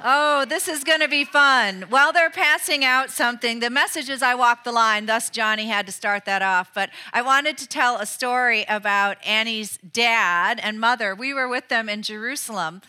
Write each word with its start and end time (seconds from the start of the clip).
Oh, 0.00 0.44
this 0.44 0.68
is 0.68 0.84
going 0.84 1.00
to 1.00 1.08
be 1.08 1.24
fun. 1.24 1.82
While 1.88 2.12
they're 2.12 2.30
passing 2.30 2.84
out 2.84 3.10
something, 3.10 3.58
the 3.58 3.68
message 3.68 4.08
is 4.08 4.22
I 4.22 4.36
walk 4.36 4.62
the 4.62 4.70
line, 4.70 5.06
thus, 5.06 5.28
Johnny 5.28 5.66
had 5.66 5.86
to 5.86 5.92
start 5.92 6.24
that 6.24 6.40
off. 6.40 6.72
But 6.72 6.90
I 7.12 7.20
wanted 7.20 7.58
to 7.58 7.66
tell 7.66 7.96
a 7.96 8.06
story 8.06 8.64
about 8.68 9.16
Annie's 9.26 9.76
dad 9.78 10.60
and 10.62 10.78
mother. 10.78 11.16
We 11.16 11.34
were 11.34 11.48
with 11.48 11.66
them 11.66 11.88
in 11.88 12.02
Jerusalem 12.02 12.80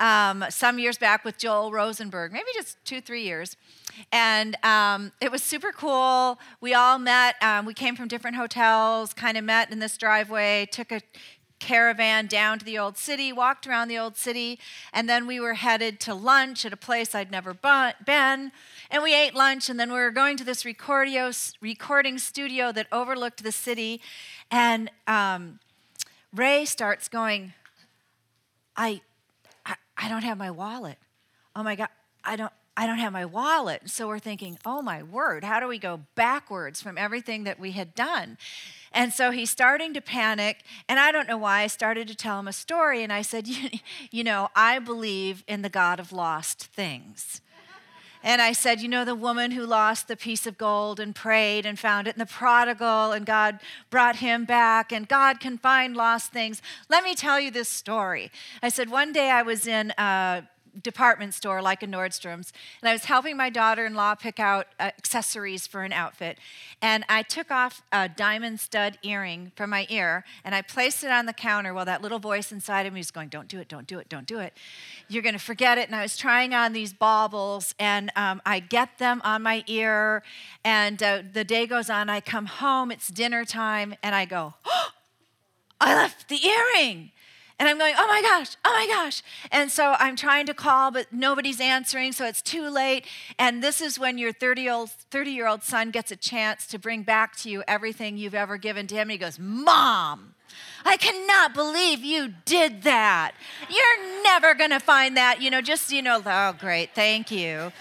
um, 0.00 0.44
some 0.50 0.78
years 0.78 0.98
back 0.98 1.24
with 1.24 1.38
Joel 1.38 1.72
Rosenberg, 1.72 2.30
maybe 2.30 2.48
just 2.54 2.76
two, 2.84 3.00
three 3.00 3.22
years. 3.22 3.56
And 4.12 4.62
um, 4.62 5.12
it 5.20 5.32
was 5.32 5.42
super 5.42 5.72
cool. 5.72 6.38
We 6.60 6.74
all 6.74 6.98
met, 6.98 7.42
um, 7.42 7.64
we 7.64 7.72
came 7.72 7.96
from 7.96 8.08
different 8.08 8.36
hotels, 8.36 9.14
kind 9.14 9.38
of 9.38 9.44
met 9.44 9.70
in 9.70 9.78
this 9.78 9.96
driveway, 9.96 10.66
took 10.70 10.92
a 10.92 11.00
caravan 11.60 12.26
down 12.26 12.58
to 12.58 12.64
the 12.64 12.78
old 12.78 12.98
city, 12.98 13.32
walked 13.32 13.66
around 13.66 13.88
the 13.88 13.98
old 13.98 14.16
city, 14.16 14.58
and 14.92 15.08
then 15.08 15.26
we 15.26 15.38
were 15.38 15.54
headed 15.54 16.00
to 16.00 16.14
lunch 16.14 16.66
at 16.66 16.72
a 16.72 16.76
place 16.76 17.14
I'd 17.14 17.30
never 17.30 17.54
been. 17.54 18.50
And 18.90 19.02
we 19.02 19.14
ate 19.14 19.34
lunch, 19.34 19.68
and 19.68 19.78
then 19.78 19.92
we 19.92 19.98
were 19.98 20.10
going 20.10 20.36
to 20.38 20.44
this 20.44 20.64
recording 20.64 22.18
studio 22.18 22.72
that 22.72 22.86
overlooked 22.90 23.44
the 23.44 23.52
city. 23.52 24.00
And 24.50 24.90
um, 25.06 25.60
Ray 26.34 26.64
starts 26.64 27.08
going, 27.08 27.52
I, 28.76 29.00
I, 29.64 29.76
I 29.96 30.08
don't 30.08 30.24
have 30.24 30.38
my 30.38 30.50
wallet. 30.50 30.96
Oh 31.54 31.62
my 31.62 31.76
God, 31.76 31.88
I 32.24 32.36
don't, 32.36 32.52
I 32.80 32.86
don't 32.86 32.96
have 32.96 33.12
my 33.12 33.26
wallet. 33.26 33.90
So 33.90 34.08
we're 34.08 34.18
thinking, 34.18 34.58
oh 34.64 34.80
my 34.80 35.02
word, 35.02 35.44
how 35.44 35.60
do 35.60 35.68
we 35.68 35.78
go 35.78 36.00
backwards 36.14 36.80
from 36.80 36.96
everything 36.96 37.44
that 37.44 37.60
we 37.60 37.72
had 37.72 37.94
done? 37.94 38.38
And 38.90 39.12
so 39.12 39.32
he's 39.32 39.50
starting 39.50 39.92
to 39.92 40.00
panic. 40.00 40.64
And 40.88 40.98
I 40.98 41.12
don't 41.12 41.28
know 41.28 41.36
why 41.36 41.60
I 41.60 41.66
started 41.66 42.08
to 42.08 42.14
tell 42.14 42.40
him 42.40 42.48
a 42.48 42.54
story. 42.54 43.02
And 43.02 43.12
I 43.12 43.20
said, 43.20 43.46
You, 43.48 43.68
you 44.10 44.24
know, 44.24 44.48
I 44.56 44.78
believe 44.78 45.44
in 45.46 45.60
the 45.60 45.68
God 45.68 46.00
of 46.00 46.10
lost 46.10 46.68
things. 46.68 47.42
And 48.22 48.40
I 48.40 48.52
said, 48.52 48.80
You 48.80 48.88
know, 48.88 49.04
the 49.04 49.14
woman 49.14 49.50
who 49.50 49.66
lost 49.66 50.08
the 50.08 50.16
piece 50.16 50.46
of 50.46 50.56
gold 50.56 51.00
and 51.00 51.14
prayed 51.14 51.66
and 51.66 51.78
found 51.78 52.08
it, 52.08 52.14
and 52.14 52.20
the 52.22 52.32
prodigal, 52.32 53.12
and 53.12 53.26
God 53.26 53.60
brought 53.90 54.16
him 54.16 54.46
back, 54.46 54.90
and 54.90 55.06
God 55.06 55.38
can 55.38 55.58
find 55.58 55.94
lost 55.94 56.32
things. 56.32 56.62
Let 56.88 57.04
me 57.04 57.14
tell 57.14 57.38
you 57.38 57.50
this 57.50 57.68
story. 57.68 58.30
I 58.62 58.70
said, 58.70 58.88
One 58.88 59.12
day 59.12 59.30
I 59.30 59.42
was 59.42 59.66
in. 59.66 59.90
Uh, 59.98 60.42
department 60.82 61.34
store 61.34 61.62
like 61.62 61.82
a 61.82 61.86
Nordstrom's, 61.86 62.52
and 62.80 62.88
I 62.88 62.92
was 62.92 63.04
helping 63.04 63.36
my 63.36 63.50
daughter 63.50 63.86
in 63.86 63.94
law 63.94 64.14
pick 64.14 64.38
out 64.38 64.66
uh, 64.78 64.90
accessories 64.98 65.66
for 65.66 65.82
an 65.82 65.92
outfit. 65.92 66.38
And 66.82 67.04
I 67.08 67.22
took 67.22 67.50
off 67.50 67.82
a 67.92 68.08
diamond 68.08 68.60
stud 68.60 68.98
earring 69.02 69.52
from 69.56 69.70
my 69.70 69.86
ear 69.90 70.24
and 70.44 70.54
I 70.54 70.62
placed 70.62 71.04
it 71.04 71.10
on 71.10 71.26
the 71.26 71.32
counter 71.32 71.74
while 71.74 71.84
that 71.84 72.02
little 72.02 72.18
voice 72.18 72.52
inside 72.52 72.86
of 72.86 72.92
me 72.92 73.00
was 73.00 73.10
going, 73.10 73.28
Don't 73.28 73.48
do 73.48 73.58
it, 73.58 73.68
don't 73.68 73.86
do 73.86 73.98
it, 73.98 74.08
don't 74.08 74.26
do 74.26 74.38
it. 74.38 74.54
You're 75.08 75.22
going 75.22 75.34
to 75.34 75.38
forget 75.38 75.78
it. 75.78 75.88
And 75.88 75.96
I 75.96 76.02
was 76.02 76.16
trying 76.16 76.54
on 76.54 76.72
these 76.72 76.92
baubles 76.92 77.74
and 77.78 78.10
um, 78.16 78.40
I 78.46 78.60
get 78.60 78.98
them 78.98 79.20
on 79.24 79.42
my 79.42 79.64
ear. 79.66 80.22
And 80.64 81.02
uh, 81.02 81.22
the 81.32 81.44
day 81.44 81.66
goes 81.66 81.90
on, 81.90 82.08
I 82.08 82.20
come 82.20 82.46
home, 82.46 82.90
it's 82.90 83.08
dinner 83.08 83.44
time, 83.44 83.94
and 84.02 84.14
I 84.14 84.24
go, 84.24 84.54
oh, 84.64 84.88
I 85.80 85.94
left 85.94 86.28
the 86.28 86.38
earring. 86.46 87.10
And 87.60 87.68
I'm 87.68 87.76
going, 87.76 87.94
oh 87.98 88.06
my 88.06 88.22
gosh, 88.22 88.56
oh 88.64 88.72
my 88.72 88.86
gosh. 88.86 89.22
And 89.52 89.70
so 89.70 89.94
I'm 89.98 90.16
trying 90.16 90.46
to 90.46 90.54
call, 90.54 90.90
but 90.90 91.12
nobody's 91.12 91.60
answering, 91.60 92.12
so 92.12 92.24
it's 92.24 92.40
too 92.40 92.70
late. 92.70 93.04
And 93.38 93.62
this 93.62 93.82
is 93.82 93.98
when 93.98 94.16
your 94.16 94.32
30 94.32 94.62
year 94.62 94.72
old, 94.72 94.90
30 94.90 95.30
year 95.30 95.46
old 95.46 95.62
son 95.62 95.90
gets 95.90 96.10
a 96.10 96.16
chance 96.16 96.66
to 96.68 96.78
bring 96.78 97.02
back 97.02 97.36
to 97.36 97.50
you 97.50 97.62
everything 97.68 98.16
you've 98.16 98.34
ever 98.34 98.56
given 98.56 98.86
to 98.86 98.94
him. 98.94 99.02
And 99.02 99.10
he 99.12 99.18
goes, 99.18 99.38
Mom, 99.38 100.34
I 100.86 100.96
cannot 100.96 101.52
believe 101.52 102.02
you 102.02 102.32
did 102.46 102.82
that. 102.84 103.32
You're 103.68 104.22
never 104.22 104.54
going 104.54 104.70
to 104.70 104.80
find 104.80 105.18
that, 105.18 105.42
you 105.42 105.50
know, 105.50 105.60
just, 105.60 105.92
you 105.92 106.00
know, 106.00 106.22
oh, 106.24 106.54
great, 106.58 106.94
thank 106.94 107.30
you 107.30 107.72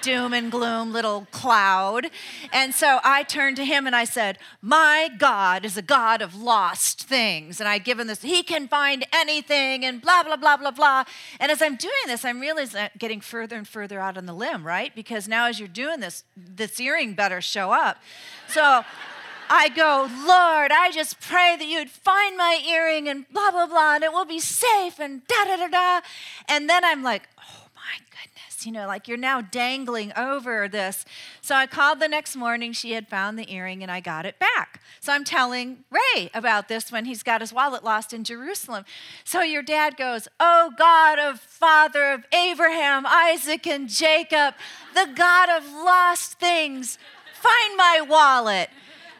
doom 0.00 0.32
and 0.32 0.50
gloom 0.50 0.92
little 0.92 1.26
cloud. 1.30 2.10
And 2.52 2.74
so 2.74 3.00
I 3.04 3.22
turned 3.22 3.56
to 3.56 3.64
him 3.64 3.86
and 3.86 3.94
I 3.94 4.04
said, 4.04 4.38
My 4.62 5.10
God 5.18 5.64
is 5.64 5.76
a 5.76 5.82
God 5.82 6.22
of 6.22 6.34
lost 6.34 7.02
things. 7.04 7.60
And 7.60 7.68
I'd 7.68 7.84
given 7.84 8.06
this, 8.06 8.22
He 8.22 8.42
can 8.42 8.68
find 8.68 9.06
anything 9.12 9.84
and 9.84 10.00
blah, 10.00 10.22
blah, 10.22 10.36
blah, 10.36 10.56
blah, 10.56 10.70
blah. 10.70 11.04
And 11.40 11.50
as 11.50 11.62
I'm 11.62 11.76
doing 11.76 11.92
this, 12.06 12.24
I'm 12.24 12.40
realizing 12.40 12.88
getting 12.98 13.20
further 13.20 13.56
and 13.56 13.66
further 13.66 14.00
out 14.00 14.16
on 14.16 14.26
the 14.26 14.32
limb, 14.32 14.66
right? 14.66 14.94
Because 14.94 15.28
now 15.28 15.46
as 15.46 15.58
you're 15.58 15.68
doing 15.68 16.00
this, 16.00 16.24
this 16.36 16.78
earring 16.80 17.14
better 17.14 17.40
show 17.40 17.72
up. 17.72 17.98
So 18.48 18.84
I 19.50 19.68
go, 19.70 20.08
Lord, 20.26 20.72
I 20.72 20.90
just 20.92 21.20
pray 21.20 21.56
that 21.58 21.66
you'd 21.66 21.90
find 21.90 22.36
my 22.36 22.62
earring 22.68 23.08
and 23.08 23.28
blah, 23.30 23.50
blah, 23.50 23.66
blah, 23.66 23.94
and 23.94 24.04
it 24.04 24.12
will 24.12 24.26
be 24.26 24.40
safe 24.40 24.98
and 24.98 25.26
da, 25.26 25.44
da, 25.44 25.56
da, 25.56 25.68
da. 25.68 26.00
And 26.48 26.68
then 26.68 26.84
I'm 26.84 27.02
like, 27.02 27.28
oh 27.38 27.66
my 27.74 27.98
you 28.66 28.72
know, 28.72 28.86
like 28.86 29.08
you're 29.08 29.16
now 29.16 29.40
dangling 29.40 30.12
over 30.16 30.68
this. 30.68 31.04
So 31.40 31.54
I 31.54 31.66
called 31.66 32.00
the 32.00 32.08
next 32.08 32.36
morning. 32.36 32.72
She 32.72 32.92
had 32.92 33.08
found 33.08 33.38
the 33.38 33.52
earring 33.52 33.82
and 33.82 33.90
I 33.90 34.00
got 34.00 34.26
it 34.26 34.38
back. 34.38 34.80
So 35.00 35.12
I'm 35.12 35.24
telling 35.24 35.84
Ray 35.90 36.30
about 36.34 36.68
this 36.68 36.90
when 36.90 37.04
he's 37.04 37.22
got 37.22 37.40
his 37.40 37.52
wallet 37.52 37.84
lost 37.84 38.12
in 38.12 38.24
Jerusalem. 38.24 38.84
So 39.24 39.42
your 39.42 39.62
dad 39.62 39.96
goes, 39.96 40.28
Oh 40.40 40.72
God 40.76 41.18
of 41.18 41.40
father 41.40 42.12
of 42.12 42.24
Abraham, 42.32 43.06
Isaac, 43.06 43.66
and 43.66 43.88
Jacob, 43.88 44.54
the 44.94 45.08
God 45.14 45.48
of 45.48 45.64
lost 45.72 46.38
things, 46.38 46.98
find 47.34 47.76
my 47.76 48.00
wallet. 48.00 48.70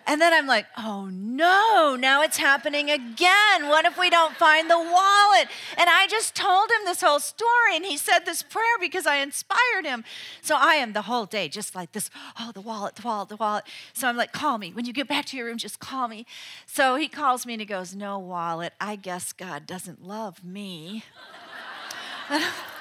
And 0.09 0.23
then 0.23 0.33
I'm 0.33 0.47
like, 0.47 0.65
oh 0.79 1.11
no, 1.13 1.95
now 1.95 2.23
it's 2.23 2.39
happening 2.39 2.91
again. 2.91 3.69
What 3.69 3.85
if 3.85 3.99
we 3.99 4.09
don't 4.09 4.35
find 4.37 4.71
the 4.71 4.79
wallet? 4.79 5.49
And 5.77 5.91
I 5.91 6.07
just 6.09 6.35
told 6.35 6.71
him 6.71 6.87
this 6.87 7.03
whole 7.03 7.21
story, 7.21 7.77
and 7.77 7.85
he 7.85 7.99
said 7.99 8.21
this 8.21 8.43
prayer 8.43 8.79
because 8.81 9.07
I 9.07 9.17
inspired 9.17 9.85
him. 9.85 10.05
So 10.41 10.57
I 10.59 10.77
am 10.77 10.95
the 10.95 11.03
whole 11.03 11.27
day 11.27 11.51
just 11.51 11.75
like 11.75 11.93
this 11.93 12.09
oh, 12.41 12.53
the 12.55 12.63
wallet, 12.63 12.97
the 12.97 13.07
wallet, 13.07 13.29
the 13.29 13.37
wallet. 13.37 13.65
So 13.93 14.09
I'm 14.09 14.17
like, 14.17 14.33
call 14.33 14.57
me. 14.57 14.73
When 14.73 14.87
you 14.87 14.95
get 14.95 15.09
back 15.09 15.27
to 15.27 15.37
your 15.37 15.45
room, 15.45 15.59
just 15.59 15.79
call 15.79 16.09
me. 16.09 16.25
So 16.65 16.97
he 16.97 17.07
calls 17.07 17.45
me 17.45 17.53
and 17.53 17.61
he 17.61 17.67
goes, 17.67 17.95
no 17.95 18.19
wallet. 18.19 18.73
I 18.81 18.97
guess 18.97 19.35
God 19.35 19.67
doesn't 19.67 20.03
love 20.03 20.43
me. 20.43 21.05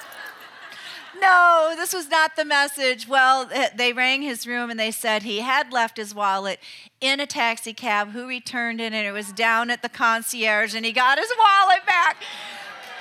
no, 1.21 1.73
this 1.75 1.93
was 1.93 2.09
not 2.09 2.35
the 2.35 2.45
message. 2.45 3.07
Well, 3.07 3.47
eh, 3.51 3.69
they 3.75 3.93
rang 3.93 4.21
his 4.21 4.47
room 4.47 4.69
and 4.69 4.79
they 4.79 4.91
said 4.91 5.23
he 5.23 5.39
had 5.39 5.71
left 5.71 5.97
his 5.97 6.13
wallet 6.13 6.59
in 7.01 7.19
a 7.19 7.25
taxi 7.25 7.73
cab 7.73 8.11
who 8.11 8.27
returned 8.27 8.81
it 8.81 8.93
and 8.93 9.07
it 9.07 9.11
was 9.11 9.31
down 9.31 9.69
at 9.69 9.81
the 9.81 9.89
concierge 9.89 10.73
and 10.75 10.85
he 10.85 10.91
got 10.91 11.17
his 11.17 11.31
wallet 11.37 11.85
back. 11.85 12.17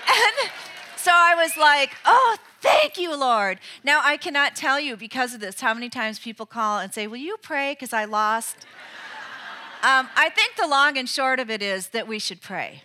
And 0.08 0.50
so 0.96 1.10
I 1.12 1.34
was 1.34 1.56
like, 1.56 1.90
oh, 2.04 2.36
thank 2.60 2.96
you, 2.96 3.18
Lord. 3.18 3.58
Now, 3.82 4.02
I 4.04 4.16
cannot 4.16 4.54
tell 4.54 4.78
you 4.78 4.96
because 4.96 5.34
of 5.34 5.40
this 5.40 5.60
how 5.60 5.74
many 5.74 5.88
times 5.88 6.20
people 6.20 6.46
call 6.46 6.78
and 6.78 6.94
say, 6.94 7.08
will 7.08 7.16
you 7.16 7.36
pray 7.42 7.72
because 7.72 7.92
I 7.92 8.04
lost? 8.04 8.66
Um, 9.82 10.08
I 10.16 10.30
think 10.30 10.56
the 10.56 10.66
long 10.66 10.96
and 10.96 11.08
short 11.08 11.38
of 11.38 11.48
it 11.48 11.62
is 11.62 11.88
that 11.88 12.08
we 12.08 12.18
should 12.18 12.40
pray 12.40 12.82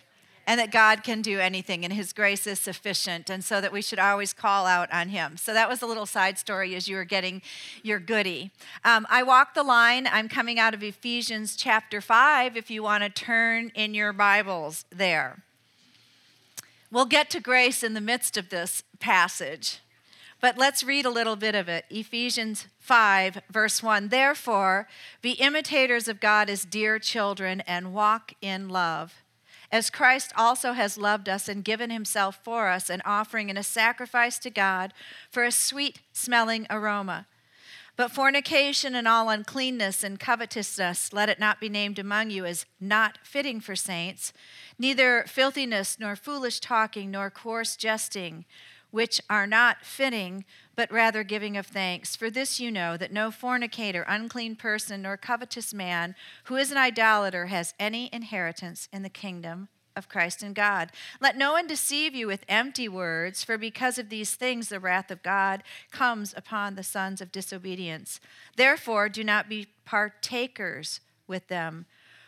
and 0.52 0.60
that 0.60 0.70
God 0.70 1.02
can 1.02 1.22
do 1.22 1.40
anything 1.40 1.82
and 1.82 1.94
His 1.94 2.12
grace 2.12 2.46
is 2.46 2.58
sufficient, 2.58 3.30
and 3.30 3.42
so 3.42 3.62
that 3.62 3.72
we 3.72 3.80
should 3.80 3.98
always 3.98 4.34
call 4.34 4.66
out 4.66 4.92
on 4.92 5.08
Him. 5.08 5.38
So 5.38 5.54
that 5.54 5.66
was 5.66 5.80
a 5.80 5.86
little 5.86 6.04
side 6.04 6.36
story 6.36 6.74
as 6.74 6.86
you 6.86 6.96
were 6.96 7.06
getting 7.06 7.40
your 7.82 7.98
goody. 7.98 8.50
Um, 8.84 9.06
I 9.08 9.22
walk 9.22 9.54
the 9.54 9.62
line. 9.62 10.06
I'm 10.06 10.28
coming 10.28 10.58
out 10.58 10.74
of 10.74 10.82
Ephesians 10.82 11.56
chapter 11.56 12.02
5 12.02 12.54
if 12.54 12.70
you 12.70 12.82
want 12.82 13.02
to 13.02 13.08
turn 13.08 13.72
in 13.74 13.94
your 13.94 14.12
Bibles 14.12 14.84
there. 14.90 15.42
We'll 16.90 17.06
get 17.06 17.30
to 17.30 17.40
grace 17.40 17.82
in 17.82 17.94
the 17.94 18.02
midst 18.02 18.36
of 18.36 18.50
this 18.50 18.82
passage. 19.00 19.78
But 20.38 20.58
let's 20.58 20.84
read 20.84 21.06
a 21.06 21.10
little 21.10 21.36
bit 21.36 21.54
of 21.54 21.70
it. 21.70 21.86
Ephesians 21.88 22.66
5, 22.78 23.40
verse 23.50 23.82
1. 23.82 24.10
Therefore, 24.10 24.86
be 25.22 25.30
imitators 25.30 26.08
of 26.08 26.20
God 26.20 26.50
as 26.50 26.66
dear 26.66 26.98
children 26.98 27.62
and 27.62 27.94
walk 27.94 28.34
in 28.42 28.68
love 28.68 29.22
as 29.72 29.88
Christ 29.88 30.32
also 30.36 30.74
has 30.74 30.98
loved 30.98 31.30
us 31.30 31.48
and 31.48 31.64
given 31.64 31.88
himself 31.88 32.38
for 32.44 32.68
us, 32.68 32.90
an 32.90 33.00
offering 33.06 33.48
and 33.48 33.58
a 33.58 33.62
sacrifice 33.62 34.38
to 34.40 34.50
God 34.50 34.92
for 35.30 35.44
a 35.44 35.50
sweet 35.50 36.00
smelling 36.12 36.66
aroma. 36.68 37.26
But 37.96 38.10
fornication 38.10 38.94
and 38.94 39.08
all 39.08 39.30
uncleanness 39.30 40.04
and 40.04 40.20
covetousness, 40.20 41.12
let 41.12 41.28
it 41.28 41.40
not 41.40 41.60
be 41.60 41.68
named 41.68 41.98
among 41.98 42.30
you 42.30 42.44
as 42.44 42.66
not 42.80 43.18
fitting 43.22 43.60
for 43.60 43.74
saints, 43.74 44.32
neither 44.78 45.24
filthiness, 45.26 45.98
nor 45.98 46.16
foolish 46.16 46.60
talking, 46.60 47.10
nor 47.10 47.30
coarse 47.30 47.74
jesting, 47.76 48.44
which 48.92 49.20
are 49.28 49.46
not 49.46 49.84
fitting 49.84 50.44
but 50.74 50.90
rather 50.90 51.22
giving 51.22 51.56
of 51.56 51.66
thanks. 51.66 52.16
For 52.16 52.30
this 52.30 52.58
you 52.58 52.70
know 52.70 52.96
that 52.96 53.12
no 53.12 53.30
fornicator, 53.30 54.04
unclean 54.08 54.56
person, 54.56 55.02
nor 55.02 55.16
covetous 55.16 55.74
man 55.74 56.14
who 56.44 56.56
is 56.56 56.70
an 56.70 56.78
idolater 56.78 57.46
has 57.46 57.74
any 57.78 58.08
inheritance 58.12 58.88
in 58.92 59.02
the 59.02 59.10
kingdom 59.10 59.68
of 59.94 60.08
Christ 60.08 60.42
and 60.42 60.54
God. 60.54 60.90
Let 61.20 61.36
no 61.36 61.52
one 61.52 61.66
deceive 61.66 62.14
you 62.14 62.26
with 62.26 62.44
empty 62.48 62.88
words, 62.88 63.44
for 63.44 63.58
because 63.58 63.98
of 63.98 64.08
these 64.08 64.34
things 64.34 64.68
the 64.68 64.80
wrath 64.80 65.10
of 65.10 65.22
God 65.22 65.62
comes 65.90 66.32
upon 66.34 66.74
the 66.74 66.82
sons 66.82 67.20
of 67.20 67.32
disobedience. 67.32 68.18
Therefore, 68.56 69.10
do 69.10 69.22
not 69.22 69.48
be 69.48 69.68
partakers 69.84 71.00
with 71.26 71.48
them. 71.48 71.84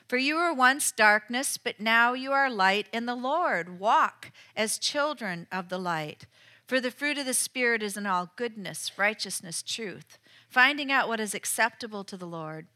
For 0.07 0.19
you 0.19 0.37
were 0.37 0.53
once 0.53 0.93
darkness, 0.93 1.57
but 1.57 1.81
now 1.81 2.13
you 2.13 2.33
are 2.33 2.51
light 2.51 2.89
in 2.93 3.07
the 3.07 3.15
Lord. 3.15 3.81
Walk 3.81 4.33
as 4.55 4.77
children 4.77 5.47
of 5.51 5.71
the 5.71 5.79
light. 5.79 6.27
For 6.67 6.81
the 6.81 6.91
fruit 6.91 7.19
of 7.19 7.27
the 7.27 7.35
Spirit 7.35 7.83
is 7.83 7.97
in 7.97 8.07
all 8.07 8.31
goodness, 8.37 8.93
righteousness, 8.97 9.63
truth, 9.63 10.19
finding 10.49 10.91
out 10.91 11.09
what 11.09 11.21
is 11.21 11.35
acceptable 11.35 12.05
to 12.05 12.17
the 12.17 12.27
Lord, 12.27 12.69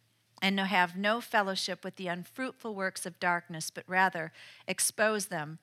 and 0.42 0.60
have 0.60 0.96
no 0.96 1.20
fellowship 1.20 1.84
with 1.84 1.96
the 1.96 2.06
unfruitful 2.06 2.74
works 2.74 3.06
of 3.06 3.18
darkness, 3.18 3.70
but 3.70 3.84
rather 3.86 4.32
expose 4.66 5.26
them. 5.26 5.58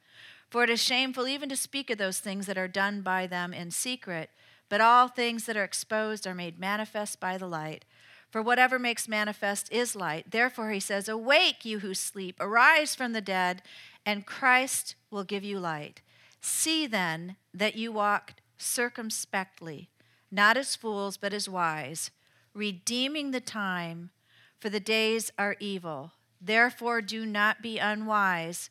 For 0.49 0.63
it 0.63 0.69
is 0.69 0.81
shameful 0.81 1.27
even 1.27 1.49
to 1.49 1.55
speak 1.55 1.89
of 1.89 1.97
those 1.97 2.19
things 2.19 2.45
that 2.47 2.57
are 2.57 2.67
done 2.67 3.01
by 3.01 3.27
them 3.27 3.53
in 3.53 3.71
secret, 3.71 4.31
but 4.69 4.81
all 4.81 5.07
things 5.07 5.45
that 5.45 5.55
are 5.55 5.63
exposed 5.63 6.25
are 6.25 6.35
made 6.35 6.59
manifest 6.59 7.19
by 7.19 7.37
the 7.37 7.47
light. 7.47 7.85
For 8.31 8.41
whatever 8.41 8.79
makes 8.79 9.07
manifest 9.07 9.71
is 9.71 9.95
light. 9.95 10.31
Therefore, 10.31 10.71
he 10.71 10.79
says, 10.79 11.07
Awake, 11.07 11.63
you 11.63 11.79
who 11.79 11.93
sleep, 11.93 12.35
arise 12.39 12.95
from 12.95 13.13
the 13.13 13.21
dead, 13.21 13.61
and 14.05 14.25
Christ 14.25 14.95
will 15.11 15.23
give 15.23 15.43
you 15.43 15.59
light. 15.59 16.01
See 16.47 16.85
then 16.85 17.37
that 17.55 17.75
you 17.75 17.91
walk 17.91 18.35
circumspectly, 18.55 19.89
not 20.29 20.57
as 20.57 20.75
fools, 20.75 21.17
but 21.17 21.33
as 21.33 21.49
wise, 21.49 22.11
redeeming 22.53 23.31
the 23.31 23.41
time, 23.41 24.11
for 24.59 24.69
the 24.69 24.79
days 24.79 25.31
are 25.39 25.55
evil. 25.59 26.11
Therefore, 26.39 27.01
do 27.01 27.25
not 27.25 27.63
be 27.63 27.79
unwise, 27.79 28.69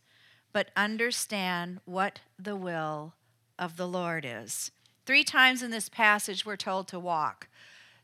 but 0.52 0.70
understand 0.76 1.80
what 1.84 2.20
the 2.38 2.54
will 2.54 3.14
of 3.58 3.76
the 3.76 3.88
Lord 3.88 4.24
is. 4.24 4.70
Three 5.04 5.24
times 5.24 5.60
in 5.60 5.72
this 5.72 5.88
passage, 5.88 6.46
we're 6.46 6.56
told 6.56 6.86
to 6.88 7.00
walk 7.00 7.48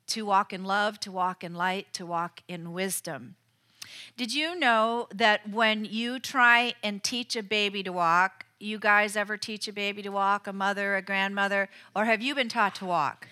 to 0.09 0.27
walk 0.27 0.53
in 0.53 0.65
love, 0.65 0.99
to 0.99 1.13
walk 1.13 1.45
in 1.45 1.55
light, 1.55 1.93
to 1.93 2.05
walk 2.05 2.43
in 2.49 2.73
wisdom. 2.73 3.37
Did 4.17 4.35
you 4.35 4.59
know 4.59 5.07
that 5.15 5.49
when 5.49 5.85
you 5.85 6.19
try 6.19 6.75
and 6.83 7.05
teach 7.05 7.37
a 7.37 7.43
baby 7.45 7.85
to 7.85 7.93
walk, 7.93 8.47
you 8.61 8.79
guys 8.79 9.17
ever 9.17 9.37
teach 9.37 9.67
a 9.67 9.73
baby 9.73 10.03
to 10.03 10.11
walk, 10.11 10.47
a 10.47 10.53
mother, 10.53 10.97
a 10.97 11.03
grandmother, 11.03 11.69
or 11.97 12.05
have 12.05 12.21
you 12.21 12.35
been 12.35 12.49
taught 12.49 12.75
to 12.77 12.85
walk? 12.85 13.29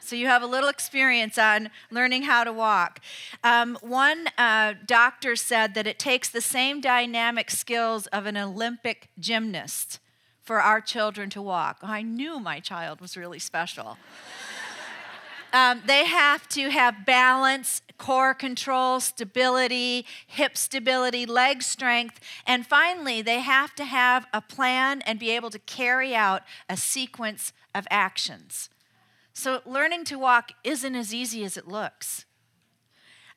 So 0.00 0.14
you 0.14 0.28
have 0.28 0.42
a 0.42 0.46
little 0.46 0.68
experience 0.68 1.36
on 1.36 1.68
learning 1.90 2.22
how 2.22 2.44
to 2.44 2.52
walk. 2.52 3.00
Um, 3.42 3.76
one 3.82 4.28
uh, 4.38 4.74
doctor 4.86 5.34
said 5.34 5.74
that 5.74 5.86
it 5.86 5.98
takes 5.98 6.28
the 6.28 6.40
same 6.40 6.80
dynamic 6.80 7.50
skills 7.50 8.06
of 8.08 8.24
an 8.24 8.36
Olympic 8.36 9.08
gymnast 9.18 9.98
for 10.42 10.62
our 10.62 10.80
children 10.80 11.28
to 11.30 11.42
walk. 11.42 11.78
I 11.82 12.02
knew 12.02 12.38
my 12.38 12.60
child 12.60 13.00
was 13.00 13.16
really 13.16 13.40
special. 13.40 13.98
Um, 15.56 15.80
they 15.86 16.04
have 16.04 16.46
to 16.50 16.68
have 16.68 17.06
balance, 17.06 17.80
core 17.96 18.34
control, 18.34 19.00
stability, 19.00 20.04
hip 20.26 20.54
stability, 20.54 21.24
leg 21.24 21.62
strength, 21.62 22.20
and 22.46 22.66
finally, 22.66 23.22
they 23.22 23.40
have 23.40 23.74
to 23.76 23.86
have 23.86 24.26
a 24.34 24.42
plan 24.42 25.00
and 25.06 25.18
be 25.18 25.30
able 25.30 25.48
to 25.48 25.58
carry 25.58 26.14
out 26.14 26.42
a 26.68 26.76
sequence 26.76 27.54
of 27.74 27.86
actions. 27.90 28.68
So, 29.32 29.62
learning 29.64 30.04
to 30.06 30.18
walk 30.18 30.52
isn't 30.62 30.94
as 30.94 31.14
easy 31.14 31.42
as 31.42 31.56
it 31.56 31.66
looks. 31.66 32.26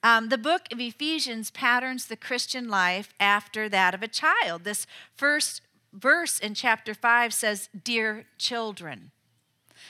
Um, 0.03 0.27
the 0.27 0.37
book 0.37 0.63
of 0.73 0.79
Ephesians 0.81 1.51
patterns 1.51 2.07
the 2.07 2.17
Christian 2.17 2.67
life 2.67 3.13
after 3.17 3.69
that 3.69 3.93
of 3.93 4.03
a 4.03 4.09
child. 4.09 4.65
This 4.65 4.85
first 5.15 5.61
verse 5.93 6.37
in 6.37 6.53
chapter 6.53 6.93
5 6.93 7.33
says, 7.33 7.69
Dear 7.81 8.25
children. 8.37 9.11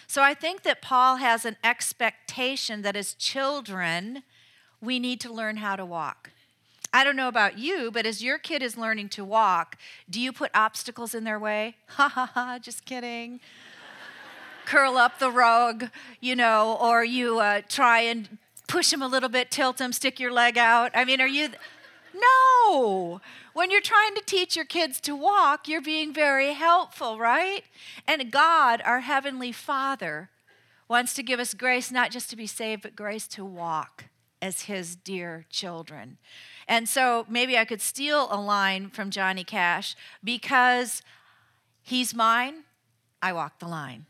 So 0.07 0.21
I 0.21 0.33
think 0.33 0.63
that 0.63 0.81
Paul 0.81 1.17
has 1.17 1.45
an 1.45 1.57
expectation 1.63 2.81
that 2.81 2.95
as 2.95 3.13
children, 3.13 4.23
we 4.81 4.99
need 4.99 5.19
to 5.21 5.31
learn 5.31 5.57
how 5.57 5.75
to 5.75 5.85
walk. 5.85 6.31
I 6.91 7.03
don't 7.03 7.15
know 7.15 7.27
about 7.27 7.59
you, 7.59 7.91
but 7.91 8.05
as 8.05 8.23
your 8.23 8.39
kid 8.39 8.63
is 8.63 8.75
learning 8.75 9.09
to 9.09 9.23
walk, 9.23 9.77
do 10.09 10.19
you 10.19 10.33
put 10.33 10.49
obstacles 10.53 11.13
in 11.13 11.23
their 11.23 11.39
way? 11.39 11.75
Ha 11.89 12.07
ha 12.07 12.31
ha, 12.33 12.59
just 12.59 12.85
kidding. 12.85 13.39
Curl 14.65 14.97
up 14.97 15.19
the 15.19 15.31
rug, 15.31 15.89
you 16.19 16.35
know, 16.35 16.77
or 16.79 17.03
you 17.03 17.39
uh, 17.39 17.61
try 17.67 18.01
and 18.01 18.37
push 18.67 18.91
them 18.91 19.01
a 19.01 19.07
little 19.07 19.29
bit, 19.29 19.51
tilt 19.51 19.77
them, 19.77 19.91
stick 19.91 20.19
your 20.19 20.31
leg 20.31 20.57
out. 20.57 20.91
I 20.93 21.05
mean, 21.05 21.21
are 21.21 21.27
you. 21.27 21.49
No. 22.13 23.21
When 23.59 23.71
you're 23.71 23.81
trying 23.81 24.15
to 24.15 24.21
teach 24.25 24.55
your 24.55 24.63
kids 24.63 25.01
to 25.01 25.13
walk, 25.13 25.67
you're 25.67 25.81
being 25.81 26.13
very 26.13 26.53
helpful, 26.53 27.19
right? 27.19 27.65
And 28.07 28.31
God, 28.31 28.81
our 28.85 29.01
Heavenly 29.01 29.51
Father, 29.51 30.29
wants 30.87 31.13
to 31.15 31.23
give 31.23 31.41
us 31.41 31.53
grace 31.53 31.91
not 31.91 32.09
just 32.09 32.29
to 32.29 32.37
be 32.37 32.47
saved, 32.47 32.83
but 32.83 32.95
grace 32.95 33.27
to 33.27 33.43
walk 33.43 34.05
as 34.41 34.61
His 34.61 34.95
dear 34.95 35.45
children. 35.49 36.19
And 36.69 36.87
so 36.87 37.25
maybe 37.27 37.57
I 37.57 37.65
could 37.65 37.81
steal 37.81 38.29
a 38.31 38.39
line 38.39 38.91
from 38.91 39.11
Johnny 39.11 39.43
Cash 39.43 39.93
because 40.23 41.01
He's 41.81 42.15
mine, 42.15 42.63
I 43.21 43.33
walk 43.33 43.59
the 43.59 43.67
line. 43.67 44.05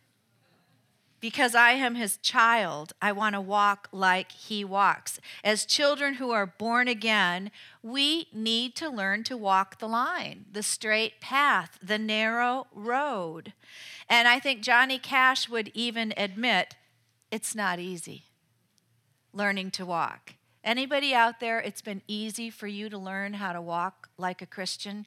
Because 1.20 1.54
I 1.54 1.72
am 1.72 1.96
his 1.96 2.18
child, 2.18 2.94
I 3.02 3.12
want 3.12 3.36
to 3.36 3.42
walk 3.42 3.90
like 3.92 4.32
he 4.32 4.64
walks. 4.64 5.20
As 5.44 5.66
children 5.66 6.16
who 6.16 6.32
are 6.32 6.46
born 6.46 6.88
again, 6.88 7.52
we 7.84 8.28
need 8.34 8.76
to 8.78 8.90
learn 8.90 9.24
to 9.26 9.36
walk 9.36 9.80
the 9.80 9.88
line, 9.88 10.46
the 10.52 10.64
straight 10.64 11.20
path, 11.20 11.78
the 11.84 11.98
narrow 11.98 12.68
road. 12.74 13.54
And 14.10 14.28
I 14.28 14.40
think 14.40 14.62
Johnny 14.62 14.98
Cash 14.98 15.50
would 15.50 15.72
even 15.74 16.14
admit 16.16 16.76
it's 17.32 17.54
not 17.54 17.80
easy 17.80 18.24
learning 19.34 19.72
to 19.72 19.86
walk. 19.86 20.34
Anybody 20.64 21.14
out 21.14 21.40
there, 21.40 21.60
it's 21.60 21.82
been 21.82 22.02
easy 22.08 22.50
for 22.50 22.68
you 22.68 22.90
to 22.90 22.98
learn 22.98 23.34
how 23.34 23.54
to 23.54 23.62
walk 23.62 24.10
like 24.18 24.42
a 24.42 24.46
Christian? 24.46 25.06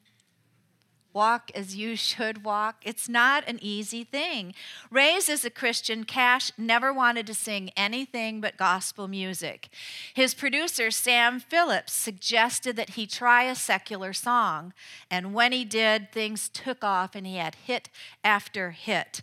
Walk 1.14 1.50
as 1.54 1.76
you 1.76 1.96
should 1.96 2.44
walk. 2.44 2.76
It's 2.82 3.08
not 3.08 3.46
an 3.46 3.58
easy 3.62 4.04
thing. 4.04 4.54
Raised 4.90 5.28
as 5.28 5.44
a 5.44 5.50
Christian, 5.50 6.04
Cash 6.04 6.52
never 6.58 6.92
wanted 6.92 7.26
to 7.26 7.34
sing 7.34 7.70
anything 7.76 8.40
but 8.40 8.56
gospel 8.56 9.08
music. 9.08 9.68
His 10.14 10.34
producer, 10.34 10.90
Sam 10.90 11.40
Phillips, 11.40 11.92
suggested 11.92 12.76
that 12.76 12.90
he 12.90 13.06
try 13.06 13.44
a 13.44 13.54
secular 13.54 14.12
song. 14.12 14.72
And 15.10 15.34
when 15.34 15.52
he 15.52 15.64
did, 15.64 16.12
things 16.12 16.48
took 16.48 16.82
off 16.82 17.14
and 17.14 17.26
he 17.26 17.36
had 17.36 17.54
hit 17.54 17.88
after 18.24 18.70
hit. 18.70 19.22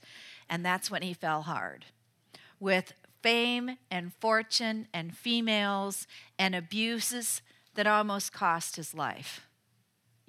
And 0.50 0.66
that's 0.66 0.90
when 0.90 1.02
he 1.02 1.14
fell 1.14 1.44
hard. 1.44 1.86
With 2.60 2.94
fame 3.22 3.78
and 3.92 4.14
fortune 4.14 4.88
and 4.94 5.16
females 5.16 6.08
and 6.38 6.56
abuses 6.56 7.42
that 7.76 7.88
almost 7.88 8.34
cost 8.34 8.76
his 8.76 8.94
life 8.94 9.49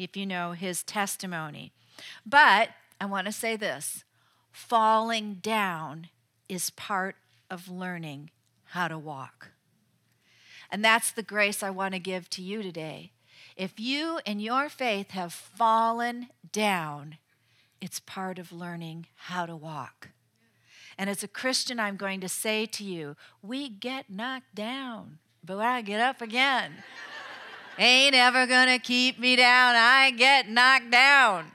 if 0.05 0.17
you 0.17 0.25
know 0.25 0.53
his 0.53 0.83
testimony. 0.83 1.73
But 2.25 2.71
I 3.01 3.07
want 3.07 3.27
to 3.27 3.33
say 3.33 3.57
this 3.57 4.05
falling 4.51 5.35
down 5.35 6.09
is 6.49 6.71
part 6.71 7.17
of 7.51 7.69
learning 7.69 8.31
how 8.65 8.89
to 8.89 8.99
walk. 8.99 9.51
And 10.71 10.85
that's 10.85 11.13
the 11.13 11.23
grace 11.23 11.63
I 11.63 11.71
want 11.71 11.95
to 11.95 12.01
give 12.01 12.31
to 12.31 12.43
you 12.43 12.63
today. 12.63 13.13
If 13.57 13.79
you 13.79 14.21
in 14.25 14.41
your 14.41 14.69
faith 14.69 15.11
have 15.11 15.33
fallen 15.33 16.29
down, 16.51 17.19
it's 17.81 18.01
part 18.01 18.39
of 18.39 18.53
learning 18.53 19.07
how 19.17 19.47
to 19.47 19.57
walk. 19.57 20.11
And 20.97 21.11
as 21.11 21.23
a 21.23 21.29
Christian, 21.29 21.81
I'm 21.81 21.97
going 21.97 22.21
to 22.21 22.29
say 22.29 22.67
to 22.67 22.85
you, 22.85 23.17
we 23.43 23.69
get 23.69 24.11
knocked 24.11 24.55
down, 24.55 25.19
but 25.45 25.59
I 25.59 25.83
get 25.83 26.01
up 26.01 26.21
again. 26.21 26.73
Ain't 27.83 28.15
ever 28.15 28.47
gonna 28.47 28.79
keep 28.79 29.19
me 29.19 29.37
down. 29.37 29.75
I 29.75 30.11
get 30.11 30.51
knocked 30.51 30.91
down, 30.91 31.51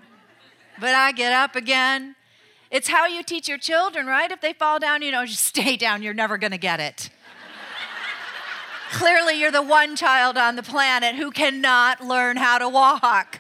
but 0.80 0.96
I 0.96 1.12
get 1.12 1.32
up 1.32 1.56
again. 1.56 2.16
It's 2.72 2.88
how 2.88 3.06
you 3.06 3.22
teach 3.22 3.48
your 3.48 3.60
children, 3.60 4.08
right? 4.08 4.32
If 4.32 4.42
they 4.42 4.54
fall 4.54 4.80
down, 4.80 5.04
you 5.04 5.12
know, 5.12 5.24
just 5.24 5.46
stay 5.46 5.78
down, 5.78 6.02
you're 6.02 6.16
never 6.16 6.40
gonna 6.40 6.58
get 6.58 6.80
it. 6.80 7.12
Clearly, 8.92 9.40
you're 9.40 9.52
the 9.52 9.62
one 9.62 9.96
child 9.96 10.36
on 10.36 10.56
the 10.56 10.64
planet 10.64 11.14
who 11.14 11.30
cannot 11.30 12.04
learn 12.04 12.38
how 12.38 12.58
to 12.58 12.68
walk. 12.68 13.40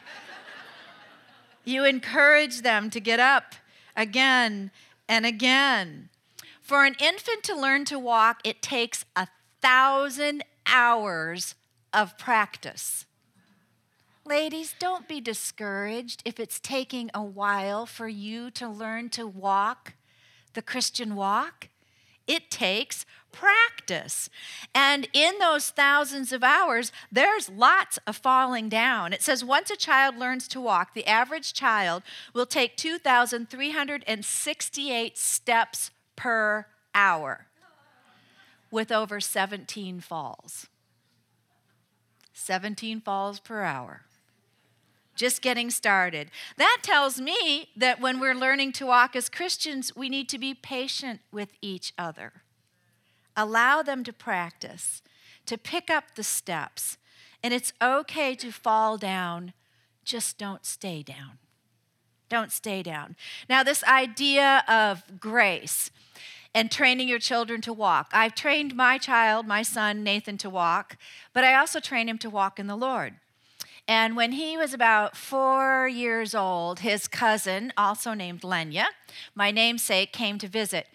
You 1.63 1.85
encourage 1.85 2.61
them 2.61 2.91
to 2.91 2.99
get 2.99 3.19
up 3.19 3.55
again 3.97 4.69
and 5.09 5.25
again. 5.25 6.09
For 6.61 6.85
an 6.85 6.95
infant 6.99 7.41
to 7.45 7.59
learn 7.59 7.85
to 7.85 7.97
walk, 7.97 8.41
it 8.43 8.61
takes 8.61 9.05
a 9.15 9.27
thousand 9.59 10.43
hours 10.67 11.55
of 11.95 12.17
practice. 12.17 13.05
Ladies, 14.25 14.75
don't 14.79 15.07
be 15.07 15.21
discouraged 15.21 16.21
if 16.25 16.39
it's 16.39 16.59
taking 16.59 17.11
a 17.13 17.23
while 17.23 17.85
for 17.85 18.07
you 18.07 18.49
to 18.51 18.67
learn 18.67 19.09
to 19.09 19.25
walk 19.25 19.93
the 20.53 20.61
Christian 20.61 21.15
walk. 21.15 21.69
It 22.27 22.49
takes 22.49 23.05
practice. 23.31 24.31
And 24.73 25.07
in 25.13 25.37
those 25.39 25.69
thousands 25.69 26.33
of 26.33 26.43
hours, 26.43 26.91
there's 27.11 27.49
lots 27.49 27.99
of 28.07 28.17
falling 28.17 28.67
down. 28.67 29.13
It 29.13 29.21
says 29.21 29.45
once 29.45 29.69
a 29.69 29.75
child 29.75 30.17
learns 30.17 30.47
to 30.49 30.59
walk, 30.59 30.95
the 30.95 31.05
average 31.05 31.53
child 31.53 32.01
will 32.33 32.47
take 32.47 32.77
2,368 32.77 35.17
steps 35.17 35.91
per 36.15 36.65
hour 36.95 37.45
with 38.71 38.91
over 38.91 39.19
17 39.19 39.99
falls. 39.99 40.67
17 42.45 43.01
falls 43.01 43.39
per 43.39 43.63
hour. 43.63 44.01
Just 45.15 45.41
getting 45.41 45.71
started. 45.71 46.29
That 46.57 46.79
tells 46.83 47.19
me 47.19 47.69
that 47.75 47.99
when 47.99 48.19
we're 48.19 48.35
learning 48.35 48.73
to 48.73 48.85
walk 48.85 49.15
as 49.15 49.29
Christians, 49.29 49.95
we 49.95 50.09
need 50.09 50.29
to 50.29 50.37
be 50.37 50.53
patient 50.53 51.21
with 51.31 51.49
each 51.61 51.93
other. 51.97 52.33
Allow 53.35 53.81
them 53.81 54.03
to 54.03 54.13
practice, 54.13 55.01
to 55.45 55.57
pick 55.57 55.89
up 55.89 56.15
the 56.15 56.23
steps. 56.23 56.97
And 57.41 57.53
it's 57.53 57.73
okay 57.81 58.35
to 58.35 58.51
fall 58.51 58.97
down, 58.97 59.53
just 60.03 60.37
don't 60.37 60.65
stay 60.65 61.01
down. 61.01 61.39
Don't 62.29 62.51
stay 62.51 62.83
down. 62.83 63.15
Now, 63.49 63.63
this 63.63 63.83
idea 63.83 64.63
of 64.67 65.19
grace 65.19 65.91
and 66.55 66.71
training 66.71 67.09
your 67.09 67.19
children 67.19 67.59
to 67.59 67.73
walk. 67.73 68.09
I've 68.13 68.33
trained 68.33 68.75
my 68.75 68.97
child, 68.97 69.45
my 69.45 69.61
son 69.61 70.03
Nathan, 70.03 70.37
to 70.37 70.49
walk, 70.49 70.97
but 71.33 71.43
I 71.43 71.53
also 71.53 71.81
train 71.81 72.07
him 72.07 72.17
to 72.19 72.29
walk 72.29 72.57
in 72.57 72.67
the 72.67 72.77
Lord. 72.77 73.15
And 73.87 74.15
when 74.15 74.31
he 74.31 74.57
was 74.57 74.73
about 74.73 75.15
four 75.15 75.87
years 75.87 76.33
old, 76.33 76.79
his 76.79 77.07
cousin, 77.07 77.71
also 77.77 78.15
named 78.15 78.41
Lenya, 78.41 78.87
my 79.35 79.51
namesake, 79.51 80.11
came 80.11 80.39
to 80.39 80.47
visit. 80.47 80.87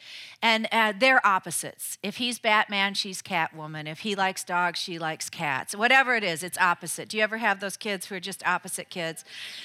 And 0.43 0.67
uh, 0.73 0.95
they're 0.99 1.25
opposites. 1.25 1.99
If 2.03 2.17
he's 2.17 2.41
Batman, 2.41 2.95
she's 2.95 3.23
Catwoman. 3.23 3.87
If 3.87 4.01
he 4.01 4.17
likes 4.17 4.43
dogs, 4.43 4.81
she 4.81 4.99
likes 4.99 5.31
cats. 5.31 5.77
Whatever 5.77 6.17
it 6.17 6.25
is, 6.25 6.43
it's 6.43 6.59
opposite. 6.59 7.09
Do 7.09 7.17
you 7.17 7.23
ever 7.23 7.37
have 7.37 7.61
those 7.61 7.77
kids 7.77 8.07
who 8.07 8.17
are 8.17 8.21
just 8.21 8.45
opposite 8.45 8.91
kids? 8.91 9.25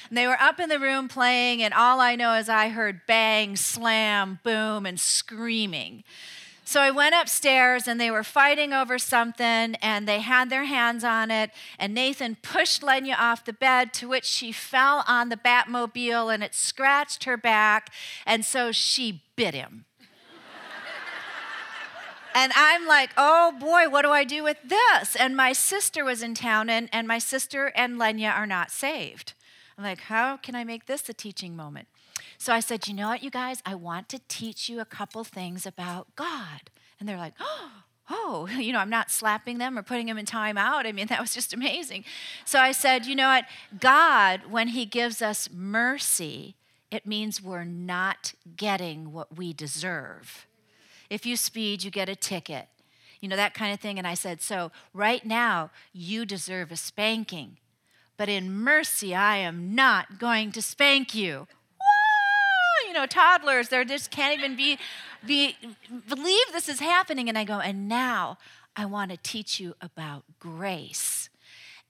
And 0.09 0.17
they 0.17 0.27
were 0.27 0.39
up 0.39 0.59
in 0.59 0.69
the 0.69 0.79
room 0.79 1.07
playing, 1.07 1.63
and 1.63 1.73
all 1.73 1.99
I 1.99 2.15
know 2.15 2.35
is 2.35 2.47
I 2.47 2.69
heard 2.69 3.01
bang, 3.07 3.55
slam, 3.55 4.39
boom, 4.43 4.85
and 4.85 4.99
screaming. 4.99 6.03
So 6.67 6.81
I 6.81 6.89
went 6.89 7.13
upstairs 7.13 7.87
and 7.87 8.01
they 8.01 8.09
were 8.09 8.23
fighting 8.23 8.73
over 8.73 8.97
something 8.97 9.75
and 9.75 10.07
they 10.07 10.19
had 10.19 10.49
their 10.49 10.65
hands 10.65 11.03
on 11.03 11.29
it. 11.29 11.51
And 11.77 11.93
Nathan 11.93 12.37
pushed 12.41 12.81
Lenya 12.81 13.15
off 13.19 13.45
the 13.45 13.53
bed, 13.53 13.93
to 13.93 14.07
which 14.07 14.25
she 14.25 14.51
fell 14.51 15.03
on 15.07 15.29
the 15.29 15.37
Batmobile 15.37 16.33
and 16.33 16.43
it 16.43 16.55
scratched 16.55 17.25
her 17.25 17.37
back. 17.37 17.91
And 18.25 18.43
so 18.43 18.71
she 18.71 19.21
bit 19.35 19.53
him. 19.53 19.85
and 22.33 22.51
I'm 22.55 22.87
like, 22.87 23.11
oh 23.15 23.53
boy, 23.59 23.87
what 23.87 24.01
do 24.01 24.09
I 24.09 24.23
do 24.23 24.43
with 24.43 24.57
this? 24.65 25.15
And 25.15 25.37
my 25.37 25.53
sister 25.53 26.03
was 26.03 26.23
in 26.23 26.33
town 26.33 26.71
and, 26.71 26.89
and 26.91 27.07
my 27.07 27.19
sister 27.19 27.71
and 27.75 27.99
Lenya 27.99 28.35
are 28.35 28.47
not 28.47 28.71
saved. 28.71 29.33
I'm 29.77 29.83
like, 29.83 30.01
how 30.01 30.37
can 30.37 30.55
I 30.55 30.63
make 30.63 30.87
this 30.87 31.07
a 31.09 31.13
teaching 31.13 31.55
moment? 31.55 31.87
So 32.37 32.53
I 32.53 32.59
said, 32.59 32.87
You 32.87 32.93
know 32.93 33.07
what, 33.07 33.23
you 33.23 33.29
guys? 33.29 33.61
I 33.65 33.75
want 33.75 34.09
to 34.09 34.19
teach 34.27 34.69
you 34.69 34.79
a 34.79 34.85
couple 34.85 35.23
things 35.23 35.65
about 35.65 36.15
God. 36.15 36.69
And 36.99 37.07
they're 37.07 37.17
like, 37.17 37.33
Oh, 37.39 37.71
oh, 38.09 38.47
you 38.57 38.73
know, 38.73 38.79
I'm 38.79 38.89
not 38.89 39.11
slapping 39.11 39.57
them 39.57 39.77
or 39.77 39.83
putting 39.83 40.07
them 40.07 40.17
in 40.17 40.25
timeout. 40.25 40.85
I 40.85 40.91
mean, 40.91 41.07
that 41.07 41.21
was 41.21 41.33
just 41.33 41.53
amazing. 41.53 42.05
So 42.45 42.59
I 42.59 42.71
said, 42.71 43.05
You 43.05 43.15
know 43.15 43.27
what? 43.27 43.45
God, 43.79 44.41
when 44.49 44.69
He 44.69 44.85
gives 44.85 45.21
us 45.21 45.49
mercy, 45.51 46.55
it 46.91 47.05
means 47.05 47.41
we're 47.41 47.63
not 47.63 48.33
getting 48.55 49.11
what 49.11 49.37
we 49.37 49.53
deserve. 49.53 50.47
If 51.09 51.25
you 51.25 51.35
speed, 51.35 51.83
you 51.83 51.91
get 51.91 52.09
a 52.09 52.15
ticket. 52.15 52.67
You 53.21 53.29
know, 53.29 53.35
that 53.35 53.53
kind 53.53 53.73
of 53.73 53.79
thing. 53.79 53.97
And 53.97 54.07
I 54.07 54.13
said, 54.13 54.41
So 54.41 54.71
right 54.93 55.25
now, 55.25 55.71
you 55.93 56.25
deserve 56.25 56.71
a 56.71 56.77
spanking. 56.77 57.57
But 58.17 58.29
in 58.29 58.51
mercy, 58.51 59.13
I 59.13 59.37
am 59.37 59.75
not 59.75 60.19
going 60.19 60.51
to 60.53 60.61
spank 60.61 61.13
you 61.13 61.47
know, 62.95 63.05
toddlers, 63.05 63.69
they 63.69 63.83
just 63.85 64.11
can't 64.11 64.37
even 64.37 64.55
be, 64.55 64.77
be, 65.25 65.55
believe 66.07 66.45
this 66.51 66.67
is 66.69 66.79
happening. 66.79 67.29
And 67.29 67.37
I 67.37 67.43
go, 67.43 67.59
and 67.59 67.87
now 67.87 68.37
I 68.75 68.85
want 68.85 69.11
to 69.11 69.17
teach 69.17 69.59
you 69.59 69.75
about 69.81 70.23
grace. 70.39 71.29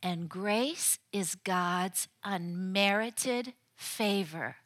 And 0.04 0.30
grace 0.30 1.00
is 1.12 1.36
God's 1.36 2.08
unmerited 2.24 3.54
favor. 3.76 4.58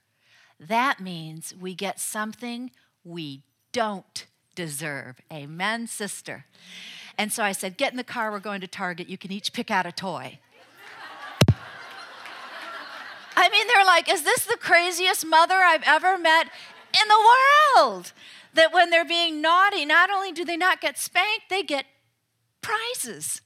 That 0.59 0.99
means 0.99 1.53
we 1.57 1.73
get 1.73 1.99
something 1.99 2.71
we 3.03 3.43
don't 3.71 4.25
deserve. 4.55 5.21
Amen, 5.31 5.87
sister. 5.87 6.45
And 7.17 7.31
so 7.31 7.43
I 7.43 7.53
said, 7.53 7.77
Get 7.77 7.91
in 7.91 7.97
the 7.97 8.03
car, 8.03 8.31
we're 8.31 8.39
going 8.39 8.61
to 8.61 8.67
Target. 8.67 9.09
You 9.09 9.17
can 9.17 9.31
each 9.31 9.53
pick 9.53 9.71
out 9.71 9.85
a 9.85 9.91
toy. 9.91 10.39
I 13.39 13.47
mean, 13.47 13.67
they're 13.67 13.85
like, 13.85 14.11
is 14.11 14.23
this 14.23 14.43
the 14.43 14.57
craziest 14.59 15.25
mother 15.25 15.55
I've 15.55 15.83
ever 15.85 16.17
met 16.17 16.47
in 16.93 17.07
the 17.07 17.79
world? 17.79 18.11
That 18.53 18.73
when 18.73 18.89
they're 18.89 19.05
being 19.05 19.41
naughty, 19.41 19.85
not 19.85 20.09
only 20.09 20.33
do 20.33 20.43
they 20.43 20.57
not 20.57 20.81
get 20.81 20.97
spanked, 20.97 21.49
they 21.49 21.63
get 21.63 21.85
prizes. 22.61 23.41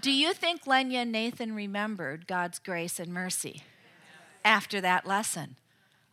do 0.00 0.10
you 0.10 0.32
think 0.32 0.64
Lenya 0.64 1.02
and 1.02 1.12
Nathan 1.12 1.54
remembered 1.54 2.26
God's 2.26 2.58
grace 2.58 2.98
and 2.98 3.12
mercy 3.12 3.62
after 4.42 4.80
that 4.80 5.06
lesson? 5.06 5.56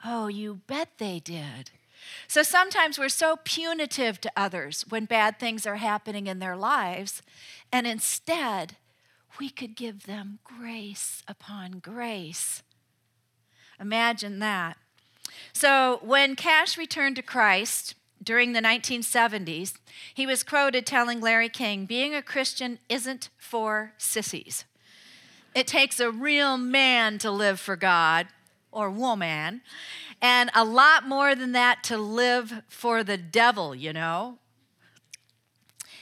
Oh, 0.04 0.28
you 0.28 0.60
bet 0.68 0.90
they 0.98 1.20
did. 1.20 1.72
So 2.28 2.44
sometimes 2.44 3.00
we're 3.00 3.08
so 3.08 3.38
punitive 3.46 4.20
to 4.20 4.32
others 4.36 4.84
when 4.90 5.06
bad 5.06 5.40
things 5.40 5.66
are 5.66 5.78
happening 5.78 6.28
in 6.28 6.40
their 6.40 6.58
lives, 6.58 7.22
and 7.72 7.88
instead, 7.88 8.76
we 9.40 9.50
could 9.50 9.76
give 9.76 10.06
them 10.06 10.40
grace 10.44 11.24
upon 11.28 11.80
grace. 11.80 12.64
Imagine 13.80 14.40
that. 14.40 14.78
So, 15.52 16.00
when 16.04 16.36
Cash 16.36 16.78
returned 16.78 17.16
to 17.16 17.22
Christ 17.22 17.96
during 18.22 18.54
the 18.54 18.62
1970s, 18.62 19.74
he 20.14 20.26
was 20.26 20.44
quoted 20.44 20.86
telling 20.86 21.20
Larry 21.20 21.50
King, 21.50 21.86
Being 21.86 22.14
a 22.14 22.22
Christian 22.22 22.80
isn't 22.90 23.30
for 23.38 23.94
sissies. 23.98 24.66
It 25.56 25.68
takes 25.68 26.00
a 26.00 26.12
real 26.12 26.58
man 26.58 27.18
to 27.20 27.32
live 27.32 27.60
for 27.60 27.76
God, 27.76 28.28
or 28.72 28.90
woman, 28.90 29.62
and 30.22 30.50
a 30.56 30.64
lot 30.64 31.08
more 31.08 31.36
than 31.36 31.52
that 31.52 31.84
to 31.84 31.98
live 31.98 32.64
for 32.68 33.04
the 33.04 33.18
devil, 33.18 33.76
you 33.76 33.94
know. 33.94 34.40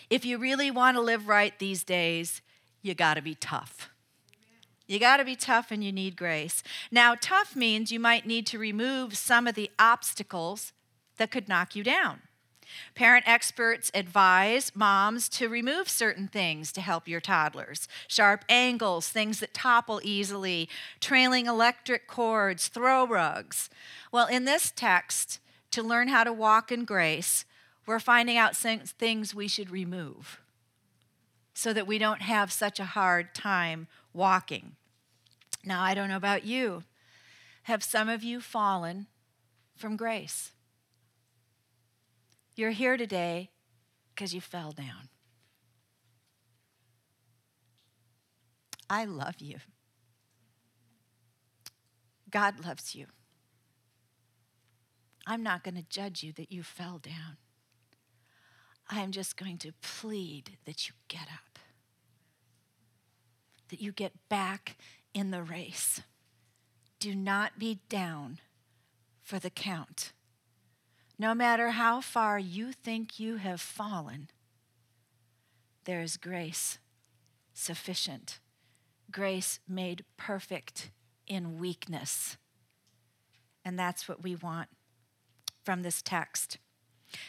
If 0.09 0.25
you 0.25 0.37
really 0.37 0.71
want 0.71 0.95
to 0.95 1.01
live 1.01 1.27
right 1.27 1.57
these 1.57 1.83
days, 1.83 2.41
you 2.81 2.93
got 2.93 3.15
to 3.15 3.21
be 3.21 3.35
tough. 3.35 3.89
You 4.87 4.99
got 4.99 5.17
to 5.17 5.25
be 5.25 5.37
tough 5.37 5.71
and 5.71 5.83
you 5.83 5.91
need 5.91 6.17
grace. 6.17 6.63
Now, 6.91 7.15
tough 7.15 7.55
means 7.55 7.91
you 7.91 7.99
might 7.99 8.25
need 8.25 8.45
to 8.47 8.59
remove 8.59 9.15
some 9.15 9.47
of 9.47 9.55
the 9.55 9.71
obstacles 9.79 10.73
that 11.17 11.31
could 11.31 11.47
knock 11.47 11.75
you 11.75 11.83
down. 11.83 12.21
Parent 12.95 13.27
experts 13.27 13.89
advise 13.93 14.73
moms 14.75 15.29
to 15.29 15.47
remove 15.47 15.87
certain 15.87 16.27
things 16.27 16.71
to 16.73 16.81
help 16.81 17.07
your 17.07 17.21
toddlers 17.21 17.87
sharp 18.07 18.43
angles, 18.49 19.07
things 19.07 19.39
that 19.39 19.53
topple 19.53 20.01
easily, 20.03 20.67
trailing 20.99 21.45
electric 21.45 22.07
cords, 22.07 22.67
throw 22.67 23.05
rugs. 23.05 23.69
Well, 24.11 24.27
in 24.27 24.45
this 24.45 24.71
text, 24.75 25.39
to 25.71 25.81
learn 25.81 26.09
how 26.09 26.25
to 26.25 26.33
walk 26.33 26.71
in 26.71 26.83
grace, 26.83 27.45
we're 27.85 27.99
finding 27.99 28.37
out 28.37 28.57
things 28.57 29.33
we 29.33 29.47
should 29.47 29.69
remove 29.69 30.40
so 31.61 31.73
that 31.73 31.85
we 31.85 31.99
don't 31.99 32.23
have 32.23 32.51
such 32.51 32.79
a 32.79 32.85
hard 32.85 33.35
time 33.35 33.87
walking. 34.13 34.71
Now, 35.63 35.83
I 35.83 35.93
don't 35.93 36.09
know 36.09 36.17
about 36.17 36.43
you. 36.43 36.85
Have 37.63 37.83
some 37.83 38.09
of 38.09 38.23
you 38.23 38.41
fallen 38.41 39.05
from 39.75 39.95
grace? 39.95 40.53
You're 42.55 42.71
here 42.71 42.97
today 42.97 43.51
because 44.15 44.33
you 44.33 44.41
fell 44.41 44.71
down. 44.71 45.09
I 48.89 49.05
love 49.05 49.35
you. 49.37 49.57
God 52.31 52.65
loves 52.65 52.95
you. 52.95 53.05
I'm 55.27 55.43
not 55.43 55.63
going 55.63 55.75
to 55.75 55.85
judge 55.87 56.23
you 56.23 56.33
that 56.33 56.51
you 56.51 56.63
fell 56.63 56.97
down. 56.97 57.37
I 58.89 59.01
am 59.01 59.11
just 59.11 59.37
going 59.37 59.59
to 59.59 59.73
plead 59.83 60.57
that 60.65 60.89
you 60.89 60.95
get 61.07 61.27
up, 61.27 61.50
that 63.71 63.81
you 63.81 63.91
get 63.91 64.29
back 64.29 64.77
in 65.13 65.31
the 65.31 65.41
race. 65.41 66.01
Do 66.99 67.15
not 67.15 67.57
be 67.57 67.79
down 67.89 68.39
for 69.23 69.39
the 69.39 69.49
count. 69.49 70.13
No 71.17 71.33
matter 71.33 71.71
how 71.71 72.01
far 72.01 72.37
you 72.37 72.71
think 72.71 73.19
you 73.19 73.37
have 73.37 73.61
fallen, 73.61 74.29
there 75.85 76.01
is 76.01 76.17
grace 76.17 76.77
sufficient, 77.53 78.39
grace 79.11 79.59
made 79.67 80.05
perfect 80.17 80.91
in 81.27 81.59
weakness. 81.59 82.37
And 83.63 83.77
that's 83.77 84.07
what 84.07 84.23
we 84.23 84.35
want 84.35 84.69
from 85.63 85.83
this 85.83 86.01
text. 86.01 86.57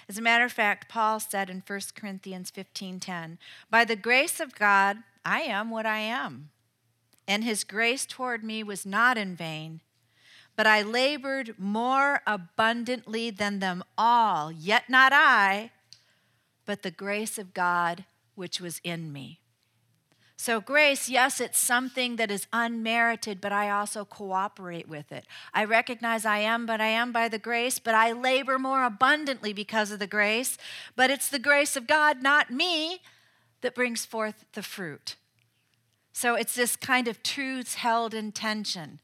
As 0.09 0.17
a 0.17 0.23
matter 0.23 0.45
of 0.45 0.53
fact, 0.53 0.89
Paul 0.89 1.21
said 1.21 1.51
in 1.51 1.61
1 1.61 1.95
Corinthians 1.95 2.51
15:10, 2.51 3.39
"By 3.69 3.85
the 3.85 3.97
grace 3.97 4.41
of 4.41 4.55
God, 4.55 5.03
I 5.25 5.43
am 5.43 5.71
what 5.71 5.87
I 5.87 5.99
am, 5.99 6.50
and 7.29 7.45
his 7.45 7.64
grace 7.64 8.07
toward 8.07 8.43
me 8.43 8.62
was 8.62 8.85
not 8.85 9.17
in 9.17 9.37
vain, 9.37 9.81
but 10.57 10.67
I 10.67 10.83
labored 10.83 11.55
more 11.59 12.23
abundantly 12.26 13.31
than 13.31 13.61
them 13.61 13.83
all, 13.97 14.52
yet 14.52 14.91
not 14.91 15.12
I, 15.12 15.71
but 16.67 16.83
the 16.83 16.91
grace 16.91 17.38
of 17.38 17.55
God 17.55 18.05
which 18.35 18.61
was 18.61 18.81
in 18.85 19.12
me." 19.12 19.38
So, 20.37 20.61
grace, 20.61 21.09
yes, 21.09 21.41
it's 21.41 21.59
something 21.59 22.17
that 22.17 22.29
is 22.29 22.49
unmerited, 22.52 23.41
but 23.41 23.52
I 23.52 23.71
also 23.71 24.05
cooperate 24.05 24.88
with 24.88 25.12
it. 25.12 25.25
I 25.55 25.62
recognize 25.62 26.25
I 26.26 26.38
am, 26.38 26.67
but 26.67 26.81
I 26.81 26.88
am 26.88 27.12
by 27.12 27.29
the 27.29 27.38
grace, 27.38 27.79
but 27.79 27.95
I 27.95 28.11
labor 28.11 28.59
more 28.59 28.83
abundantly 28.83 29.52
because 29.52 29.93
of 29.93 30.00
the 30.00 30.09
grace. 30.09 30.59
But 30.97 31.12
it's 31.12 31.29
the 31.29 31.38
grace 31.38 31.76
of 31.76 31.87
God, 31.87 32.25
not 32.25 32.50
me, 32.50 33.02
that 33.62 33.75
brings 33.75 34.04
forth 34.04 34.45
the 34.52 34.62
fruit. 34.62 35.16
So, 36.12 36.35
it's 36.35 36.54
this 36.54 36.76
kind 36.76 37.09
of 37.09 37.23
truths 37.23 37.76
held 37.76 38.12
in 38.12 38.33
tension 38.33 39.00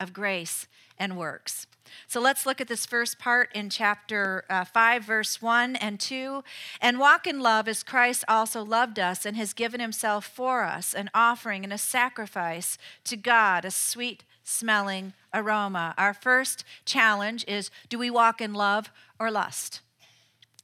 of 0.00 0.12
grace 0.12 0.66
and 0.98 1.16
works. 1.16 1.66
So 2.06 2.20
let's 2.20 2.46
look 2.46 2.60
at 2.60 2.68
this 2.68 2.86
first 2.86 3.18
part 3.18 3.50
in 3.54 3.70
chapter 3.70 4.44
uh, 4.48 4.64
5, 4.64 5.04
verse 5.04 5.40
1 5.42 5.76
and 5.76 5.98
2. 5.98 6.42
And 6.80 6.98
walk 6.98 7.26
in 7.26 7.40
love 7.40 7.68
as 7.68 7.82
Christ 7.82 8.24
also 8.28 8.64
loved 8.64 8.98
us 8.98 9.24
and 9.24 9.36
has 9.36 9.52
given 9.52 9.80
himself 9.80 10.26
for 10.26 10.64
us, 10.64 10.94
an 10.94 11.10
offering 11.14 11.64
and 11.64 11.72
a 11.72 11.78
sacrifice 11.78 12.78
to 13.04 13.16
God, 13.16 13.64
a 13.64 13.70
sweet 13.70 14.24
smelling 14.42 15.12
aroma. 15.32 15.94
Our 15.98 16.14
first 16.14 16.64
challenge 16.84 17.44
is 17.46 17.70
do 17.88 17.98
we 17.98 18.10
walk 18.10 18.40
in 18.40 18.54
love 18.54 18.90
or 19.18 19.30
lust? 19.30 19.80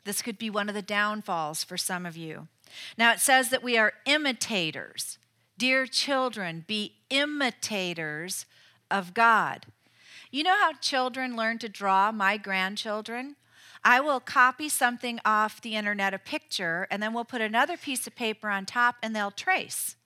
This 0.05 0.23
could 0.23 0.39
be 0.39 0.51
one 0.51 0.69
of 0.69 0.75
the 0.75 0.83
downfalls 0.83 1.65
for 1.65 1.77
some 1.77 2.05
of 2.05 2.17
you. 2.17 2.49
Now 2.97 3.13
it 3.13 3.21
says 3.21 3.51
that 3.51 3.63
we 3.63 3.77
are 3.79 3.95
imitators. 4.07 5.19
Dear 5.57 5.87
children, 5.87 6.65
be 6.67 6.97
imitators 7.11 8.47
of 8.91 9.15
God. 9.15 9.67
You 10.31 10.43
know 10.43 10.57
how 10.59 10.73
children 10.73 11.37
learn 11.37 11.59
to 11.59 11.69
draw, 11.69 12.11
my 12.11 12.37
grandchildren? 12.37 13.37
I 13.85 14.01
will 14.01 14.19
copy 14.19 14.69
something 14.69 15.21
off 15.25 15.61
the 15.61 15.77
internet, 15.77 16.15
a 16.15 16.19
picture, 16.19 16.89
and 16.91 17.03
then 17.03 17.13
we'll 17.13 17.25
put 17.25 17.41
another 17.43 17.77
piece 17.77 18.07
of 18.07 18.17
paper 18.17 18.49
on 18.49 18.65
top 18.65 18.97
and 19.03 19.15
they'll 19.15 19.31
trace. 19.31 19.97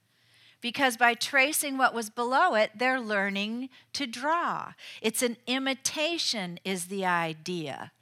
Because 0.60 0.96
by 0.96 1.14
tracing 1.14 1.78
what 1.78 1.94
was 1.94 2.10
below 2.10 2.54
it, 2.54 2.72
they're 2.76 3.00
learning 3.00 3.68
to 3.92 4.06
draw. 4.06 4.72
It's 5.00 5.22
an 5.22 5.36
imitation, 5.46 6.58
is 6.64 6.86
the 6.86 7.06
idea. 7.06 7.92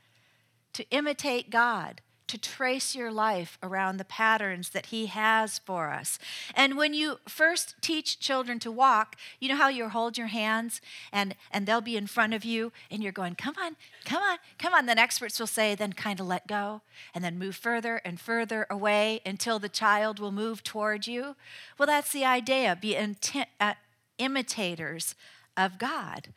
To 0.72 0.88
imitate 0.90 1.50
God 1.50 2.00
to 2.28 2.38
trace 2.38 2.94
your 2.94 3.12
life 3.12 3.58
around 3.62 3.96
the 3.96 4.04
patterns 4.04 4.70
that 4.70 4.86
He 4.86 5.06
has 5.06 5.58
for 5.58 5.90
us. 5.90 6.18
And 6.54 6.76
when 6.76 6.94
you 6.94 7.18
first 7.28 7.74
teach 7.80 8.18
children 8.18 8.58
to 8.60 8.72
walk, 8.72 9.16
you 9.40 9.48
know 9.48 9.56
how 9.56 9.68
you 9.68 9.88
hold 9.88 10.18
your 10.18 10.26
hands 10.26 10.80
and, 11.12 11.34
and 11.50 11.66
they'll 11.66 11.80
be 11.80 11.96
in 11.96 12.06
front 12.06 12.34
of 12.34 12.44
you 12.44 12.72
and 12.90 13.02
you're 13.02 13.12
going, 13.12 13.34
come 13.34 13.54
on, 13.60 13.76
come 14.04 14.22
on, 14.22 14.38
come 14.58 14.74
on. 14.74 14.86
Then 14.86 14.98
experts 14.98 15.38
will 15.38 15.46
say, 15.46 15.74
then 15.74 15.92
kind 15.92 16.20
of 16.20 16.26
let 16.26 16.46
go 16.46 16.82
and 17.14 17.22
then 17.22 17.38
move 17.38 17.56
further 17.56 18.00
and 18.04 18.18
further 18.18 18.66
away 18.68 19.20
until 19.24 19.58
the 19.58 19.68
child 19.68 20.18
will 20.18 20.32
move 20.32 20.62
toward 20.62 21.06
you. 21.06 21.36
Well, 21.78 21.86
that's 21.86 22.12
the 22.12 22.24
idea 22.24 22.76
be 22.80 22.96
uh, 22.96 23.74
imitators 24.18 25.14
of 25.56 25.78
God. 25.78 26.28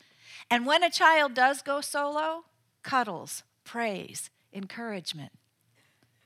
And 0.51 0.65
when 0.65 0.83
a 0.83 0.89
child 0.89 1.33
does 1.33 1.61
go 1.61 1.81
solo, 1.81 2.45
cuddles, 2.83 3.43
praise, 3.63 4.29
encouragement. 4.53 5.31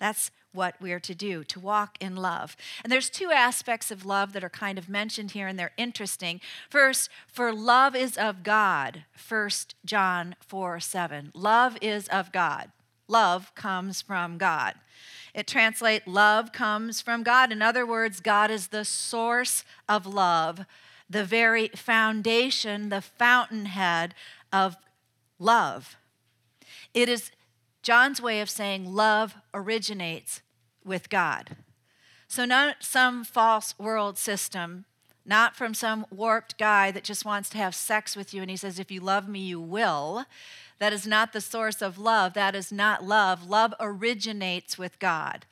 That's 0.04 0.32
what 0.52 0.76
we're 0.82 1.00
to 1.00 1.16
do, 1.16 1.46
to 1.46 1.62
walk 1.62 1.96
in 2.02 2.18
love. 2.18 2.58
And 2.84 2.92
there's 2.92 3.10
two 3.10 3.32
aspects 3.32 3.90
of 3.90 4.06
love 4.06 4.34
that 4.34 4.44
are 4.44 4.50
kind 4.50 4.78
of 4.78 4.90
mentioned 4.90 5.32
here 5.32 5.48
and 5.48 5.58
they're 5.58 5.72
interesting. 5.78 6.42
First, 6.70 7.10
for 7.26 7.54
love 7.54 7.96
is 7.96 8.18
of 8.18 8.44
God, 8.44 9.06
1 9.30 9.50
John 9.86 10.36
4 10.42 10.82
7. 10.82 11.32
Love 11.34 11.78
is 11.82 12.10
of 12.10 12.34
God. 12.34 12.72
Love 13.08 13.56
comes 13.56 14.02
from 14.02 14.38
God. 14.38 14.74
It 15.34 15.48
translates 15.48 16.06
love 16.06 16.52
comes 16.52 17.00
from 17.00 17.24
God. 17.24 17.54
In 17.54 17.62
other 17.62 17.86
words, 17.86 18.20
God 18.20 18.52
is 18.52 18.68
the 18.68 18.84
source 18.84 19.64
of 19.88 20.06
love, 20.06 20.66
the 21.10 21.24
very 21.24 21.70
foundation, 21.70 22.90
the 22.90 23.00
fountainhead 23.00 24.16
of 24.52 24.76
love. 25.40 25.96
It 26.94 27.08
is 27.08 27.32
John's 27.84 28.22
way 28.22 28.40
of 28.42 28.50
saying 28.50 28.94
love 28.94 29.36
originates 29.54 30.42
with 30.84 31.10
God. 31.10 31.58
So, 32.28 32.46
not 32.46 32.78
some 32.80 33.24
false 33.24 33.78
world 33.78 34.18
system, 34.18 34.86
not 35.26 35.56
from 35.56 35.74
some 35.74 36.06
warped 36.10 36.58
guy 36.58 36.92
that 36.92 37.04
just 37.04 37.26
wants 37.26 37.50
to 37.50 37.58
have 37.58 37.76
sex 37.76 38.16
with 38.16 38.34
you 38.34 38.42
and 38.42 38.50
he 38.50 38.58
says, 38.58 38.80
If 38.80 38.90
you 38.90 39.02
love 39.02 39.28
me, 39.28 39.42
you 39.42 39.60
will. 39.60 40.26
That 40.80 40.94
is 40.94 41.06
not 41.06 41.32
the 41.32 41.42
source 41.42 41.82
of 41.82 41.98
love. 41.98 42.34
That 42.34 42.56
is 42.56 42.72
not 42.72 43.04
love. 43.04 43.48
Love 43.48 43.74
originates 43.80 44.78
with 44.78 45.00
God. 45.00 45.46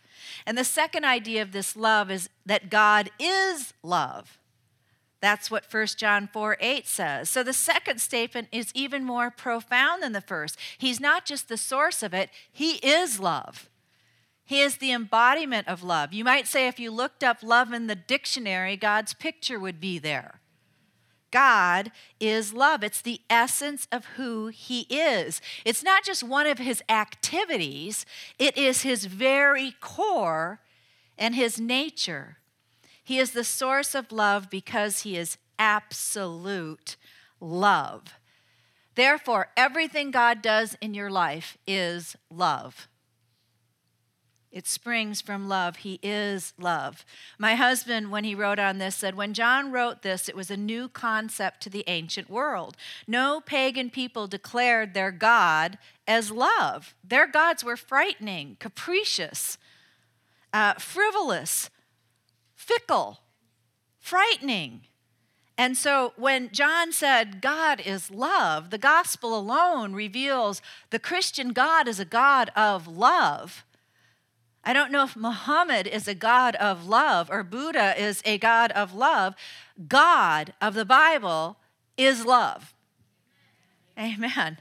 And 0.45 0.57
the 0.57 0.63
second 0.63 1.05
idea 1.05 1.41
of 1.41 1.51
this 1.51 1.75
love 1.75 2.09
is 2.09 2.29
that 2.45 2.69
God 2.69 3.11
is 3.19 3.73
love. 3.83 4.39
That's 5.21 5.51
what 5.51 5.71
1 5.71 5.87
John 5.97 6.27
4 6.27 6.57
8 6.59 6.87
says. 6.87 7.29
So 7.29 7.43
the 7.43 7.53
second 7.53 8.01
statement 8.01 8.47
is 8.51 8.71
even 8.73 9.05
more 9.05 9.29
profound 9.29 10.01
than 10.01 10.13
the 10.13 10.21
first. 10.21 10.57
He's 10.77 10.99
not 10.99 11.25
just 11.25 11.47
the 11.47 11.57
source 11.57 12.01
of 12.01 12.13
it, 12.13 12.29
He 12.51 12.73
is 12.77 13.19
love. 13.19 13.69
He 14.43 14.59
is 14.61 14.77
the 14.77 14.91
embodiment 14.91 15.67
of 15.67 15.83
love. 15.83 16.11
You 16.11 16.25
might 16.25 16.47
say 16.47 16.67
if 16.67 16.79
you 16.79 16.91
looked 16.91 17.23
up 17.23 17.41
love 17.41 17.71
in 17.71 17.87
the 17.87 17.95
dictionary, 17.95 18.75
God's 18.75 19.13
picture 19.13 19.59
would 19.59 19.79
be 19.79 19.97
there. 19.97 20.41
God 21.31 21.91
is 22.19 22.53
love. 22.53 22.83
It's 22.83 23.01
the 23.01 23.21
essence 23.29 23.87
of 23.91 24.05
who 24.17 24.47
He 24.47 24.81
is. 24.89 25.39
It's 25.63 25.83
not 25.83 26.03
just 26.03 26.23
one 26.23 26.47
of 26.47 26.57
His 26.57 26.83
activities, 26.89 28.05
it 28.37 28.57
is 28.57 28.81
His 28.81 29.05
very 29.05 29.75
core 29.79 30.59
and 31.17 31.33
His 31.33 31.59
nature. 31.59 32.37
He 33.11 33.19
is 33.19 33.31
the 33.31 33.43
source 33.43 33.93
of 33.93 34.13
love 34.13 34.49
because 34.49 35.01
He 35.01 35.17
is 35.17 35.37
absolute 35.59 36.95
love. 37.41 38.13
Therefore, 38.95 39.49
everything 39.57 40.11
God 40.11 40.41
does 40.41 40.77
in 40.79 40.93
your 40.93 41.11
life 41.11 41.57
is 41.67 42.15
love. 42.29 42.87
It 44.49 44.65
springs 44.65 45.19
from 45.19 45.49
love. 45.49 45.75
He 45.75 45.99
is 46.01 46.53
love. 46.57 47.03
My 47.37 47.55
husband, 47.55 48.11
when 48.11 48.23
he 48.23 48.33
wrote 48.33 48.59
on 48.59 48.77
this, 48.77 48.95
said, 48.95 49.15
When 49.15 49.33
John 49.33 49.73
wrote 49.73 50.03
this, 50.03 50.29
it 50.29 50.35
was 50.35 50.49
a 50.49 50.55
new 50.55 50.87
concept 50.87 51.59
to 51.63 51.69
the 51.69 51.83
ancient 51.87 52.29
world. 52.29 52.77
No 53.07 53.41
pagan 53.41 53.89
people 53.89 54.27
declared 54.27 54.93
their 54.93 55.11
God 55.11 55.77
as 56.07 56.31
love. 56.31 56.95
Their 57.03 57.27
gods 57.27 57.61
were 57.61 57.75
frightening, 57.75 58.55
capricious, 58.61 59.57
uh, 60.53 60.75
frivolous, 60.75 61.69
fickle, 62.61 63.21
frightening. 63.99 64.81
And 65.57 65.75
so 65.75 66.13
when 66.15 66.51
John 66.51 66.91
said 66.91 67.41
God 67.41 67.81
is 67.83 68.11
love, 68.11 68.69
the 68.69 68.77
gospel 68.77 69.37
alone 69.37 69.93
reveals 69.93 70.61
the 70.91 70.99
Christian 70.99 71.53
God 71.53 71.87
is 71.87 71.99
a 71.99 72.05
God 72.05 72.51
of 72.55 72.87
love. 72.87 73.65
I 74.63 74.73
don't 74.73 74.91
know 74.91 75.03
if 75.03 75.15
Muhammad 75.15 75.87
is 75.87 76.07
a 76.07 76.13
God 76.13 76.55
of 76.55 76.87
love 76.87 77.31
or 77.31 77.43
Buddha 77.43 77.99
is 77.99 78.21
a 78.25 78.37
God 78.37 78.71
of 78.71 78.93
love. 78.93 79.33
God 79.87 80.53
of 80.61 80.75
the 80.75 80.85
Bible 80.85 81.57
is 81.97 82.25
love. 82.25 82.75
Amen. 83.97 84.59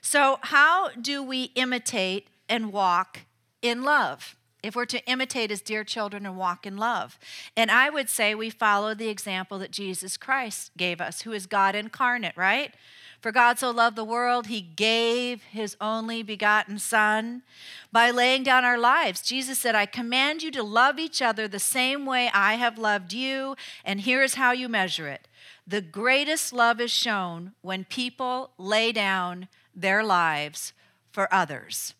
So, 0.00 0.38
how 0.40 0.88
do 0.90 1.22
we 1.22 1.50
imitate 1.54 2.28
and 2.48 2.72
walk 2.72 3.20
in 3.60 3.82
love? 3.82 4.36
If 4.66 4.74
we're 4.74 4.84
to 4.84 5.04
imitate 5.06 5.52
as 5.52 5.60
dear 5.60 5.84
children 5.84 6.26
and 6.26 6.36
walk 6.36 6.66
in 6.66 6.76
love. 6.76 7.18
And 7.56 7.70
I 7.70 7.88
would 7.88 8.08
say 8.08 8.34
we 8.34 8.50
follow 8.50 8.94
the 8.94 9.08
example 9.08 9.60
that 9.60 9.70
Jesus 9.70 10.16
Christ 10.16 10.72
gave 10.76 11.00
us, 11.00 11.22
who 11.22 11.32
is 11.32 11.46
God 11.46 11.76
incarnate, 11.76 12.36
right? 12.36 12.74
For 13.20 13.30
God 13.30 13.58
so 13.58 13.70
loved 13.70 13.96
the 13.96 14.04
world, 14.04 14.48
he 14.48 14.60
gave 14.60 15.42
his 15.44 15.76
only 15.80 16.22
begotten 16.22 16.78
Son 16.78 17.42
by 17.92 18.10
laying 18.10 18.42
down 18.42 18.64
our 18.64 18.78
lives. 18.78 19.22
Jesus 19.22 19.58
said, 19.58 19.74
I 19.74 19.86
command 19.86 20.42
you 20.42 20.50
to 20.50 20.62
love 20.62 20.98
each 20.98 21.22
other 21.22 21.46
the 21.46 21.58
same 21.58 22.04
way 22.04 22.28
I 22.34 22.54
have 22.54 22.76
loved 22.76 23.12
you, 23.12 23.56
and 23.84 24.00
here's 24.00 24.34
how 24.34 24.50
you 24.52 24.68
measure 24.68 25.08
it. 25.08 25.28
The 25.66 25.80
greatest 25.80 26.52
love 26.52 26.80
is 26.80 26.90
shown 26.90 27.52
when 27.62 27.84
people 27.84 28.50
lay 28.58 28.92
down 28.92 29.48
their 29.74 30.04
lives 30.04 30.72
for 31.10 31.32
others. 31.32 31.94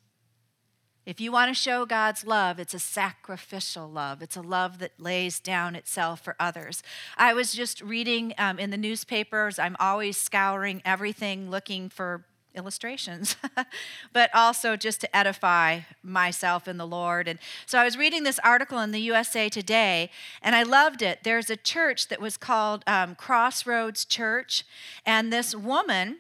If 1.07 1.21
you 1.21 1.31
want 1.31 1.51
to 1.51 1.55
show 1.55 1.87
God's 1.87 2.27
love, 2.27 2.59
it's 2.59 2.75
a 2.75 2.81
sacrificial 2.81 3.89
love. 3.89 4.23
It's 4.23 4.37
a 4.37 4.43
love 4.43 4.81
that 4.81 4.91
lays 4.99 5.39
down 5.39 5.77
itself 5.77 6.21
for 6.21 6.35
others. 6.41 6.83
I 7.17 7.33
was 7.33 7.53
just 7.53 7.81
reading 7.81 8.35
um, 8.39 8.59
in 8.59 8.71
the 8.71 8.77
newspapers, 8.77 9.61
I'm 9.61 9.77
always 9.79 10.17
scouring 10.17 10.83
everything 10.85 11.49
looking 11.49 11.89
for 11.89 12.25
illustrations, 12.57 13.37
but 14.13 14.31
also 14.35 14.75
just 14.75 15.01
to 15.03 15.17
edify 15.17 15.81
myself 16.03 16.67
in 16.67 16.77
the 16.77 16.87
Lord. 16.87 17.29
And 17.29 17.39
so 17.67 17.79
I 17.79 17.85
was 17.85 17.97
reading 17.97 18.25
this 18.25 18.41
article 18.41 18.81
in 18.81 18.91
the 18.91 19.01
USA 19.03 19.49
Today, 19.49 20.11
and 20.43 20.57
I 20.57 20.65
loved 20.65 21.03
it. 21.03 21.21
There's 21.23 21.51
a 21.51 21.57
church 21.57 22.09
that 22.09 22.21
was 22.21 22.37
called 22.37 22.83
um, 22.89 23.15
Crossroads 23.15 24.05
Church, 24.05 24.65
and 25.05 25.33
this 25.33 25.55
woman, 25.55 26.19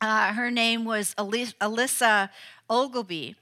uh, 0.00 0.34
her 0.34 0.52
name 0.52 0.84
was 0.84 1.16
Alyssa 1.16 2.28
Ogilvie 2.70 3.34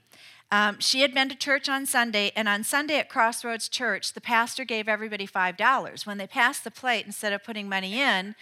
Um, 0.52 0.80
she 0.80 1.00
had 1.00 1.14
been 1.14 1.30
to 1.30 1.34
church 1.34 1.66
on 1.70 1.86
Sunday, 1.86 2.30
and 2.36 2.46
on 2.46 2.62
Sunday 2.62 2.98
at 2.98 3.08
Crossroads 3.08 3.70
Church, 3.70 4.12
the 4.12 4.20
pastor 4.20 4.66
gave 4.66 4.86
everybody 4.86 5.26
$5. 5.26 6.06
When 6.06 6.18
they 6.18 6.26
passed 6.26 6.62
the 6.62 6.70
plate, 6.70 7.06
instead 7.06 7.32
of 7.32 7.42
putting 7.42 7.70
money 7.70 7.98
in, 7.98 8.34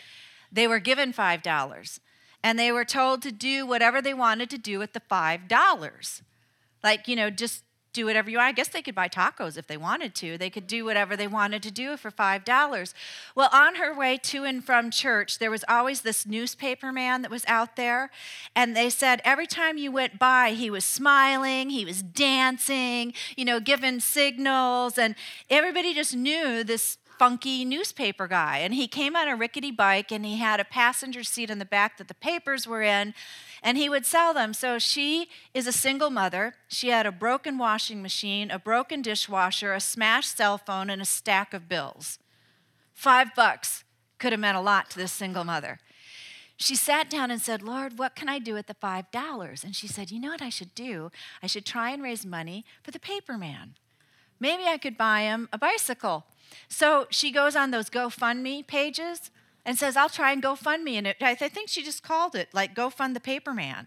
they 0.50 0.66
were 0.66 0.80
given 0.80 1.12
$5. 1.12 2.00
And 2.42 2.58
they 2.58 2.72
were 2.72 2.84
told 2.84 3.22
to 3.22 3.30
do 3.30 3.64
whatever 3.64 4.02
they 4.02 4.12
wanted 4.12 4.50
to 4.50 4.58
do 4.58 4.80
with 4.80 4.92
the 4.92 5.00
$5. 5.00 6.22
Like, 6.82 7.06
you 7.06 7.14
know, 7.14 7.30
just 7.30 7.62
do 7.92 8.06
whatever 8.06 8.30
you 8.30 8.38
want. 8.38 8.48
I 8.48 8.52
guess 8.52 8.68
they 8.68 8.82
could 8.82 8.94
buy 8.94 9.08
tacos 9.08 9.56
if 9.56 9.66
they 9.66 9.76
wanted 9.76 10.14
to. 10.16 10.38
They 10.38 10.50
could 10.50 10.66
do 10.66 10.84
whatever 10.84 11.16
they 11.16 11.26
wanted 11.26 11.62
to 11.64 11.70
do 11.70 11.96
for 11.96 12.10
$5. 12.10 12.94
Well, 13.34 13.48
on 13.52 13.76
her 13.76 13.94
way 13.94 14.16
to 14.18 14.44
and 14.44 14.64
from 14.64 14.90
church, 14.90 15.38
there 15.38 15.50
was 15.50 15.64
always 15.68 16.02
this 16.02 16.26
newspaper 16.26 16.92
man 16.92 17.22
that 17.22 17.30
was 17.30 17.44
out 17.46 17.76
there. 17.76 18.10
And 18.54 18.76
they 18.76 18.90
said 18.90 19.20
every 19.24 19.46
time 19.46 19.78
you 19.78 19.90
went 19.92 20.18
by, 20.18 20.50
he 20.50 20.70
was 20.70 20.84
smiling, 20.84 21.70
he 21.70 21.84
was 21.84 22.02
dancing, 22.02 23.12
you 23.36 23.44
know, 23.44 23.60
giving 23.60 24.00
signals. 24.00 24.98
And 24.98 25.14
everybody 25.48 25.94
just 25.94 26.14
knew 26.14 26.64
this 26.64 26.98
funky 27.20 27.66
newspaper 27.66 28.26
guy. 28.26 28.56
And 28.58 28.72
he 28.72 28.88
came 28.88 29.14
on 29.14 29.28
a 29.28 29.36
rickety 29.36 29.70
bike 29.70 30.10
and 30.10 30.24
he 30.24 30.38
had 30.38 30.58
a 30.58 30.64
passenger 30.64 31.22
seat 31.22 31.50
in 31.50 31.58
the 31.58 31.66
back 31.66 31.98
that 31.98 32.08
the 32.08 32.14
papers 32.14 32.66
were 32.66 32.80
in 32.80 33.12
and 33.62 33.76
he 33.76 33.88
would 33.88 34.06
sell 34.06 34.32
them. 34.32 34.54
So 34.54 34.78
she 34.78 35.28
is 35.54 35.66
a 35.66 35.72
single 35.72 36.10
mother. 36.10 36.54
She 36.68 36.88
had 36.88 37.06
a 37.06 37.12
broken 37.12 37.58
washing 37.58 38.02
machine, 38.02 38.50
a 38.50 38.58
broken 38.58 39.02
dishwasher, 39.02 39.72
a 39.72 39.80
smashed 39.80 40.36
cell 40.36 40.58
phone, 40.58 40.90
and 40.90 41.02
a 41.02 41.06
stack 41.06 41.52
of 41.52 41.68
bills. 41.68 42.18
Five 42.94 43.34
bucks 43.34 43.84
could 44.18 44.32
have 44.32 44.40
meant 44.40 44.56
a 44.56 44.60
lot 44.60 44.90
to 44.90 44.98
this 44.98 45.12
single 45.12 45.44
mother. 45.44 45.78
She 46.56 46.76
sat 46.76 47.08
down 47.08 47.30
and 47.30 47.40
said, 47.40 47.62
Lord, 47.62 47.98
what 47.98 48.14
can 48.14 48.28
I 48.28 48.38
do 48.38 48.52
with 48.52 48.66
the 48.66 48.74
$5? 48.74 49.64
And 49.64 49.74
she 49.74 49.88
said, 49.88 50.10
You 50.10 50.20
know 50.20 50.28
what 50.30 50.42
I 50.42 50.50
should 50.50 50.74
do? 50.74 51.10
I 51.42 51.46
should 51.46 51.64
try 51.64 51.90
and 51.90 52.02
raise 52.02 52.26
money 52.26 52.66
for 52.82 52.90
the 52.90 52.98
paper 52.98 53.38
man. 53.38 53.76
Maybe 54.38 54.64
I 54.66 54.76
could 54.76 54.98
buy 54.98 55.22
him 55.22 55.48
a 55.52 55.58
bicycle. 55.58 56.26
So 56.68 57.06
she 57.08 57.30
goes 57.30 57.56
on 57.56 57.70
those 57.70 57.88
GoFundMe 57.88 58.66
pages 58.66 59.30
and 59.64 59.78
says, 59.78 59.96
I'll 59.96 60.08
try 60.08 60.32
and 60.32 60.42
GoFundMe. 60.42 60.94
And 60.94 61.06
it, 61.06 61.16
I 61.20 61.34
think 61.34 61.68
she 61.68 61.82
just 61.82 62.02
called 62.02 62.34
it 62.34 62.48
like 62.52 62.74
Go 62.74 62.90
Fund 62.90 63.14
the 63.14 63.20
Paper 63.20 63.52
Man. 63.54 63.86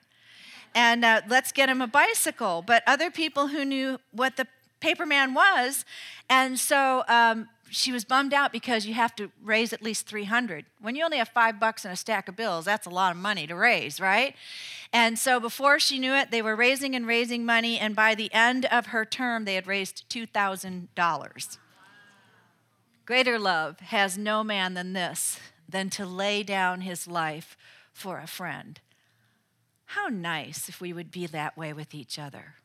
And 0.75 1.05
uh, 1.05 1.21
let's 1.27 1.51
get 1.51 1.69
him 1.69 1.81
a 1.81 1.87
bicycle. 1.87 2.63
But 2.65 2.83
other 2.87 3.11
people 3.11 3.47
who 3.47 3.63
knew 3.63 3.99
what 4.11 4.37
the 4.37 4.47
paper 4.79 5.05
man 5.05 5.33
was, 5.33 5.85
and 6.29 6.59
so 6.59 7.03
um, 7.07 7.47
she 7.69 7.91
was 7.91 8.03
bummed 8.03 8.33
out 8.33 8.51
because 8.51 8.85
you 8.85 8.93
have 8.93 9.15
to 9.15 9.31
raise 9.41 9.71
at 9.71 9.81
least 9.81 10.07
300 10.07 10.65
when 10.81 10.95
you 10.95 11.03
only 11.03 11.17
have 11.17 11.29
five 11.29 11.59
bucks 11.59 11.85
and 11.85 11.93
a 11.93 11.97
stack 11.97 12.27
of 12.27 12.35
bills 12.35 12.65
that's 12.65 12.85
a 12.85 12.89
lot 12.89 13.15
of 13.15 13.17
money 13.17 13.47
to 13.47 13.55
raise 13.55 13.99
right 13.99 14.35
and 14.91 15.17
so 15.17 15.39
before 15.39 15.79
she 15.79 15.97
knew 15.97 16.13
it 16.13 16.29
they 16.29 16.41
were 16.41 16.55
raising 16.55 16.95
and 16.95 17.07
raising 17.07 17.45
money 17.45 17.79
and 17.79 17.95
by 17.95 18.13
the 18.13 18.31
end 18.31 18.65
of 18.65 18.87
her 18.87 19.05
term 19.05 19.45
they 19.45 19.55
had 19.55 19.65
raised 19.65 20.03
$2000 20.09 21.57
Greater 23.05 23.37
love 23.37 23.81
has 23.81 24.17
no 24.17 24.45
man 24.45 24.75
than 24.75 24.93
this, 24.93 25.37
than 25.73 25.89
to 25.89 26.05
lay 26.05 26.43
down 26.43 26.81
his 26.81 27.07
life 27.07 27.57
for 27.91 28.19
a 28.19 28.27
friend. 28.27 28.79
How 29.87 30.07
nice 30.07 30.69
if 30.69 30.79
we 30.79 30.93
would 30.93 31.11
be 31.11 31.25
that 31.27 31.57
way 31.57 31.73
with 31.73 31.95
each 31.95 32.17
other. 32.19 32.55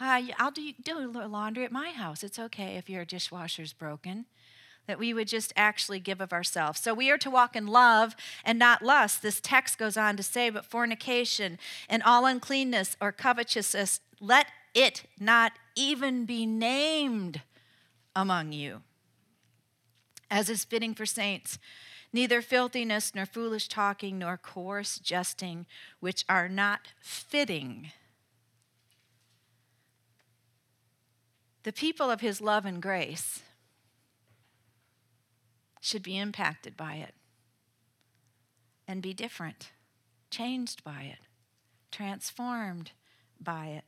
I'll 0.00 0.50
do, 0.50 0.72
do 0.82 1.12
laundry 1.12 1.64
at 1.64 1.70
my 1.70 1.90
house. 1.90 2.24
It's 2.24 2.38
okay 2.38 2.76
if 2.76 2.90
your 2.90 3.04
dishwasher's 3.04 3.74
broken. 3.74 4.24
That 4.86 4.98
we 4.98 5.14
would 5.14 5.28
just 5.28 5.52
actually 5.56 6.00
give 6.00 6.20
of 6.20 6.32
ourselves. 6.32 6.80
So 6.80 6.94
we 6.94 7.10
are 7.10 7.18
to 7.18 7.30
walk 7.30 7.54
in 7.54 7.66
love 7.66 8.16
and 8.44 8.58
not 8.58 8.82
lust. 8.82 9.22
This 9.22 9.40
text 9.40 9.78
goes 9.78 9.96
on 9.96 10.16
to 10.16 10.22
say, 10.22 10.50
but 10.50 10.64
fornication 10.64 11.58
and 11.88 12.02
all 12.02 12.26
uncleanness 12.26 12.96
or 13.00 13.12
covetousness, 13.12 14.00
let 14.20 14.46
it 14.74 15.04
not 15.20 15.52
even 15.76 16.24
be 16.24 16.44
named 16.46 17.42
among 18.16 18.52
you 18.52 18.82
as 20.30 20.48
is 20.48 20.64
fitting 20.64 20.94
for 20.94 21.06
saints. 21.06 21.58
Neither 22.12 22.40
filthiness, 22.42 23.14
nor 23.14 23.26
foolish 23.26 23.68
talking, 23.68 24.18
nor 24.18 24.36
coarse 24.36 24.98
jesting, 24.98 25.66
which 26.00 26.24
are 26.28 26.48
not 26.48 26.92
fitting. 27.00 27.90
The 31.64 31.72
people 31.72 32.10
of 32.10 32.20
his 32.20 32.40
love 32.40 32.64
and 32.66 32.80
grace 32.80 33.42
should 35.80 36.02
be 36.02 36.18
impacted 36.18 36.76
by 36.76 36.94
it 36.94 37.14
and 38.86 39.02
be 39.02 39.12
different, 39.14 39.70
changed 40.30 40.84
by 40.84 41.02
it, 41.02 41.26
transformed 41.90 42.92
by 43.40 43.66
it. 43.66 43.84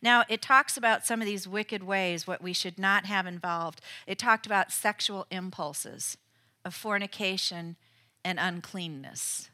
Now, 0.00 0.24
it 0.28 0.42
talks 0.42 0.76
about 0.76 1.06
some 1.06 1.20
of 1.20 1.26
these 1.26 1.48
wicked 1.48 1.82
ways, 1.82 2.26
what 2.26 2.42
we 2.42 2.52
should 2.52 2.78
not 2.78 3.06
have 3.06 3.26
involved. 3.26 3.80
It 4.06 4.18
talked 4.18 4.46
about 4.46 4.72
sexual 4.72 5.26
impulses 5.30 6.16
of 6.64 6.74
fornication 6.74 7.76
and 8.24 8.38
uncleanness. 8.38 9.50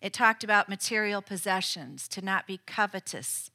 It 0.00 0.12
talked 0.12 0.42
about 0.42 0.68
material 0.68 1.22
possessions, 1.22 2.08
to 2.08 2.22
not 2.22 2.46
be 2.46 2.60
covetous 2.66 3.50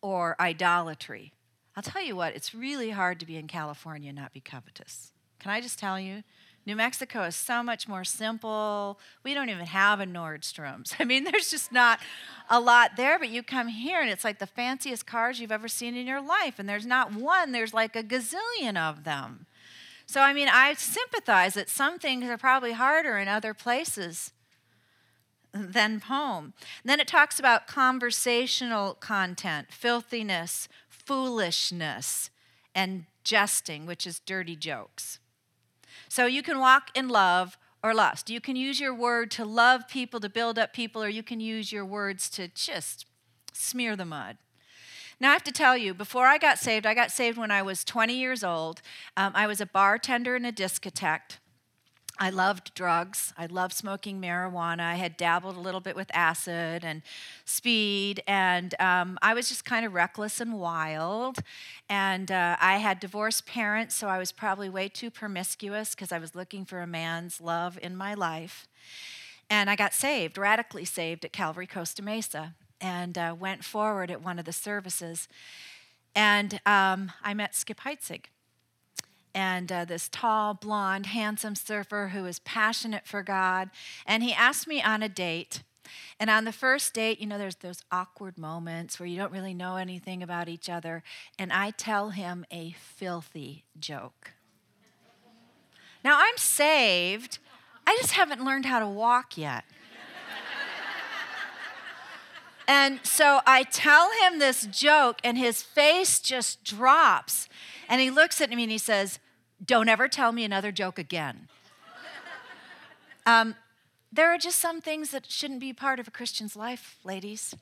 or 0.00 0.34
idolatry. 0.40 1.32
I'll 1.76 1.82
tell 1.82 2.02
you 2.02 2.16
what, 2.16 2.34
it's 2.34 2.54
really 2.54 2.90
hard 2.90 3.20
to 3.20 3.26
be 3.26 3.36
in 3.36 3.48
California 3.48 4.10
and 4.10 4.18
not 4.18 4.32
be 4.32 4.40
covetous. 4.40 5.12
Can 5.38 5.50
I 5.50 5.60
just 5.60 5.78
tell 5.78 5.98
you? 6.00 6.22
New 6.66 6.76
Mexico 6.76 7.24
is 7.24 7.36
so 7.36 7.62
much 7.62 7.86
more 7.86 8.04
simple. 8.04 8.98
We 9.22 9.34
don't 9.34 9.50
even 9.50 9.66
have 9.66 10.00
a 10.00 10.06
Nordstrom's. 10.06 10.94
I 11.00 11.04
mean, 11.04 11.24
there's 11.24 11.50
just 11.50 11.72
not 11.72 12.00
a 12.48 12.60
lot 12.60 12.92
there, 12.96 13.18
but 13.18 13.28
you 13.28 13.42
come 13.42 13.68
here 13.68 14.00
and 14.00 14.10
it's 14.10 14.24
like 14.24 14.38
the 14.38 14.46
fanciest 14.46 15.06
cars 15.06 15.40
you've 15.40 15.52
ever 15.52 15.68
seen 15.68 15.94
in 15.94 16.06
your 16.06 16.22
life. 16.22 16.58
And 16.58 16.68
there's 16.68 16.86
not 16.86 17.12
one, 17.12 17.52
there's 17.52 17.74
like 17.74 17.94
a 17.94 18.02
gazillion 18.02 18.76
of 18.76 19.04
them. 19.04 19.46
So, 20.06 20.20
I 20.20 20.32
mean, 20.32 20.48
I 20.48 20.74
sympathize 20.74 21.54
that 21.54 21.70
some 21.70 21.98
things 21.98 22.24
are 22.24 22.36
probably 22.36 22.72
harder 22.72 23.16
in 23.16 23.28
other 23.28 23.54
places 23.54 24.32
than 25.52 26.00
home. 26.00 26.52
Then 26.84 27.00
it 27.00 27.08
talks 27.08 27.38
about 27.38 27.66
conversational 27.66 28.94
content, 28.94 29.68
filthiness, 29.70 30.68
foolishness, 30.88 32.30
and 32.74 33.04
jesting, 33.22 33.86
which 33.86 34.06
is 34.06 34.18
dirty 34.18 34.56
jokes. 34.56 35.20
So 36.14 36.26
you 36.26 36.44
can 36.44 36.60
walk 36.60 36.92
in 36.94 37.08
love 37.08 37.58
or 37.82 37.92
lust. 37.92 38.30
You 38.30 38.40
can 38.40 38.54
use 38.54 38.78
your 38.78 38.94
word 38.94 39.32
to 39.32 39.44
love 39.44 39.88
people, 39.88 40.20
to 40.20 40.28
build 40.28 40.60
up 40.60 40.72
people, 40.72 41.02
or 41.02 41.08
you 41.08 41.24
can 41.24 41.40
use 41.40 41.72
your 41.72 41.84
words 41.84 42.30
to 42.30 42.46
just 42.46 43.06
smear 43.52 43.96
the 43.96 44.04
mud. 44.04 44.36
Now, 45.18 45.30
I 45.30 45.32
have 45.32 45.42
to 45.42 45.50
tell 45.50 45.76
you, 45.76 45.92
before 45.92 46.26
I 46.26 46.38
got 46.38 46.60
saved, 46.60 46.86
I 46.86 46.94
got 46.94 47.10
saved 47.10 47.36
when 47.36 47.50
I 47.50 47.62
was 47.62 47.82
20 47.82 48.14
years 48.14 48.44
old. 48.44 48.80
Um, 49.16 49.32
I 49.34 49.48
was 49.48 49.60
a 49.60 49.66
bartender 49.66 50.36
in 50.36 50.44
a 50.44 50.52
discotheque. 50.52 51.38
I 52.18 52.30
loved 52.30 52.74
drugs. 52.74 53.32
I 53.36 53.46
loved 53.46 53.74
smoking 53.74 54.20
marijuana. 54.20 54.80
I 54.80 54.94
had 54.94 55.16
dabbled 55.16 55.56
a 55.56 55.60
little 55.60 55.80
bit 55.80 55.96
with 55.96 56.10
acid 56.14 56.84
and 56.84 57.02
speed, 57.44 58.22
and 58.28 58.72
um, 58.80 59.18
I 59.20 59.34
was 59.34 59.48
just 59.48 59.64
kind 59.64 59.84
of 59.84 59.94
reckless 59.94 60.40
and 60.40 60.54
wild. 60.54 61.38
And 61.88 62.30
uh, 62.30 62.56
I 62.60 62.76
had 62.76 63.00
divorced 63.00 63.46
parents, 63.46 63.96
so 63.96 64.06
I 64.06 64.18
was 64.18 64.30
probably 64.30 64.68
way 64.68 64.88
too 64.88 65.10
promiscuous 65.10 65.94
because 65.96 66.12
I 66.12 66.18
was 66.18 66.36
looking 66.36 66.64
for 66.64 66.80
a 66.80 66.86
man's 66.86 67.40
love 67.40 67.78
in 67.82 67.96
my 67.96 68.14
life. 68.14 68.68
And 69.50 69.68
I 69.68 69.74
got 69.74 69.92
saved, 69.92 70.38
radically 70.38 70.84
saved 70.84 71.24
at 71.24 71.32
Calvary 71.32 71.66
Costa 71.66 72.00
Mesa, 72.02 72.54
and 72.80 73.18
uh, 73.18 73.34
went 73.38 73.64
forward 73.64 74.10
at 74.10 74.22
one 74.22 74.38
of 74.38 74.44
the 74.44 74.52
services. 74.52 75.26
And 76.14 76.60
um, 76.64 77.10
I 77.24 77.34
met 77.34 77.56
Skip 77.56 77.80
Heitzig 77.80 78.26
and 79.34 79.70
uh, 79.72 79.84
this 79.84 80.08
tall, 80.08 80.54
blonde, 80.54 81.06
handsome 81.06 81.56
surfer 81.56 82.10
who 82.12 82.24
is 82.26 82.38
passionate 82.40 83.06
for 83.06 83.22
God. 83.22 83.70
And 84.06 84.22
he 84.22 84.32
asked 84.32 84.68
me 84.68 84.80
on 84.80 85.02
a 85.02 85.08
date. 85.08 85.62
And 86.18 86.30
on 86.30 86.44
the 86.44 86.52
first 86.52 86.94
date, 86.94 87.20
you 87.20 87.26
know, 87.26 87.38
there's 87.38 87.56
those 87.56 87.82
awkward 87.90 88.38
moments 88.38 88.98
where 88.98 89.08
you 89.08 89.16
don't 89.16 89.32
really 89.32 89.54
know 89.54 89.76
anything 89.76 90.22
about 90.22 90.48
each 90.48 90.70
other. 90.70 91.02
And 91.38 91.52
I 91.52 91.70
tell 91.70 92.10
him 92.10 92.46
a 92.50 92.74
filthy 92.78 93.64
joke. 93.78 94.32
Now, 96.04 96.18
I'm 96.18 96.36
saved, 96.36 97.38
I 97.86 97.96
just 97.98 98.12
haven't 98.12 98.44
learned 98.44 98.66
how 98.66 98.78
to 98.78 98.86
walk 98.86 99.38
yet. 99.38 99.64
and 102.68 103.00
so 103.02 103.40
I 103.46 103.62
tell 103.64 104.10
him 104.22 104.38
this 104.38 104.66
joke, 104.66 105.18
and 105.24 105.38
his 105.38 105.62
face 105.62 106.20
just 106.20 106.62
drops. 106.62 107.48
And 107.88 108.00
he 108.00 108.10
looks 108.10 108.40
at 108.40 108.50
me 108.50 108.62
and 108.62 108.72
he 108.72 108.78
says, 108.78 109.18
don't 109.64 109.88
ever 109.88 110.08
tell 110.08 110.32
me 110.32 110.44
another 110.44 110.72
joke 110.72 110.98
again. 110.98 111.48
um, 113.26 113.54
there 114.12 114.32
are 114.32 114.38
just 114.38 114.58
some 114.58 114.80
things 114.80 115.10
that 115.10 115.30
shouldn't 115.30 115.60
be 115.60 115.72
part 115.72 115.98
of 115.98 116.06
a 116.06 116.10
Christian's 116.10 116.56
life, 116.56 116.98
ladies 117.04 117.54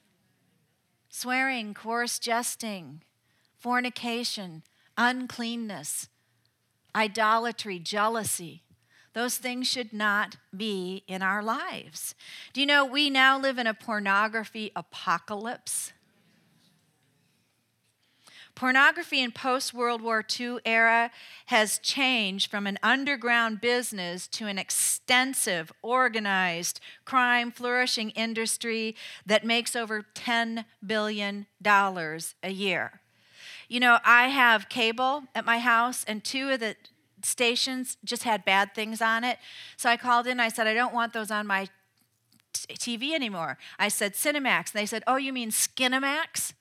swearing, 1.12 1.74
coarse 1.74 2.18
jesting, 2.18 3.02
fornication, 3.58 4.62
uncleanness, 4.96 6.08
idolatry, 6.96 7.78
jealousy. 7.78 8.62
Those 9.12 9.36
things 9.36 9.66
should 9.66 9.92
not 9.92 10.36
be 10.56 11.04
in 11.06 11.20
our 11.20 11.42
lives. 11.42 12.14
Do 12.54 12.62
you 12.62 12.66
know 12.66 12.84
we 12.86 13.10
now 13.10 13.38
live 13.38 13.58
in 13.58 13.66
a 13.66 13.74
pornography 13.74 14.72
apocalypse? 14.74 15.92
Pornography 18.54 19.20
in 19.20 19.32
post 19.32 19.72
World 19.72 20.02
War 20.02 20.24
II 20.38 20.58
era 20.64 21.10
has 21.46 21.78
changed 21.78 22.50
from 22.50 22.66
an 22.66 22.78
underground 22.82 23.60
business 23.60 24.26
to 24.28 24.46
an 24.46 24.58
extensive, 24.58 25.72
organized, 25.82 26.78
crime 27.04 27.50
flourishing 27.50 28.10
industry 28.10 28.94
that 29.24 29.44
makes 29.44 29.74
over 29.74 30.04
$10 30.14 30.64
billion 30.86 31.46
a 31.64 32.50
year. 32.50 33.00
You 33.68 33.80
know, 33.80 33.98
I 34.04 34.28
have 34.28 34.68
cable 34.68 35.24
at 35.34 35.46
my 35.46 35.58
house, 35.58 36.04
and 36.04 36.22
two 36.22 36.50
of 36.50 36.60
the 36.60 36.76
stations 37.22 37.96
just 38.04 38.24
had 38.24 38.44
bad 38.44 38.74
things 38.74 39.00
on 39.00 39.24
it. 39.24 39.38
So 39.76 39.88
I 39.88 39.96
called 39.96 40.26
in, 40.26 40.40
I 40.40 40.48
said, 40.48 40.66
I 40.66 40.74
don't 40.74 40.92
want 40.92 41.14
those 41.14 41.30
on 41.30 41.46
my 41.46 41.68
TV 42.52 43.14
anymore. 43.14 43.56
I 43.78 43.88
said 43.88 44.14
Cinemax. 44.14 44.72
And 44.72 44.80
they 44.80 44.86
said, 44.86 45.02
Oh, 45.06 45.16
you 45.16 45.32
mean 45.32 45.50
Skinemax? 45.50 46.52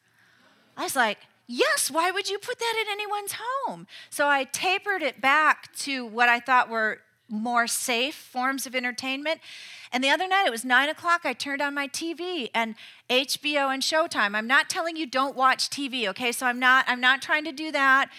I 0.78 0.84
was 0.84 0.96
like, 0.96 1.18
Yes, 1.48 1.92
why 1.92 2.12
would 2.12 2.30
you 2.30 2.38
put 2.38 2.60
that 2.60 2.84
in 2.86 2.92
anyone's 2.92 3.36
home? 3.40 3.88
So 4.10 4.28
I 4.28 4.46
tapered 4.46 5.02
it 5.02 5.20
back 5.20 5.74
to 5.78 6.06
what 6.06 6.30
I 6.30 6.40
thought 6.40 6.70
were 6.70 7.02
more 7.32 7.66
safe 7.66 8.16
forms 8.16 8.66
of 8.66 8.76
entertainment. 8.76 9.40
And 9.92 10.04
the 10.04 10.10
other 10.10 10.28
night, 10.28 10.46
it 10.46 10.52
was 10.52 10.66
nine 10.66 10.90
o'clock, 10.90 11.22
I 11.24 11.34
turned 11.34 11.62
on 11.62 11.74
my 11.74 11.88
TV 11.88 12.50
and 12.54 12.76
HBO 13.10 13.74
and 13.74 13.82
Showtime. 13.82 14.36
I'm 14.36 14.48
not 14.48 14.70
telling 14.70 14.96
you 14.96 15.06
don't 15.06 15.36
watch 15.36 15.70
TV, 15.70 16.08
okay? 16.08 16.32
So 16.32 16.46
I'm 16.46 16.60
not, 16.60 16.86
I'm 16.88 17.02
not 17.02 17.22
trying 17.22 17.46
to 17.46 17.52
do 17.52 17.72
that, 17.72 18.10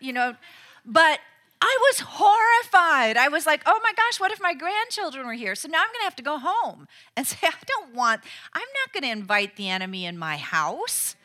you 0.00 0.12
know, 0.12 0.36
but 0.84 1.20
I 1.60 1.78
was 1.90 2.00
horrified. 2.00 3.16
I 3.16 3.28
was 3.28 3.44
like, 3.44 3.62
oh 3.66 3.80
my 3.82 3.92
gosh, 3.92 4.20
what 4.20 4.30
if 4.30 4.40
my 4.40 4.54
grandchildren 4.54 5.26
were 5.26 5.32
here? 5.32 5.54
So 5.54 5.68
now 5.68 5.80
I'm 5.80 5.92
gonna 5.92 6.04
have 6.04 6.16
to 6.16 6.22
go 6.22 6.38
home 6.38 6.86
and 7.16 7.26
say, 7.26 7.38
I 7.42 7.52
don't 7.66 7.94
want, 7.94 8.20
I'm 8.52 8.60
not 8.60 8.92
gonna 8.92 9.12
invite 9.12 9.56
the 9.56 9.68
enemy 9.68 10.04
in 10.06 10.18
my 10.18 10.36
house. 10.36 11.16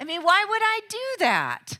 I 0.00 0.04
mean, 0.04 0.22
why 0.22 0.46
would 0.48 0.62
I 0.62 0.80
do 0.88 0.98
that? 1.18 1.78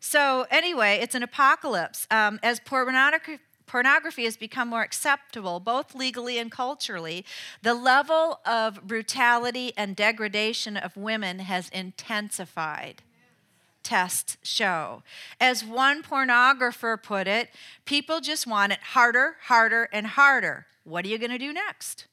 So, 0.00 0.46
anyway, 0.50 0.98
it's 1.02 1.14
an 1.14 1.22
apocalypse. 1.22 2.08
Um, 2.10 2.40
as 2.42 2.58
pornography, 2.58 3.38
pornography 3.66 4.24
has 4.24 4.36
become 4.36 4.68
more 4.68 4.82
acceptable, 4.82 5.60
both 5.60 5.94
legally 5.94 6.38
and 6.38 6.50
culturally, 6.50 7.24
the 7.62 7.74
level 7.74 8.40
of 8.44 8.86
brutality 8.86 9.72
and 9.76 9.94
degradation 9.94 10.76
of 10.76 10.96
women 10.96 11.40
has 11.40 11.68
intensified. 11.68 13.02
Tests 13.82 14.38
show. 14.42 15.02
As 15.40 15.64
one 15.64 16.02
pornographer 16.02 17.00
put 17.00 17.28
it, 17.28 17.50
people 17.84 18.20
just 18.20 18.46
want 18.46 18.72
it 18.72 18.80
harder, 18.80 19.36
harder, 19.44 19.88
and 19.92 20.06
harder. 20.06 20.66
What 20.84 21.04
are 21.04 21.08
you 21.08 21.18
going 21.18 21.30
to 21.30 21.38
do 21.38 21.52
next? 21.52 22.06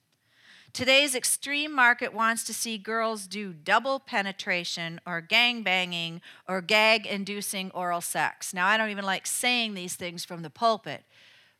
Today's 0.73 1.15
extreme 1.15 1.73
market 1.73 2.13
wants 2.13 2.43
to 2.43 2.53
see 2.53 2.77
girls 2.77 3.27
do 3.27 3.53
double 3.53 3.99
penetration 3.99 5.01
or 5.05 5.19
gang 5.19 5.63
banging 5.63 6.21
or 6.47 6.61
gag 6.61 7.05
inducing 7.05 7.71
oral 7.71 8.01
sex. 8.01 8.53
Now, 8.53 8.67
I 8.67 8.77
don't 8.77 8.89
even 8.89 9.05
like 9.05 9.25
saying 9.25 9.73
these 9.73 9.95
things 9.95 10.23
from 10.23 10.41
the 10.43 10.49
pulpit, 10.49 11.03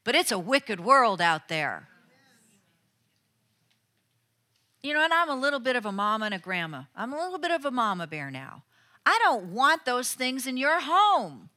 but 0.03 0.15
it's 0.15 0.31
a 0.31 0.39
wicked 0.39 0.79
world 0.79 1.21
out 1.21 1.47
there. 1.47 1.87
You 4.83 4.93
know, 4.93 5.03
and 5.03 5.13
I'm 5.13 5.29
a 5.29 5.35
little 5.35 5.59
bit 5.59 5.75
of 5.75 5.85
a 5.85 5.91
mama 5.91 6.25
and 6.25 6.33
a 6.33 6.39
grandma. 6.39 6.83
I'm 6.95 7.11
a 7.11 7.17
little 7.17 7.39
bit 7.39 7.51
of 7.51 7.65
a 7.65 7.71
mama 7.71 8.07
bear 8.07 8.29
now. 8.29 8.63
I 9.05 9.19
don't 9.23 9.53
want 9.53 9.85
those 9.85 10.13
things 10.13 10.45
in 10.45 10.55
your 10.55 10.79
home 10.81 11.49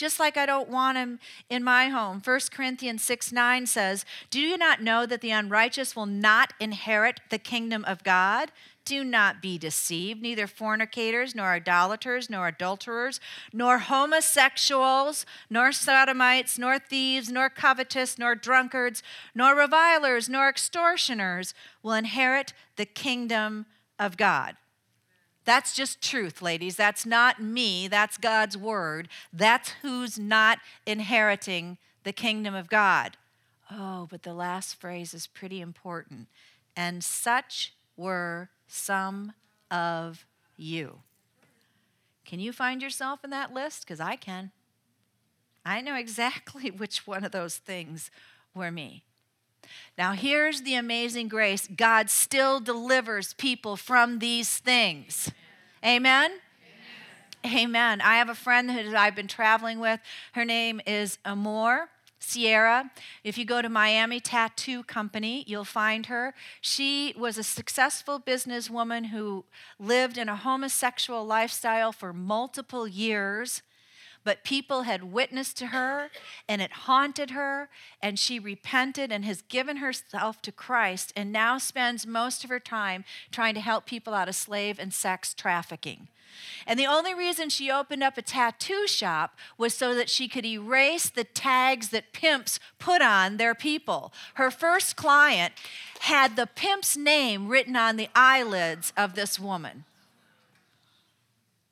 just 0.00 0.18
like 0.18 0.38
I 0.38 0.46
don't 0.46 0.70
want 0.70 0.96
him 0.96 1.20
in 1.50 1.62
my 1.62 1.88
home. 1.88 2.22
1 2.24 2.40
Corinthians 2.50 3.04
6 3.04 3.32
9 3.32 3.66
says, 3.66 4.06
Do 4.30 4.40
you 4.40 4.56
not 4.56 4.82
know 4.82 5.04
that 5.04 5.20
the 5.20 5.30
unrighteous 5.30 5.94
will 5.94 6.06
not 6.06 6.54
inherit 6.58 7.20
the 7.28 7.38
kingdom 7.38 7.84
of 7.84 8.02
God? 8.02 8.50
Do 8.86 9.04
not 9.04 9.42
be 9.42 9.58
deceived. 9.58 10.22
Neither 10.22 10.46
fornicators, 10.46 11.34
nor 11.34 11.52
idolaters, 11.52 12.30
nor 12.30 12.48
adulterers, 12.48 13.20
nor 13.52 13.78
homosexuals, 13.78 15.26
nor 15.50 15.70
sodomites, 15.70 16.58
nor 16.58 16.78
thieves, 16.78 17.28
nor 17.28 17.50
covetous, 17.50 18.18
nor 18.18 18.34
drunkards, 18.34 19.02
nor 19.34 19.54
revilers, 19.54 20.30
nor 20.30 20.48
extortioners 20.48 21.52
will 21.82 21.92
inherit 21.92 22.54
the 22.76 22.86
kingdom 22.86 23.66
of 23.98 24.16
God. 24.16 24.56
That's 25.50 25.74
just 25.74 26.00
truth, 26.00 26.42
ladies. 26.42 26.76
That's 26.76 27.04
not 27.04 27.42
me. 27.42 27.88
That's 27.88 28.16
God's 28.16 28.56
word. 28.56 29.08
That's 29.32 29.70
who's 29.82 30.16
not 30.16 30.60
inheriting 30.86 31.76
the 32.04 32.12
kingdom 32.12 32.54
of 32.54 32.68
God. 32.68 33.16
Oh, 33.68 34.06
but 34.08 34.22
the 34.22 34.32
last 34.32 34.80
phrase 34.80 35.12
is 35.12 35.26
pretty 35.26 35.60
important. 35.60 36.28
And 36.76 37.02
such 37.02 37.74
were 37.96 38.50
some 38.68 39.32
of 39.72 40.24
you. 40.56 41.00
Can 42.24 42.38
you 42.38 42.52
find 42.52 42.80
yourself 42.80 43.24
in 43.24 43.30
that 43.30 43.52
list? 43.52 43.84
Because 43.84 43.98
I 43.98 44.14
can. 44.14 44.52
I 45.66 45.80
know 45.80 45.96
exactly 45.96 46.70
which 46.76 47.08
one 47.08 47.24
of 47.24 47.32
those 47.32 47.56
things 47.56 48.12
were 48.54 48.70
me. 48.70 49.02
Now, 49.96 50.12
here's 50.12 50.62
the 50.62 50.74
amazing 50.74 51.28
grace 51.28 51.68
God 51.68 52.10
still 52.10 52.60
delivers 52.60 53.34
people 53.34 53.76
from 53.76 54.18
these 54.18 54.58
things. 54.58 55.30
Amen? 55.84 56.32
Amen. 57.44 58.00
I 58.02 58.16
have 58.16 58.28
a 58.28 58.34
friend 58.34 58.70
who 58.70 58.94
I've 58.94 59.16
been 59.16 59.28
traveling 59.28 59.80
with. 59.80 60.00
Her 60.32 60.44
name 60.44 60.80
is 60.86 61.18
Amor. 61.24 61.88
Sierra. 62.22 62.90
If 63.24 63.38
you 63.38 63.46
go 63.46 63.62
to 63.62 63.68
Miami 63.68 64.20
Tattoo 64.20 64.84
Company, 64.84 65.42
you'll 65.46 65.64
find 65.64 66.06
her. 66.06 66.34
She 66.60 67.14
was 67.18 67.38
a 67.38 67.42
successful 67.42 68.20
businesswoman 68.20 69.06
who 69.06 69.46
lived 69.78 70.18
in 70.18 70.28
a 70.28 70.36
homosexual 70.36 71.24
lifestyle 71.24 71.92
for 71.92 72.12
multiple 72.12 72.86
years 72.86 73.62
but 74.24 74.44
people 74.44 74.82
had 74.82 75.12
witnessed 75.12 75.56
to 75.58 75.68
her 75.68 76.10
and 76.48 76.60
it 76.60 76.72
haunted 76.72 77.30
her, 77.30 77.68
and 78.02 78.18
she 78.18 78.38
repented 78.38 79.10
and 79.10 79.24
has 79.24 79.42
given 79.42 79.78
herself 79.78 80.42
to 80.42 80.52
Christ 80.52 81.12
and 81.16 81.32
now 81.32 81.58
spends 81.58 82.06
most 82.06 82.44
of 82.44 82.50
her 82.50 82.60
time 82.60 83.04
trying 83.30 83.54
to 83.54 83.60
help 83.60 83.86
people 83.86 84.14
out 84.14 84.28
of 84.28 84.34
slave 84.34 84.78
and 84.78 84.92
sex 84.92 85.34
trafficking. 85.34 86.08
And 86.66 86.78
the 86.78 86.86
only 86.86 87.14
reason 87.14 87.48
she 87.48 87.70
opened 87.70 88.02
up 88.02 88.16
a 88.16 88.22
tattoo 88.22 88.86
shop 88.86 89.36
was 89.58 89.74
so 89.74 89.94
that 89.94 90.08
she 90.10 90.28
could 90.28 90.46
erase 90.46 91.08
the 91.08 91.24
tags 91.24 91.88
that 91.90 92.12
pimps 92.12 92.60
put 92.78 93.02
on 93.02 93.36
their 93.36 93.54
people. 93.54 94.12
Her 94.34 94.50
first 94.50 94.96
client 94.96 95.54
had 96.00 96.36
the 96.36 96.46
pimp's 96.46 96.96
name 96.96 97.48
written 97.48 97.76
on 97.76 97.96
the 97.96 98.08
eyelids 98.14 98.92
of 98.96 99.14
this 99.14 99.38
woman. 99.38 99.84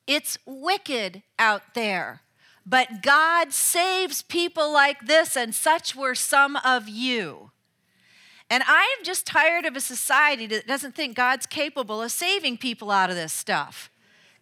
It's 0.07 0.37
wicked 0.45 1.23
out 1.37 1.73
there. 1.73 2.21
But 2.69 3.01
God 3.01 3.51
saves 3.51 4.21
people 4.21 4.71
like 4.71 5.07
this, 5.07 5.35
and 5.35 5.55
such 5.55 5.95
were 5.95 6.13
some 6.13 6.55
of 6.57 6.87
you. 6.87 7.49
And 8.47 8.61
I 8.67 8.95
am 8.97 9.03
just 9.03 9.25
tired 9.25 9.65
of 9.65 9.75
a 9.75 9.81
society 9.81 10.45
that 10.47 10.67
doesn't 10.67 10.93
think 10.93 11.15
God's 11.15 11.47
capable 11.47 12.03
of 12.03 12.11
saving 12.11 12.59
people 12.59 12.91
out 12.91 13.09
of 13.09 13.15
this 13.15 13.33
stuff. 13.33 13.89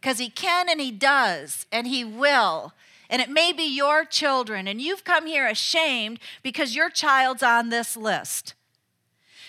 Because 0.01 0.19
He 0.19 0.29
can 0.29 0.67
and 0.67 0.81
He 0.81 0.91
does, 0.91 1.67
and 1.71 1.87
He 1.87 2.03
will. 2.03 2.73
And 3.09 3.21
it 3.21 3.29
may 3.29 3.53
be 3.53 3.63
your 3.63 4.03
children, 4.03 4.67
and 4.67 4.81
you've 4.81 5.05
come 5.05 5.25
here 5.25 5.47
ashamed 5.47 6.19
because 6.43 6.75
your 6.75 6.89
child's 6.89 7.43
on 7.43 7.69
this 7.69 7.95
list. 7.95 8.55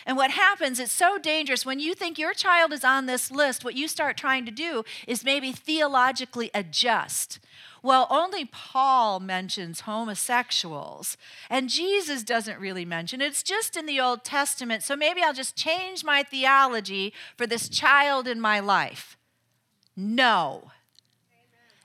And 0.06 0.16
what 0.16 0.30
happens, 0.30 0.78
it's 0.78 0.92
so 0.92 1.18
dangerous. 1.18 1.66
When 1.66 1.80
you 1.80 1.94
think 1.94 2.16
your 2.16 2.32
child 2.32 2.72
is 2.72 2.84
on 2.84 3.06
this 3.06 3.32
list, 3.32 3.64
what 3.64 3.74
you 3.74 3.88
start 3.88 4.16
trying 4.16 4.46
to 4.46 4.52
do 4.52 4.84
is 5.08 5.24
maybe 5.24 5.50
theologically 5.50 6.52
adjust. 6.54 7.40
Well, 7.82 8.06
only 8.10 8.44
Paul 8.44 9.20
mentions 9.20 9.80
homosexuals, 9.80 11.16
and 11.48 11.68
Jesus 11.68 12.22
doesn't 12.22 12.58
really 12.58 12.84
mention 12.84 13.20
it. 13.20 13.26
It's 13.26 13.42
just 13.42 13.76
in 13.76 13.86
the 13.86 14.00
Old 14.00 14.24
Testament, 14.24 14.82
so 14.82 14.96
maybe 14.96 15.22
I'll 15.22 15.32
just 15.32 15.56
change 15.56 16.04
my 16.04 16.22
theology 16.22 17.12
for 17.36 17.46
this 17.46 17.68
child 17.68 18.26
in 18.26 18.40
my 18.40 18.60
life. 18.60 19.16
No. 19.96 20.70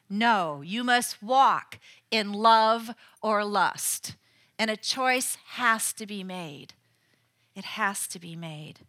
No, 0.09 0.61
you 0.61 0.83
must 0.83 1.21
walk 1.23 1.79
in 2.11 2.33
love 2.33 2.91
or 3.21 3.43
lust, 3.43 4.15
and 4.59 4.69
a 4.69 4.77
choice 4.77 5.37
has 5.51 5.93
to 5.93 6.05
be 6.05 6.23
made. 6.23 6.73
It 7.55 7.65
has 7.65 8.07
to 8.09 8.19
be 8.19 8.35
made. 8.35 8.81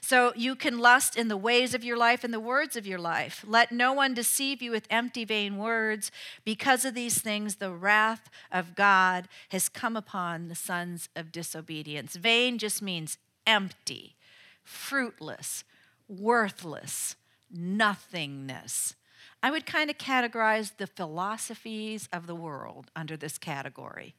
So 0.00 0.32
you 0.36 0.54
can 0.54 0.78
lust 0.78 1.16
in 1.16 1.28
the 1.28 1.36
ways 1.36 1.74
of 1.74 1.84
your 1.84 1.96
life 1.96 2.24
and 2.24 2.32
the 2.32 2.40
words 2.40 2.76
of 2.76 2.86
your 2.86 2.98
life. 2.98 3.44
Let 3.46 3.72
no 3.72 3.92
one 3.92 4.14
deceive 4.14 4.62
you 4.62 4.70
with 4.70 4.86
empty, 4.90 5.24
vain 5.24 5.56
words. 5.56 6.10
Because 6.44 6.84
of 6.84 6.94
these 6.94 7.20
things, 7.20 7.56
the 7.56 7.72
wrath 7.72 8.30
of 8.50 8.74
God 8.74 9.28
has 9.50 9.68
come 9.68 9.96
upon 9.96 10.48
the 10.48 10.54
sons 10.54 11.08
of 11.16 11.32
disobedience. 11.32 12.16
Vain 12.16 12.58
just 12.58 12.82
means 12.82 13.18
empty, 13.46 14.16
fruitless, 14.62 15.64
worthless, 16.08 17.16
nothingness. 17.50 18.94
I 19.42 19.50
would 19.50 19.66
kind 19.66 19.90
of 19.90 19.98
categorize 19.98 20.76
the 20.76 20.86
philosophies 20.86 22.08
of 22.12 22.26
the 22.26 22.34
world 22.34 22.90
under 22.96 23.16
this 23.16 23.38
category. 23.38 24.14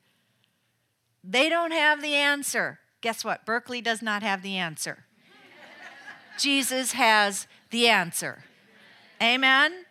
They 1.23 1.49
don't 1.49 1.71
have 1.71 2.01
the 2.01 2.15
answer. 2.15 2.79
Guess 3.01 3.25
what? 3.25 3.45
Berkeley 3.45 3.81
does 3.81 4.01
not 4.01 4.23
have 4.23 4.41
the 4.41 4.57
answer. 4.57 5.05
Jesus 6.39 6.93
has 6.93 7.47
the 7.69 7.87
answer. 7.87 8.43
Amen? 9.21 9.85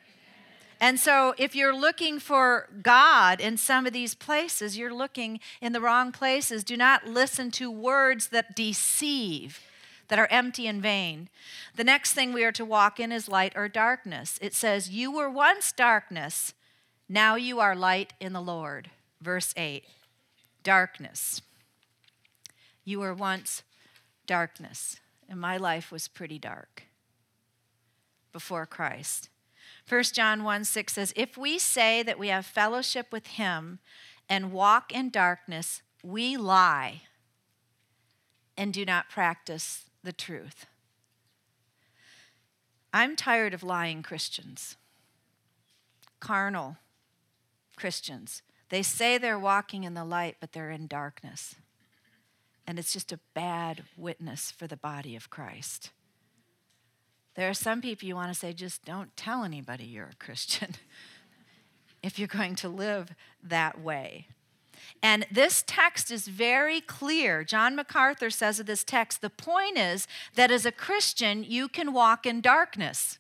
And 0.81 1.01
so, 1.01 1.35
if 1.39 1.57
you're 1.57 1.75
looking 1.75 2.21
for 2.21 2.69
God 2.83 3.41
in 3.41 3.57
some 3.57 3.85
of 3.85 3.93
these 3.93 4.15
places, 4.15 4.79
you're 4.79 4.95
looking 4.95 5.41
in 5.61 5.73
the 5.73 5.81
wrong 5.81 6.13
places. 6.13 6.63
Do 6.63 6.77
not 6.77 7.07
listen 7.07 7.51
to 7.53 7.71
words 7.71 8.29
that 8.29 8.55
deceive, 8.55 9.61
that 10.07 10.21
are 10.21 10.29
empty 10.31 10.69
and 10.69 10.81
vain. 10.81 11.29
The 11.75 11.83
next 11.83 12.13
thing 12.13 12.33
we 12.33 12.45
are 12.45 12.53
to 12.53 12.65
walk 12.65 13.01
in 13.01 13.11
is 13.11 13.29
light 13.29 13.55
or 13.57 13.69
darkness. 13.69 14.39
It 14.41 14.55
says, 14.55 14.89
You 14.89 15.11
were 15.11 15.29
once 15.29 15.73
darkness, 15.73 16.55
now 17.09 17.35
you 17.35 17.59
are 17.59 17.75
light 17.75 18.13
in 18.21 18.33
the 18.33 18.41
Lord. 18.41 18.91
Verse 19.21 19.53
8 19.57 19.85
Darkness. 20.63 21.43
You 22.85 23.01
were 23.01 23.15
once 23.15 23.63
darkness, 24.27 25.01
and 25.29 25.41
my 25.41 25.57
life 25.57 25.93
was 25.93 26.09
pretty 26.09 26.39
dark 26.39 26.85
before 28.33 28.67
Christ. 28.67 29.29
1 29.89 30.03
John 30.15 30.45
1 30.45 30.65
6 30.65 30.93
says, 30.93 31.13
If 31.17 31.37
we 31.37 31.59
say 31.59 32.03
that 32.03 32.19
we 32.19 32.29
have 32.29 32.47
fellowship 32.47 33.09
with 33.11 33.27
him 33.27 33.79
and 34.29 34.53
walk 34.53 34.93
in 34.93 35.11
darkness, 35.11 35.83
we 36.03 36.37
lie 36.37 37.03
and 38.57 38.73
do 38.73 38.85
not 38.85 39.09
practice 39.09 39.85
the 40.03 40.13
truth. 40.13 40.67
I'm 42.93 43.17
tired 43.17 43.55
of 43.55 43.63
lying 43.63 44.03
Christians, 44.03 44.77
carnal 46.21 46.77
Christians. 47.77 48.43
They 48.71 48.83
say 48.83 49.17
they're 49.17 49.39
walking 49.39 49.85
in 49.85 49.95
the 49.95 50.05
light, 50.05 50.37
but 50.41 50.53
they're 50.53 50.71
in 50.71 50.87
darkness. 50.87 51.55
And 52.69 52.79
it's 52.79 52.93
just 52.93 53.13
a 53.13 53.21
bad 53.33 53.85
witness 53.97 54.51
for 54.51 54.67
the 54.67 54.77
body 54.77 55.17
of 55.17 55.31
Christ. 55.31 55.91
There 57.35 57.49
are 57.49 57.55
some 57.55 57.81
people 57.81 58.07
you 58.07 58.15
want 58.15 58.31
to 58.31 58.39
say, 58.39 58.53
just 58.53 58.85
don't 58.85 59.17
tell 59.17 59.43
anybody 59.43 59.85
you're 59.85 60.11
a 60.13 60.23
Christian 60.23 60.75
if 62.03 62.19
you're 62.19 62.29
going 62.29 62.57
to 62.57 62.69
live 62.69 63.15
that 63.43 63.81
way. 63.81 64.27
And 65.03 65.27
this 65.33 65.65
text 65.67 66.11
is 66.11 66.29
very 66.29 66.83
clear. 66.83 67.43
John 67.43 67.75
MacArthur 67.75 68.29
says 68.29 68.61
of 68.61 68.67
this 68.67 68.85
text 68.85 69.23
the 69.23 69.31
point 69.31 69.79
is 69.79 70.07
that 70.35 70.51
as 70.51 70.67
a 70.67 70.71
Christian, 70.71 71.43
you 71.43 71.69
can 71.69 71.95
walk 71.95 72.27
in 72.27 72.43
darkness. 72.43 73.19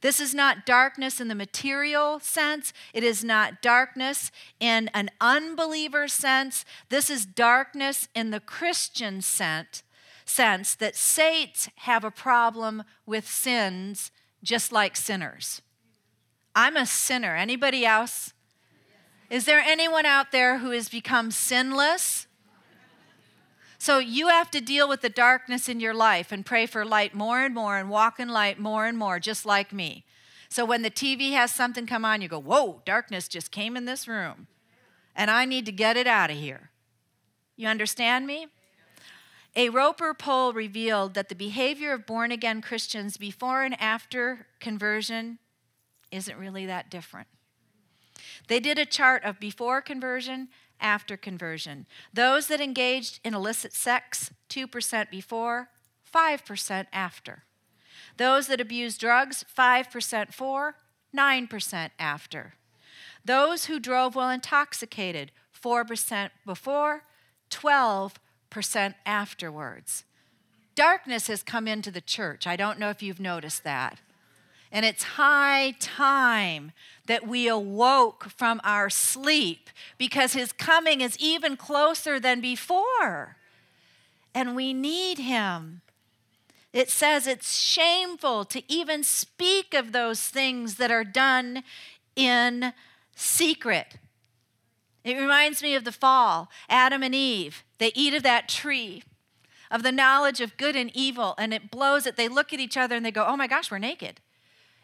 This 0.00 0.20
is 0.20 0.34
not 0.34 0.64
darkness 0.64 1.20
in 1.20 1.28
the 1.28 1.34
material 1.34 2.20
sense. 2.20 2.72
It 2.94 3.02
is 3.02 3.24
not 3.24 3.60
darkness 3.60 4.30
in 4.60 4.88
an 4.94 5.10
unbeliever 5.20 6.06
sense. 6.08 6.64
This 6.88 7.10
is 7.10 7.26
darkness 7.26 8.08
in 8.14 8.30
the 8.30 8.40
Christian 8.40 9.20
sense 9.20 9.82
sense 10.28 10.74
that 10.74 10.94
saints 10.94 11.68
have 11.76 12.04
a 12.04 12.10
problem 12.10 12.84
with 13.06 13.26
sins 13.26 14.10
just 14.42 14.70
like 14.70 14.94
sinners. 14.94 15.62
I'm 16.54 16.76
a 16.76 16.86
sinner. 16.86 17.34
Anybody 17.34 17.84
else? 17.84 18.34
Is 19.30 19.44
there 19.44 19.60
anyone 19.60 20.06
out 20.06 20.32
there 20.32 20.58
who 20.58 20.70
has 20.70 20.88
become 20.88 21.30
sinless? 21.30 22.27
So 23.78 23.98
you 23.98 24.28
have 24.28 24.50
to 24.50 24.60
deal 24.60 24.88
with 24.88 25.02
the 25.02 25.08
darkness 25.08 25.68
in 25.68 25.78
your 25.78 25.94
life 25.94 26.32
and 26.32 26.44
pray 26.44 26.66
for 26.66 26.84
light 26.84 27.14
more 27.14 27.40
and 27.40 27.54
more 27.54 27.78
and 27.78 27.88
walk 27.88 28.18
in 28.18 28.28
light 28.28 28.58
more 28.58 28.86
and 28.86 28.98
more, 28.98 29.20
just 29.20 29.46
like 29.46 29.72
me. 29.72 30.04
So 30.48 30.64
when 30.64 30.82
the 30.82 30.90
TV 30.90 31.32
has 31.32 31.54
something 31.54 31.86
come 31.86 32.04
on, 32.04 32.20
you 32.20 32.28
go, 32.28 32.40
Whoa, 32.40 32.82
darkness 32.84 33.28
just 33.28 33.52
came 33.52 33.76
in 33.76 33.84
this 33.84 34.08
room, 34.08 34.48
and 35.14 35.30
I 35.30 35.44
need 35.44 35.64
to 35.66 35.72
get 35.72 35.96
it 35.96 36.06
out 36.06 36.30
of 36.30 36.36
here. 36.36 36.70
You 37.56 37.68
understand 37.68 38.26
me? 38.26 38.48
A 39.54 39.68
Roper 39.68 40.14
poll 40.14 40.52
revealed 40.52 41.14
that 41.14 41.28
the 41.28 41.34
behavior 41.34 41.92
of 41.92 42.06
born 42.06 42.32
again 42.32 42.60
Christians 42.62 43.16
before 43.16 43.62
and 43.62 43.80
after 43.80 44.46
conversion 44.60 45.38
isn't 46.10 46.38
really 46.38 46.66
that 46.66 46.90
different. 46.90 47.28
They 48.48 48.60
did 48.60 48.78
a 48.78 48.86
chart 48.86 49.24
of 49.24 49.40
before 49.40 49.80
conversion, 49.80 50.48
after 50.80 51.16
conversion. 51.16 51.86
Those 52.12 52.46
that 52.48 52.60
engaged 52.60 53.20
in 53.24 53.34
illicit 53.34 53.72
sex, 53.72 54.30
2% 54.48 55.10
before, 55.10 55.68
5% 56.12 56.86
after. 56.92 57.44
Those 58.16 58.46
that 58.48 58.60
abused 58.60 59.00
drugs, 59.00 59.44
5% 59.56 60.32
for, 60.32 60.76
9% 61.16 61.90
after. 61.98 62.54
Those 63.24 63.66
who 63.66 63.78
drove 63.78 64.14
while 64.14 64.30
intoxicated, 64.30 65.32
4% 65.54 66.30
before, 66.46 67.02
12 67.50 68.18
percent 68.50 68.94
afterwards. 69.04 70.04
Darkness 70.74 71.26
has 71.26 71.42
come 71.42 71.66
into 71.66 71.90
the 71.90 72.00
church. 72.00 72.46
I 72.46 72.56
don't 72.56 72.78
know 72.78 72.90
if 72.90 73.02
you've 73.02 73.20
noticed 73.20 73.64
that. 73.64 73.98
And 74.70 74.84
it's 74.84 75.02
high 75.02 75.74
time 75.80 76.72
that 77.06 77.26
we 77.26 77.48
awoke 77.48 78.28
from 78.30 78.60
our 78.64 78.90
sleep 78.90 79.70
because 79.96 80.34
his 80.34 80.52
coming 80.52 81.00
is 81.00 81.16
even 81.18 81.56
closer 81.56 82.20
than 82.20 82.40
before. 82.40 83.36
And 84.34 84.54
we 84.54 84.72
need 84.72 85.18
him. 85.18 85.80
It 86.72 86.90
says 86.90 87.26
it's 87.26 87.58
shameful 87.58 88.44
to 88.44 88.62
even 88.70 89.02
speak 89.02 89.72
of 89.72 89.92
those 89.92 90.20
things 90.22 90.74
that 90.74 90.90
are 90.90 91.04
done 91.04 91.62
in 92.14 92.74
secret. 93.16 93.96
It 95.02 95.16
reminds 95.16 95.62
me 95.62 95.74
of 95.74 95.84
the 95.84 95.92
fall. 95.92 96.50
Adam 96.68 97.02
and 97.02 97.14
Eve, 97.14 97.64
they 97.78 97.90
eat 97.94 98.12
of 98.12 98.22
that 98.22 98.48
tree 98.48 99.02
of 99.70 99.82
the 99.82 99.92
knowledge 99.92 100.40
of 100.40 100.56
good 100.56 100.76
and 100.76 100.90
evil, 100.94 101.34
and 101.38 101.52
it 101.52 101.70
blows 101.70 102.06
it. 102.06 102.16
They 102.16 102.28
look 102.28 102.52
at 102.52 102.60
each 102.60 102.76
other 102.76 102.96
and 102.96 103.04
they 103.04 103.10
go, 103.10 103.26
Oh 103.26 103.36
my 103.36 103.46
gosh, 103.46 103.70
we're 103.70 103.78
naked. 103.78 104.20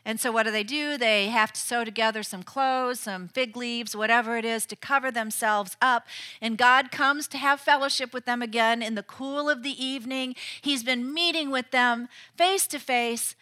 And 0.07 0.21
so, 0.21 0.31
what 0.31 0.43
do 0.43 0.51
they 0.51 0.65
do? 0.65 0.99
They 0.99 1.29
have 1.29 1.53
to 1.53 1.61
sew 1.61 1.85
together 1.85 2.23
some 2.23 2.43
clothes, 2.43 3.01
some 3.01 3.27
fig 3.29 3.57
leaves, 3.57 3.97
whatever 3.97 4.37
it 4.37 4.45
is, 4.45 4.67
to 4.67 4.77
cover 4.77 5.11
themselves 5.11 5.77
up. 5.81 6.07
And 6.43 6.59
God 6.59 6.91
comes 6.91 7.27
to 7.29 7.39
have 7.39 7.59
fellowship 7.59 8.13
with 8.13 8.27
them 8.27 8.43
again 8.43 8.83
in 8.83 8.97
the 8.97 9.03
cool 9.03 9.49
of 9.49 9.63
the 9.63 9.83
evening. 9.83 10.35
He's 10.61 10.85
been 10.85 11.13
meeting 11.15 11.51
with 11.51 11.71
them 11.71 12.09
face 12.37 12.67
to 12.69 12.79
face, 12.79 13.35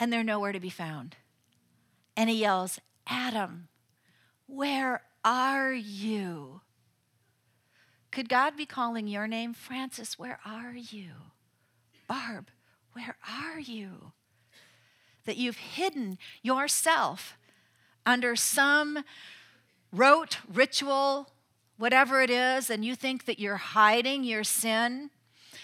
and 0.00 0.12
they're 0.12 0.24
nowhere 0.24 0.52
to 0.52 0.60
be 0.60 0.70
found. 0.70 1.16
And 2.16 2.28
He 2.28 2.40
yells, 2.40 2.80
Adam, 3.06 3.68
where 4.46 5.02
are 5.24 5.72
you? 5.72 6.62
Could 8.10 8.28
God 8.28 8.56
be 8.56 8.66
calling 8.66 9.06
your 9.06 9.28
name? 9.28 9.54
Francis, 9.54 10.18
where 10.18 10.40
are 10.44 10.74
you? 10.74 11.10
Barb, 12.08 12.48
where 12.94 13.16
are 13.28 13.60
you? 13.60 14.10
That 15.30 15.36
you've 15.36 15.58
hidden 15.58 16.18
yourself 16.42 17.38
under 18.04 18.34
some 18.34 19.04
rote 19.92 20.38
ritual, 20.52 21.30
whatever 21.78 22.20
it 22.20 22.30
is, 22.30 22.68
and 22.68 22.84
you 22.84 22.96
think 22.96 23.26
that 23.26 23.38
you're 23.38 23.54
hiding 23.54 24.24
your 24.24 24.42
sin. 24.42 25.10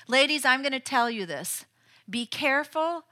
Ladies, 0.07 0.45
I'm 0.45 0.63
going 0.63 0.71
to 0.71 0.79
tell 0.79 1.11
you 1.11 1.27
this 1.27 1.65
be 2.09 2.27
careful 2.27 3.07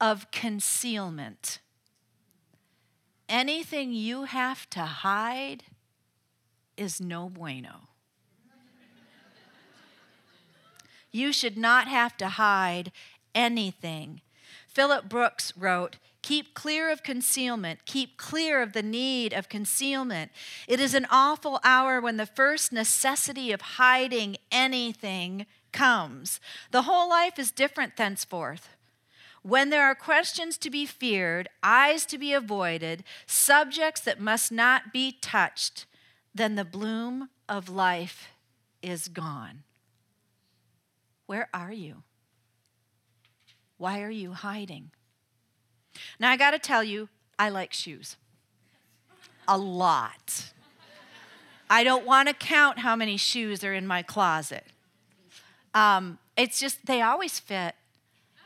of 0.00 0.30
concealment. 0.30 1.58
Anything 3.28 3.92
you 3.92 4.26
have 4.26 4.70
to 4.70 4.82
hide 4.82 5.64
is 6.76 7.00
no 7.00 7.28
bueno. 7.28 7.88
You 11.10 11.32
should 11.32 11.58
not 11.58 11.88
have 11.88 12.16
to 12.18 12.28
hide 12.28 12.92
anything. 13.34 14.20
Philip 14.76 15.08
Brooks 15.08 15.54
wrote, 15.56 15.96
Keep 16.20 16.52
clear 16.52 16.92
of 16.92 17.02
concealment. 17.02 17.86
Keep 17.86 18.18
clear 18.18 18.60
of 18.60 18.74
the 18.74 18.82
need 18.82 19.32
of 19.32 19.48
concealment. 19.48 20.30
It 20.68 20.80
is 20.80 20.92
an 20.92 21.06
awful 21.10 21.60
hour 21.64 21.98
when 21.98 22.18
the 22.18 22.26
first 22.26 22.74
necessity 22.74 23.52
of 23.52 23.62
hiding 23.62 24.36
anything 24.52 25.46
comes. 25.72 26.40
The 26.72 26.82
whole 26.82 27.08
life 27.08 27.38
is 27.38 27.50
different 27.50 27.96
thenceforth. 27.96 28.68
When 29.40 29.70
there 29.70 29.86
are 29.86 29.94
questions 29.94 30.58
to 30.58 30.68
be 30.68 30.84
feared, 30.84 31.48
eyes 31.62 32.04
to 32.04 32.18
be 32.18 32.34
avoided, 32.34 33.02
subjects 33.24 34.02
that 34.02 34.20
must 34.20 34.52
not 34.52 34.92
be 34.92 35.10
touched, 35.10 35.86
then 36.34 36.54
the 36.54 36.66
bloom 36.66 37.30
of 37.48 37.70
life 37.70 38.28
is 38.82 39.08
gone. 39.08 39.62
Where 41.24 41.48
are 41.54 41.72
you? 41.72 42.02
Why 43.78 44.02
are 44.02 44.10
you 44.10 44.32
hiding? 44.32 44.90
Now, 46.18 46.30
I 46.30 46.36
got 46.36 46.52
to 46.52 46.58
tell 46.58 46.84
you, 46.84 47.08
I 47.38 47.48
like 47.48 47.72
shoes 47.72 48.16
a 49.48 49.56
lot. 49.56 50.52
I 51.68 51.84
don't 51.84 52.06
want 52.06 52.28
to 52.28 52.34
count 52.34 52.80
how 52.80 52.96
many 52.96 53.16
shoes 53.16 53.64
are 53.64 53.74
in 53.74 53.86
my 53.86 54.02
closet. 54.02 54.64
Um, 55.74 56.18
it's 56.36 56.60
just, 56.60 56.86
they 56.86 57.02
always 57.02 57.38
fit. 57.38 57.74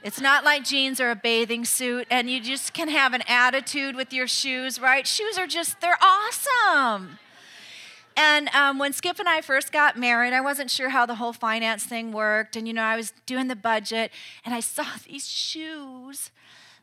It's 0.03 0.21
not 0.21 0.45
like 0.45 0.65
jeans 0.65 1.01
or 1.01 1.11
a 1.11 1.17
bathing 1.17 1.67
suit, 1.67 2.07
and 2.11 2.31
you 2.31 2.41
just 2.41 2.73
can 2.73 2.89
have 2.89 3.13
an 3.13 3.23
attitude 3.29 3.95
with 3.95 4.13
your 4.13 4.27
shoes, 4.27 4.81
right? 4.81 5.07
Shoes 5.07 5.37
are 5.37 5.47
just, 5.47 5.81
they're 5.81 5.99
awesome. 6.01 7.19
And 8.23 8.51
um, 8.51 8.79
when 8.79 8.93
Skip 8.93 9.19
and 9.19 9.27
I 9.27 9.41
first 9.41 9.73
got 9.73 9.99
married, 9.99 10.35
I 10.35 10.43
wasn't 10.43 10.71
sure 10.71 10.91
how 10.91 11.07
the 11.07 11.15
whole 11.15 11.33
finance 11.33 11.85
thing 11.85 12.13
worked. 12.13 12.55
And, 12.55 12.69
you 12.69 12.75
know, 12.75 12.83
I 12.83 12.95
was 12.95 13.15
doing 13.25 13.49
the 13.49 13.57
budget 13.57 14.13
and 14.45 14.55
I 14.55 14.61
saw 14.61 14.85
these 15.09 15.27
shoes. 15.27 16.31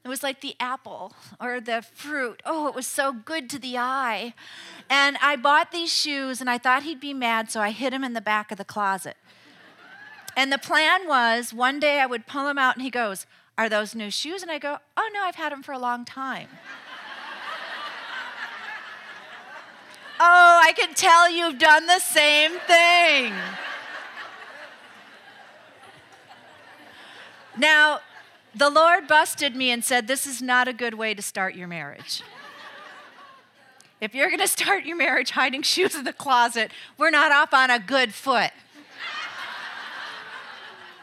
It 0.04 0.08
was 0.08 0.24
like 0.24 0.42
the 0.42 0.56
apple 0.60 1.14
or 1.40 1.62
the 1.62 1.84
fruit. 1.94 2.42
Oh, 2.44 2.68
it 2.68 2.74
was 2.74 2.88
so 2.88 3.14
good 3.14 3.52
to 3.52 3.60
the 3.60 3.78
eye. 3.78 4.34
And 4.90 5.16
I 5.22 5.36
bought 5.36 5.72
these 5.72 5.94
shoes 5.94 6.42
and 6.42 6.50
I 6.50 6.58
thought 6.58 6.82
he'd 6.82 7.00
be 7.00 7.14
mad, 7.14 7.52
so 7.52 7.62
I 7.62 7.70
hid 7.70 7.94
them 7.94 8.04
in 8.04 8.14
the 8.14 8.22
back 8.22 8.52
of 8.52 8.58
the 8.58 8.66
closet. 8.66 9.16
And 10.36 10.52
the 10.52 10.58
plan 10.58 11.08
was 11.08 11.54
one 11.54 11.80
day 11.80 12.00
I 12.00 12.08
would 12.08 12.26
pull 12.26 12.46
them 12.46 12.58
out 12.58 12.76
and 12.76 12.84
he 12.84 12.90
goes, 12.90 13.28
Are 13.60 13.70
those 13.70 13.94
new 13.94 14.10
shoes? 14.10 14.42
And 14.42 14.50
I 14.50 14.58
go, 14.58 14.78
Oh, 14.96 15.10
no, 15.14 15.22
I've 15.22 15.36
had 15.36 15.52
them 15.52 15.62
for 15.62 15.72
a 15.72 15.80
long 15.80 16.04
time. 16.04 16.48
Oh, 20.20 20.62
I 20.64 20.74
can 20.74 20.94
tell 20.94 21.30
you've 21.30 21.60
done 21.60 21.86
the 21.86 22.00
same 22.00 22.60
thing. 22.68 23.34
Now, 27.58 28.00
the 28.54 28.70
Lord 28.70 29.08
busted 29.08 29.56
me 29.56 29.72
and 29.72 29.84
said, 29.84 30.08
This 30.08 30.26
is 30.26 30.42
not 30.42 30.68
a 30.68 30.74
good 30.74 30.94
way 30.94 31.14
to 31.14 31.22
start 31.22 31.56
your 31.56 31.68
marriage. 31.68 32.22
if 34.00 34.14
you're 34.14 34.28
going 34.28 34.40
to 34.40 34.48
start 34.48 34.86
your 34.86 34.98
marriage 34.98 35.32
hiding 35.32 35.64
shoes 35.64 35.96
in 35.96 36.04
the 36.04 36.14
closet, 36.14 36.72
we're 36.98 37.10
not 37.10 37.32
off 37.32 37.54
on 37.54 37.70
a 37.70 37.80
good 37.80 38.14
foot. 38.14 38.52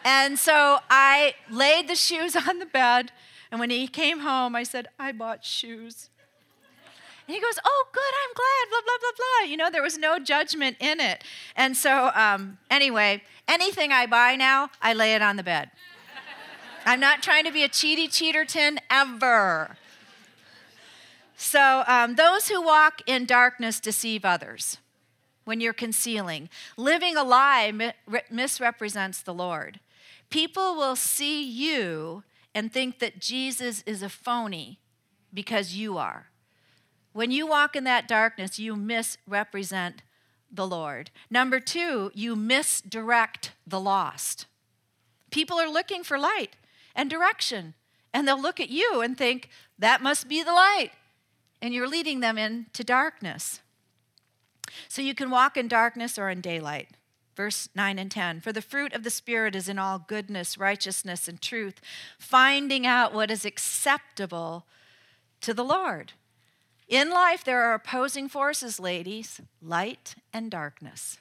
And 0.05 0.39
so 0.39 0.79
I 0.91 1.35
laid 1.51 1.89
the 1.89 1.95
shoes 1.95 2.37
on 2.49 2.59
the 2.59 2.67
bed, 2.67 3.11
and 3.51 3.59
when 3.59 3.71
he 3.71 3.89
came 3.89 4.21
home, 4.21 4.55
I 4.55 4.63
said, 4.63 4.89
I 4.99 5.13
bought 5.13 5.45
shoes. 5.45 6.11
And 7.27 7.35
he 7.35 7.41
goes, 7.41 7.59
Oh, 7.65 7.85
good, 7.93 8.01
I'm 8.03 8.35
glad, 8.35 8.71
blah, 8.71 8.81
blah, 8.85 8.99
blah, 9.01 9.11
blah. 9.17 9.51
You 9.51 9.57
know, 9.57 9.71
there 9.71 9.83
was 9.83 9.97
no 9.97 10.19
judgment 10.19 10.77
in 10.81 11.01
it. 11.01 11.25
And 11.57 11.77
so, 11.77 12.11
um, 12.15 12.59
anyway, 12.71 13.23
anything 13.49 13.93
I 13.93 14.07
buy 14.07 14.37
now, 14.37 14.71
I 14.83 14.93
lay 14.93 15.15
it 15.15 15.23
on 15.23 15.37
the 15.37 15.43
bed. 15.43 15.71
I'm 16.87 17.01
not 17.01 17.23
trying 17.23 17.45
to 17.45 17.53
be 17.53 17.65
a 17.65 17.69
cheaty 17.69 18.09
cheaterton 18.09 18.77
ever. 18.91 19.79
So, 21.37 21.83
um, 21.87 22.15
those 22.17 22.49
who 22.49 22.63
walk 22.63 23.01
in 23.07 23.25
darkness 23.25 23.81
deceive 23.81 24.25
others 24.25 24.79
when 25.45 25.61
you're 25.61 25.73
concealing. 25.73 26.49
Living 26.77 27.17
a 27.17 27.25
lie 27.25 27.93
misrepresents 28.31 29.23
the 29.23 29.35
Lord. 29.35 29.81
People 30.31 30.77
will 30.77 30.97
see 30.97 31.43
you 31.43 32.23
and 32.55 32.73
think 32.73 32.99
that 32.99 33.19
Jesus 33.19 33.83
is 33.87 34.03
a 34.03 34.09
phony 34.09 34.79
because 35.33 35.75
you 35.75 35.99
are. 35.99 36.29
When 37.15 37.31
you 37.31 37.47
walk 37.47 37.75
in 37.75 37.85
that 37.85 38.07
darkness, 38.07 38.59
you 38.59 38.77
misrepresent 38.77 40.03
the 40.53 40.67
Lord. 40.67 41.11
Number 41.31 41.59
two, 41.61 42.11
you 42.13 42.37
misdirect 42.37 43.53
the 43.67 43.81
lost. 43.81 44.45
People 45.31 45.59
are 45.59 45.71
looking 45.71 46.05
for 46.05 46.19
light 46.19 46.57
and 46.95 47.09
direction, 47.09 47.73
and 48.13 48.29
they'll 48.29 48.41
look 48.41 48.61
at 48.61 48.69
you 48.69 49.01
and 49.01 49.17
think, 49.17 49.49
that 49.79 50.03
must 50.03 50.29
be 50.29 50.43
the 50.43 50.53
light. 50.53 50.91
And 51.63 51.73
you're 51.73 51.89
leading 51.89 52.21
them 52.21 52.37
into 52.37 52.85
darkness. 52.85 53.61
So 54.89 55.01
you 55.01 55.15
can 55.15 55.31
walk 55.31 55.57
in 55.57 55.69
darkness 55.69 56.19
or 56.19 56.29
in 56.29 56.43
daylight 56.43 56.89
verse 57.35 57.69
9 57.75 57.99
and 57.99 58.11
10. 58.11 58.41
For 58.41 58.53
the 58.53 58.63
fruit 58.63 58.93
of 58.93 59.03
the 59.03 59.11
Spirit 59.11 59.55
is 59.55 59.69
in 59.69 59.79
all 59.79 59.99
goodness, 59.99 60.59
righteousness, 60.59 61.29
and 61.29 61.41
truth, 61.41 61.81
finding 62.19 62.87
out 62.87 63.13
what 63.13 63.31
is 63.31 63.45
acceptable 63.45 64.67
to 65.41 65.53
the 65.53 65.65
Lord. 65.65 66.13
In 66.89 67.11
life, 67.11 67.45
there 67.45 67.63
are 67.63 67.75
opposing 67.75 68.29
forces, 68.29 68.79
ladies 68.79 69.41
light 69.63 70.15
and 70.33 70.51
darkness. 70.51 71.19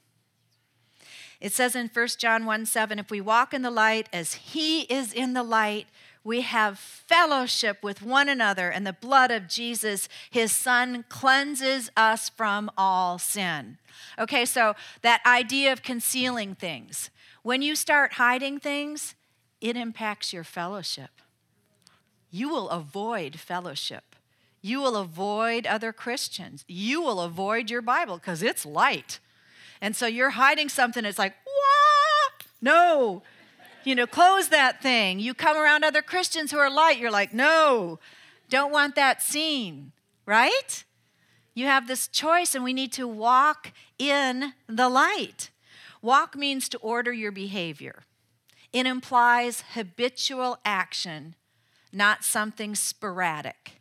It 1.40 1.54
says 1.54 1.76
in 1.76 1.90
1 1.94 2.08
John 2.20 2.46
1 2.46 2.66
7, 2.66 3.00
if 3.00 3.12
we 3.12 3.22
walk 3.22 3.54
in 3.54 3.62
the 3.62 3.72
light 3.72 4.08
as 4.14 4.34
he 4.34 4.82
is 4.84 5.12
in 5.12 5.34
the 5.34 5.44
light, 5.44 5.88
we 6.24 6.42
have 6.42 6.80
fellowship 6.80 7.84
with 7.84 8.02
one 8.02 8.30
another, 8.30 8.70
and 8.70 8.88
the 8.88 8.94
blood 8.94 9.30
of 9.30 9.50
Jesus, 9.50 10.08
his 10.30 10.54
son, 10.54 11.04
cleanses 11.10 11.92
us 11.98 12.30
from 12.30 12.72
all 12.78 13.20
sin. 13.20 13.78
Okay, 14.18 14.46
so 14.46 14.74
that 15.02 15.22
idea 15.26 15.74
of 15.74 15.84
concealing 15.84 16.56
things. 16.56 17.10
When 17.42 17.62
you 17.62 17.76
start 17.76 18.14
hiding 18.14 18.60
things, 18.60 19.16
it 19.60 19.76
impacts 19.76 20.32
your 20.32 20.46
fellowship. 20.46 21.10
You 22.32 22.48
will 22.48 22.70
avoid 22.70 23.38
fellowship. 23.38 24.13
You 24.64 24.82
will 24.82 24.96
avoid 24.96 25.68
other 25.68 25.92
Christians. 25.92 26.64
You 26.68 27.02
will 27.02 27.20
avoid 27.20 27.70
your 27.70 27.82
Bible 27.82 28.16
because 28.18 28.42
it's 28.42 28.66
light. 28.66 29.20
And 29.82 29.94
so 29.94 30.08
you're 30.08 30.32
hiding 30.32 30.70
something, 30.70 31.04
it's 31.04 31.20
like, 31.20 31.36
what? 31.44 32.48
No, 32.62 33.22
you 33.84 33.94
know, 33.94 34.08
close 34.08 34.48
that 34.48 34.82
thing. 34.82 35.20
You 35.20 35.34
come 35.34 35.58
around 35.58 35.84
other 35.84 36.02
Christians 36.02 36.52
who 36.52 36.58
are 36.58 36.72
light, 36.72 36.98
you're 36.98 37.12
like, 37.12 37.34
no, 37.34 38.00
don't 38.50 38.72
want 38.72 38.96
that 38.96 39.22
seen, 39.22 39.92
right? 40.26 40.86
You 41.54 41.66
have 41.66 41.88
this 41.88 42.08
choice, 42.08 42.56
and 42.56 42.64
we 42.64 42.72
need 42.72 42.94
to 42.94 43.06
walk 43.06 43.74
in 44.00 44.54
the 44.68 44.88
light. 44.88 45.50
Walk 46.02 46.38
means 46.38 46.70
to 46.70 46.78
order 46.78 47.12
your 47.12 47.34
behavior, 47.34 48.04
it 48.72 48.86
implies 48.86 49.64
habitual 49.74 50.58
action, 50.64 51.36
not 51.92 52.24
something 52.24 52.74
sporadic. 52.76 53.73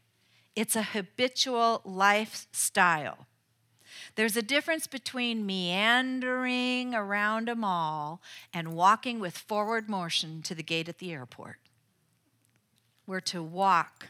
It's 0.55 0.77
a 0.77 0.83
habitual 0.83 1.81
lifestyle. 1.85 3.27
There's 4.15 4.37
a 4.37 4.43
difference 4.43 4.87
between 4.87 5.47
meandering 5.47 6.95
around 6.95 7.49
a 7.49 7.55
mall 7.55 8.21
and 8.53 8.75
walking 8.75 9.21
with 9.21 9.39
forward 9.39 9.89
motion 9.89 10.43
to 10.43 10.55
the 10.55 10.63
gate 10.63 10.89
at 10.89 10.99
the 10.99 11.13
airport. 11.13 11.57
We're 13.07 13.21
to 13.21 13.43
walk 13.43 14.09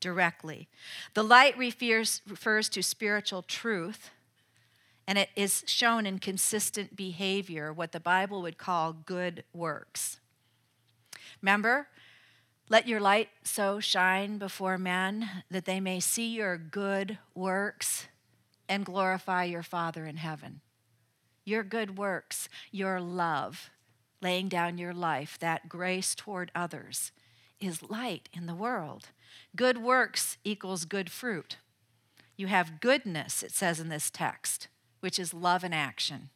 directly. 0.00 0.68
The 1.14 1.22
light 1.22 1.56
refers, 1.56 2.22
refers 2.26 2.68
to 2.70 2.82
spiritual 2.82 3.42
truth, 3.42 4.10
and 5.06 5.18
it 5.18 5.30
is 5.36 5.64
shown 5.66 6.06
in 6.06 6.18
consistent 6.18 6.96
behavior, 6.96 7.72
what 7.72 7.92
the 7.92 8.00
Bible 8.00 8.42
would 8.42 8.58
call 8.58 8.92
good 8.92 9.44
works. 9.52 10.18
Remember, 11.42 11.88
let 12.70 12.86
your 12.86 13.00
light 13.00 13.28
so 13.42 13.80
shine 13.80 14.38
before 14.38 14.78
men 14.78 15.28
that 15.50 15.64
they 15.64 15.80
may 15.80 15.98
see 15.98 16.28
your 16.28 16.56
good 16.56 17.18
works 17.34 18.06
and 18.68 18.86
glorify 18.86 19.42
your 19.42 19.64
Father 19.64 20.06
in 20.06 20.18
heaven. 20.18 20.60
Your 21.44 21.64
good 21.64 21.98
works, 21.98 22.48
your 22.70 23.00
love, 23.00 23.70
laying 24.22 24.48
down 24.48 24.78
your 24.78 24.94
life, 24.94 25.36
that 25.40 25.68
grace 25.68 26.14
toward 26.14 26.52
others, 26.54 27.10
is 27.60 27.90
light 27.90 28.28
in 28.32 28.46
the 28.46 28.54
world. 28.54 29.08
Good 29.56 29.78
works 29.78 30.38
equals 30.44 30.84
good 30.84 31.10
fruit. 31.10 31.56
You 32.36 32.46
have 32.46 32.80
goodness, 32.80 33.42
it 33.42 33.50
says 33.50 33.80
in 33.80 33.88
this 33.88 34.10
text, 34.10 34.68
which 35.00 35.18
is 35.18 35.34
love 35.34 35.64
in 35.64 35.72
action. 35.72 36.30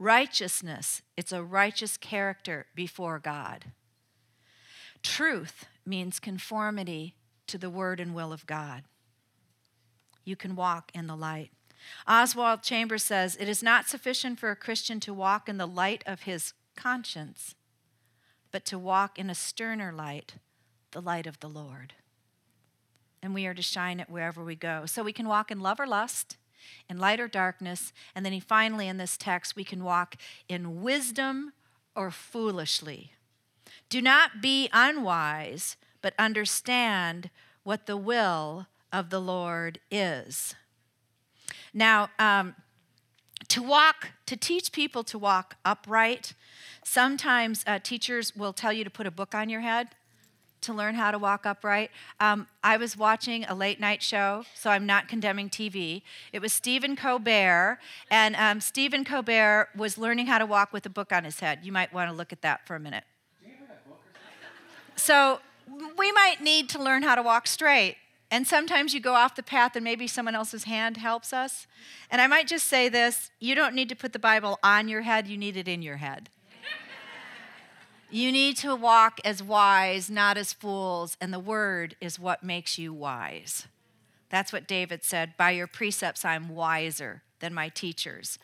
Righteousness, 0.00 1.02
it's 1.16 1.30
a 1.30 1.44
righteous 1.44 1.96
character 1.96 2.66
before 2.74 3.20
God. 3.20 3.66
Truth 5.02 5.66
means 5.84 6.20
conformity 6.20 7.14
to 7.48 7.58
the 7.58 7.70
word 7.70 8.00
and 8.00 8.14
will 8.14 8.32
of 8.32 8.46
God 8.46 8.84
you 10.24 10.36
can 10.36 10.56
walk 10.56 10.90
in 10.94 11.06
the 11.06 11.16
light. 11.16 11.50
Oswald 12.06 12.62
Chambers 12.62 13.02
says, 13.02 13.36
It 13.36 13.48
is 13.48 13.62
not 13.62 13.88
sufficient 13.88 14.38
for 14.38 14.50
a 14.50 14.56
Christian 14.56 15.00
to 15.00 15.14
walk 15.14 15.48
in 15.48 15.58
the 15.58 15.66
light 15.66 16.04
of 16.06 16.22
his 16.22 16.54
conscience, 16.76 17.54
but 18.50 18.64
to 18.66 18.78
walk 18.78 19.18
in 19.18 19.28
a 19.28 19.34
sterner 19.34 19.92
light, 19.92 20.34
the 20.92 21.02
light 21.02 21.26
of 21.26 21.40
the 21.40 21.48
Lord. 21.48 21.94
And 23.22 23.34
we 23.34 23.46
are 23.46 23.54
to 23.54 23.62
shine 23.62 24.00
it 24.00 24.10
wherever 24.10 24.44
we 24.44 24.54
go. 24.54 24.86
So 24.86 25.02
we 25.02 25.12
can 25.12 25.28
walk 25.28 25.50
in 25.50 25.60
love 25.60 25.80
or 25.80 25.86
lust, 25.86 26.36
in 26.88 26.98
light 26.98 27.20
or 27.20 27.28
darkness, 27.28 27.92
and 28.14 28.24
then 28.24 28.32
he 28.32 28.40
finally 28.40 28.86
in 28.86 28.96
this 28.96 29.16
text, 29.16 29.56
we 29.56 29.64
can 29.64 29.82
walk 29.82 30.16
in 30.48 30.82
wisdom 30.82 31.52
or 31.96 32.10
foolishly. 32.10 33.12
Do 33.92 34.00
not 34.00 34.40
be 34.40 34.70
unwise, 34.72 35.76
but 36.00 36.14
understand 36.18 37.28
what 37.62 37.84
the 37.84 37.98
will 37.98 38.66
of 38.90 39.10
the 39.10 39.20
Lord 39.20 39.80
is. 39.90 40.54
Now, 41.74 42.08
um, 42.18 42.54
to 43.48 43.62
walk, 43.62 44.12
to 44.24 44.34
teach 44.34 44.72
people 44.72 45.04
to 45.04 45.18
walk 45.18 45.56
upright, 45.62 46.32
sometimes 46.82 47.64
uh, 47.66 47.80
teachers 47.80 48.34
will 48.34 48.54
tell 48.54 48.72
you 48.72 48.82
to 48.82 48.88
put 48.88 49.06
a 49.06 49.10
book 49.10 49.34
on 49.34 49.50
your 49.50 49.60
head 49.60 49.88
to 50.62 50.72
learn 50.72 50.94
how 50.94 51.10
to 51.10 51.18
walk 51.18 51.44
upright. 51.44 51.90
Um, 52.18 52.46
I 52.64 52.78
was 52.78 52.96
watching 52.96 53.44
a 53.44 53.54
late 53.54 53.78
night 53.78 54.02
show, 54.02 54.46
so 54.54 54.70
I'm 54.70 54.86
not 54.86 55.06
condemning 55.06 55.50
TV. 55.50 56.00
It 56.32 56.40
was 56.40 56.54
Stephen 56.54 56.96
Colbert, 56.96 57.78
and 58.10 58.36
um, 58.36 58.62
Stephen 58.62 59.04
Colbert 59.04 59.68
was 59.76 59.98
learning 59.98 60.28
how 60.28 60.38
to 60.38 60.46
walk 60.46 60.72
with 60.72 60.86
a 60.86 60.90
book 60.90 61.12
on 61.12 61.24
his 61.24 61.40
head. 61.40 61.58
You 61.62 61.72
might 61.72 61.92
want 61.92 62.10
to 62.10 62.16
look 62.16 62.32
at 62.32 62.40
that 62.40 62.66
for 62.66 62.74
a 62.74 62.80
minute. 62.80 63.04
So 64.96 65.40
we 65.96 66.12
might 66.12 66.40
need 66.40 66.68
to 66.70 66.82
learn 66.82 67.02
how 67.02 67.14
to 67.14 67.22
walk 67.22 67.46
straight 67.46 67.96
And 68.30 68.46
sometimes 68.46 68.94
you 68.94 69.00
go 69.00 69.12
off 69.12 69.34
the 69.34 69.42
path 69.42 69.76
and 69.76 69.84
maybe 69.84 70.06
someone 70.06 70.34
else's 70.34 70.64
hand 70.64 70.96
helps 70.96 71.34
us. 71.34 71.66
And 72.10 72.22
I 72.22 72.26
might 72.26 72.46
just 72.46 72.66
say 72.66 72.88
this 72.88 73.30
you 73.38 73.54
don't 73.54 73.74
need 73.74 73.90
to 73.90 73.94
put 73.94 74.14
the 74.14 74.18
Bible 74.18 74.58
on 74.62 74.88
your 74.88 75.02
head, 75.02 75.28
you 75.28 75.36
need 75.36 75.56
it 75.56 75.68
in 75.68 75.82
your 75.82 75.98
head. 75.98 76.30
you 78.10 78.32
need 78.32 78.56
to 78.58 78.74
walk 78.74 79.20
as 79.22 79.42
wise, 79.42 80.08
not 80.08 80.38
as 80.38 80.54
fools, 80.54 81.18
and 81.20 81.30
the 81.30 81.38
word 81.38 81.94
is 82.00 82.18
what 82.18 82.42
makes 82.42 82.78
you 82.78 82.94
wise. 82.94 83.66
That's 84.30 84.50
what 84.50 84.66
David 84.66 85.04
said 85.04 85.36
By 85.36 85.50
your 85.50 85.66
precepts, 85.66 86.24
I'm 86.24 86.48
wiser 86.48 87.22
than 87.40 87.52
my 87.52 87.68
teachers. 87.68 88.38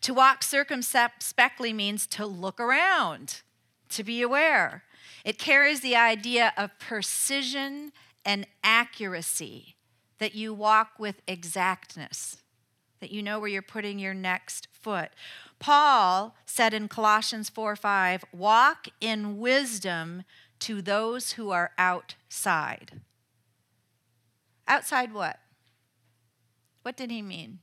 To 0.00 0.12
walk 0.12 0.42
circumspectly 0.42 1.72
means 1.72 2.08
to 2.08 2.26
look 2.26 2.58
around, 2.58 3.42
to 3.90 4.02
be 4.02 4.20
aware. 4.20 4.82
It 5.24 5.38
carries 5.38 5.80
the 5.80 5.96
idea 5.96 6.52
of 6.56 6.78
precision 6.78 7.92
and 8.24 8.46
accuracy, 8.62 9.76
that 10.18 10.34
you 10.34 10.52
walk 10.52 10.92
with 10.98 11.22
exactness, 11.26 12.38
that 13.00 13.10
you 13.10 13.22
know 13.22 13.38
where 13.38 13.48
you're 13.48 13.62
putting 13.62 13.98
your 13.98 14.14
next 14.14 14.68
foot. 14.72 15.10
Paul 15.58 16.34
said 16.44 16.74
in 16.74 16.88
Colossians 16.88 17.48
4 17.48 17.76
5, 17.76 18.24
walk 18.32 18.88
in 19.00 19.38
wisdom 19.38 20.24
to 20.60 20.82
those 20.82 21.32
who 21.32 21.50
are 21.50 21.72
outside. 21.78 23.00
Outside 24.66 25.14
what? 25.14 25.38
What 26.82 26.96
did 26.96 27.10
he 27.10 27.22
mean? 27.22 27.60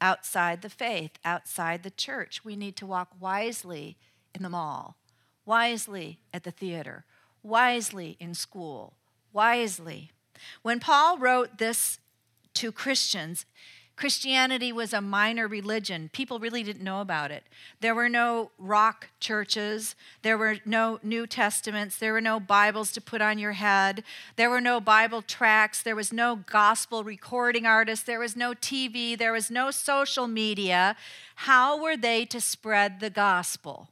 Outside 0.00 0.62
the 0.62 0.70
faith, 0.70 1.12
outside 1.24 1.82
the 1.82 1.90
church. 1.90 2.44
We 2.44 2.56
need 2.56 2.76
to 2.76 2.86
walk 2.86 3.10
wisely 3.20 3.96
in 4.34 4.42
the 4.42 4.50
mall, 4.50 4.96
wisely 5.46 6.18
at 6.32 6.44
the 6.44 6.50
theater, 6.50 7.04
wisely 7.42 8.16
in 8.20 8.34
school, 8.34 8.94
wisely. 9.32 10.10
When 10.62 10.80
Paul 10.80 11.18
wrote 11.18 11.58
this 11.58 11.98
to 12.54 12.72
Christians, 12.72 13.46
Christianity 13.96 14.72
was 14.72 14.92
a 14.92 15.00
minor 15.00 15.46
religion. 15.46 16.10
People 16.12 16.40
really 16.40 16.64
didn't 16.64 16.82
know 16.82 17.00
about 17.00 17.30
it. 17.30 17.44
There 17.80 17.94
were 17.94 18.08
no 18.08 18.50
rock 18.58 19.10
churches. 19.20 19.94
There 20.22 20.36
were 20.36 20.56
no 20.64 20.98
New 21.04 21.28
Testaments. 21.28 21.96
There 21.96 22.12
were 22.12 22.20
no 22.20 22.40
Bibles 22.40 22.90
to 22.92 23.00
put 23.00 23.22
on 23.22 23.38
your 23.38 23.52
head. 23.52 24.02
There 24.34 24.50
were 24.50 24.60
no 24.60 24.80
Bible 24.80 25.22
tracts. 25.22 25.80
There 25.80 25.94
was 25.94 26.12
no 26.12 26.34
gospel 26.34 27.04
recording 27.04 27.66
artists. 27.66 28.04
There 28.04 28.18
was 28.18 28.34
no 28.34 28.52
TV. 28.52 29.16
There 29.16 29.32
was 29.32 29.48
no 29.48 29.70
social 29.70 30.26
media. 30.26 30.96
How 31.36 31.80
were 31.80 31.96
they 31.96 32.24
to 32.26 32.40
spread 32.40 32.98
the 32.98 33.10
gospel? 33.10 33.90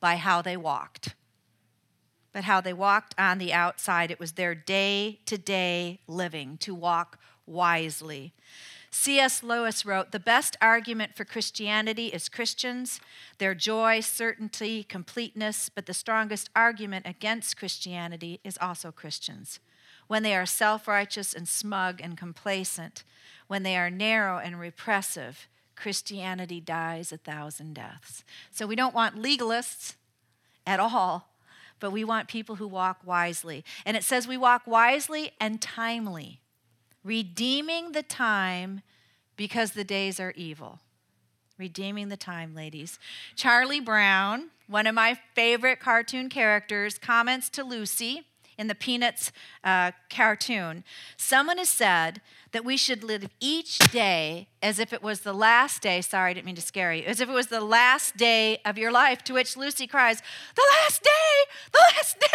By 0.00 0.16
how 0.16 0.42
they 0.42 0.56
walked. 0.56 1.14
But 2.32 2.44
how 2.44 2.60
they 2.60 2.72
walked 2.72 3.14
on 3.18 3.38
the 3.38 3.52
outside. 3.52 4.10
It 4.10 4.20
was 4.20 4.32
their 4.32 4.54
day 4.54 5.20
to 5.26 5.36
day 5.36 6.00
living 6.06 6.58
to 6.58 6.74
walk 6.74 7.18
wisely. 7.46 8.32
C.S. 8.92 9.42
Lewis 9.42 9.86
wrote 9.86 10.10
The 10.10 10.18
best 10.18 10.56
argument 10.60 11.14
for 11.14 11.24
Christianity 11.24 12.06
is 12.08 12.28
Christians, 12.28 13.00
their 13.38 13.54
joy, 13.54 14.00
certainty, 14.00 14.82
completeness, 14.82 15.68
but 15.68 15.86
the 15.86 15.94
strongest 15.94 16.50
argument 16.56 17.06
against 17.06 17.56
Christianity 17.56 18.40
is 18.42 18.58
also 18.60 18.90
Christians. 18.90 19.60
When 20.08 20.24
they 20.24 20.34
are 20.34 20.46
self 20.46 20.88
righteous 20.88 21.32
and 21.32 21.48
smug 21.48 22.00
and 22.00 22.18
complacent, 22.18 23.04
when 23.46 23.62
they 23.62 23.76
are 23.76 23.90
narrow 23.90 24.38
and 24.38 24.58
repressive, 24.58 25.48
Christianity 25.80 26.60
dies 26.60 27.10
a 27.10 27.16
thousand 27.16 27.74
deaths. 27.74 28.22
So 28.50 28.66
we 28.66 28.76
don't 28.76 28.94
want 28.94 29.20
legalists 29.20 29.94
at 30.66 30.78
all, 30.78 31.30
but 31.80 31.90
we 31.90 32.04
want 32.04 32.28
people 32.28 32.56
who 32.56 32.68
walk 32.68 32.98
wisely. 33.04 33.64
And 33.86 33.96
it 33.96 34.04
says 34.04 34.28
we 34.28 34.36
walk 34.36 34.66
wisely 34.66 35.32
and 35.40 35.60
timely 35.60 36.40
redeeming 37.02 37.92
the 37.92 38.02
time 38.02 38.82
because 39.36 39.70
the 39.70 39.84
days 39.84 40.20
are 40.20 40.34
evil. 40.36 40.80
Redeeming 41.58 42.10
the 42.10 42.16
time, 42.16 42.54
ladies. 42.54 42.98
Charlie 43.34 43.80
Brown, 43.80 44.50
one 44.66 44.86
of 44.86 44.94
my 44.94 45.18
favorite 45.34 45.80
cartoon 45.80 46.28
characters, 46.28 46.98
comments 46.98 47.48
to 47.50 47.64
Lucy 47.64 48.26
in 48.60 48.68
the 48.68 48.74
Peanuts 48.74 49.32
uh, 49.64 49.90
cartoon 50.10 50.84
Someone 51.16 51.58
has 51.58 51.68
said 51.68 52.20
that 52.52 52.64
we 52.64 52.76
should 52.76 53.02
live 53.02 53.28
each 53.40 53.78
day 53.78 54.48
as 54.62 54.78
if 54.78 54.92
it 54.92 55.02
was 55.02 55.20
the 55.20 55.32
last 55.32 55.82
day. 55.82 56.00
Sorry, 56.00 56.30
I 56.30 56.34
didn't 56.34 56.46
mean 56.46 56.56
to 56.56 56.62
scare 56.62 56.92
you. 56.92 57.04
As 57.04 57.20
if 57.20 57.28
it 57.28 57.32
was 57.32 57.46
the 57.46 57.60
last 57.60 58.16
day 58.16 58.58
of 58.64 58.76
your 58.76 58.90
life. 58.90 59.22
To 59.24 59.34
which 59.34 59.56
Lucy 59.56 59.86
cries, 59.86 60.20
The 60.56 60.66
last 60.80 61.02
day! 61.02 61.08
The 61.72 61.84
last 61.94 62.18
day! 62.18 62.26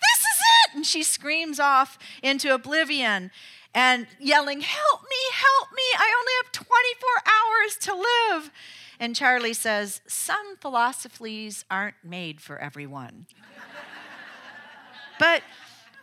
This 0.00 0.18
is 0.18 0.38
it! 0.40 0.76
And 0.76 0.86
she 0.86 1.02
screams 1.02 1.60
off 1.60 1.98
into 2.22 2.52
oblivion 2.52 3.30
and 3.74 4.06
yelling, 4.18 4.60
Help 4.60 5.02
me, 5.02 5.16
help 5.32 5.68
me, 5.72 5.82
I 5.96 6.12
only 6.18 6.32
have 6.42 6.52
24 6.52 7.08
hours 7.26 7.76
to 7.76 7.94
live. 7.94 8.50
And 8.98 9.16
Charlie 9.16 9.54
says, 9.54 10.00
Some 10.06 10.56
philosophies 10.56 11.64
aren't 11.70 11.96
made 12.04 12.40
for 12.40 12.58
everyone. 12.58 13.26
but 15.18 15.42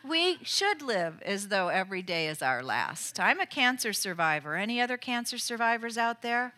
we 0.07 0.37
should 0.43 0.81
live 0.81 1.21
as 1.23 1.47
though 1.47 1.67
every 1.67 2.01
day 2.01 2.27
is 2.27 2.41
our 2.41 2.63
last. 2.63 3.19
I'm 3.19 3.39
a 3.39 3.45
cancer 3.45 3.93
survivor. 3.93 4.55
Any 4.55 4.79
other 4.81 4.97
cancer 4.97 5.37
survivors 5.37 5.97
out 5.97 6.21
there? 6.21 6.53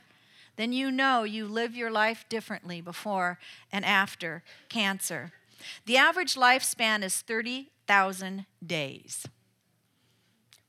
Then 0.58 0.74
you 0.74 0.92
know 0.92 1.24
you 1.24 1.48
live 1.48 1.76
your 1.76 1.92
life 1.92 2.26
differently 2.30 2.82
before 2.82 3.40
and 3.72 3.86
after 3.86 4.44
cancer. 4.70 5.32
The 5.86 5.98
average 5.98 6.36
lifespan 6.36 7.04
is 7.04 7.22
30,000 7.22 8.46
days. 8.66 9.26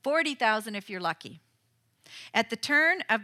40,000 0.03 0.75
if 0.75 0.89
you're 0.89 1.01
lucky. 1.01 1.39
At 2.33 2.49
the 2.49 2.55
turn 2.55 3.03
of 3.09 3.21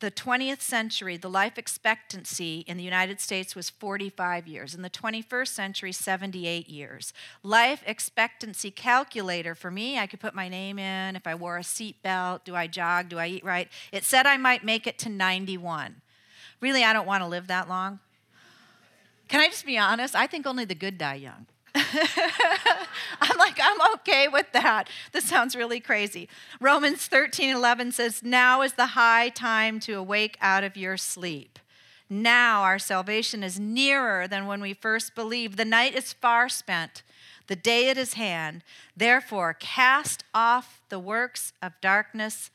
the 0.00 0.10
20th 0.10 0.60
century, 0.60 1.16
the 1.16 1.30
life 1.30 1.58
expectancy 1.58 2.64
in 2.66 2.76
the 2.76 2.82
United 2.82 3.20
States 3.20 3.54
was 3.54 3.70
45 3.70 4.48
years. 4.48 4.74
In 4.74 4.82
the 4.82 4.90
21st 4.90 5.48
century, 5.48 5.92
78 5.92 6.68
years. 6.68 7.12
Life 7.42 7.82
expectancy 7.86 8.70
calculator 8.70 9.54
for 9.54 9.70
me, 9.70 9.98
I 9.98 10.06
could 10.06 10.20
put 10.20 10.34
my 10.34 10.48
name 10.48 10.78
in 10.78 11.16
if 11.16 11.26
I 11.26 11.34
wore 11.34 11.58
a 11.58 11.62
seatbelt, 11.62 12.44
do 12.44 12.56
I 12.56 12.66
jog, 12.66 13.10
do 13.10 13.18
I 13.18 13.28
eat 13.28 13.44
right? 13.44 13.68
It 13.92 14.04
said 14.04 14.26
I 14.26 14.36
might 14.38 14.64
make 14.64 14.86
it 14.86 14.98
to 15.00 15.08
91. 15.08 16.00
Really, 16.60 16.82
I 16.82 16.92
don't 16.92 17.06
want 17.06 17.22
to 17.22 17.28
live 17.28 17.46
that 17.46 17.68
long. 17.68 18.00
Can 19.28 19.40
I 19.40 19.48
just 19.48 19.64
be 19.64 19.78
honest? 19.78 20.16
I 20.16 20.26
think 20.26 20.46
only 20.46 20.64
the 20.64 20.74
good 20.74 20.98
die 20.98 21.14
young. 21.14 21.46
I'm 21.74 23.38
like, 23.38 23.58
I'm 23.62 23.92
okay 23.94 24.28
with 24.28 24.50
that. 24.52 24.88
This 25.12 25.24
sounds 25.24 25.54
really 25.54 25.80
crazy. 25.80 26.28
Romans 26.60 27.06
13 27.06 27.54
11 27.54 27.92
says, 27.92 28.22
Now 28.22 28.62
is 28.62 28.74
the 28.74 28.88
high 28.88 29.28
time 29.28 29.80
to 29.80 29.94
awake 29.94 30.36
out 30.40 30.64
of 30.64 30.76
your 30.76 30.96
sleep. 30.96 31.58
Now 32.08 32.62
our 32.62 32.78
salvation 32.80 33.44
is 33.44 33.60
nearer 33.60 34.26
than 34.26 34.46
when 34.46 34.60
we 34.60 34.74
first 34.74 35.14
believed. 35.14 35.56
The 35.56 35.64
night 35.64 35.94
is 35.94 36.12
far 36.12 36.48
spent, 36.48 37.04
the 37.46 37.54
day 37.54 37.88
at 37.88 37.96
his 37.96 38.14
hand. 38.14 38.64
Therefore, 38.96 39.54
cast 39.54 40.24
off 40.34 40.82
the 40.88 40.98
works 40.98 41.52
of 41.62 41.80
darkness 41.80 42.50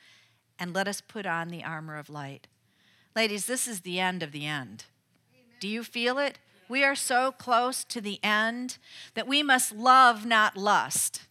and 0.59 0.73
let 0.73 0.87
us 0.89 0.99
put 0.99 1.25
on 1.25 1.47
the 1.47 1.63
armor 1.63 1.97
of 1.97 2.09
light. 2.09 2.47
Ladies, 3.15 3.45
this 3.45 3.65
is 3.65 3.81
the 3.81 3.99
end 3.99 4.21
of 4.21 4.33
the 4.33 4.45
end. 4.45 4.85
Amen. 5.33 5.55
Do 5.61 5.69
you 5.69 5.83
feel 5.83 6.17
it? 6.17 6.37
We 6.67 6.83
are 6.83 6.95
so 6.95 7.31
close 7.31 7.83
to 7.85 8.01
the 8.01 8.19
end 8.23 8.77
that 9.13 9.27
we 9.27 9.43
must 9.43 9.73
love, 9.73 10.25
not 10.25 10.57
lust. 10.57 11.23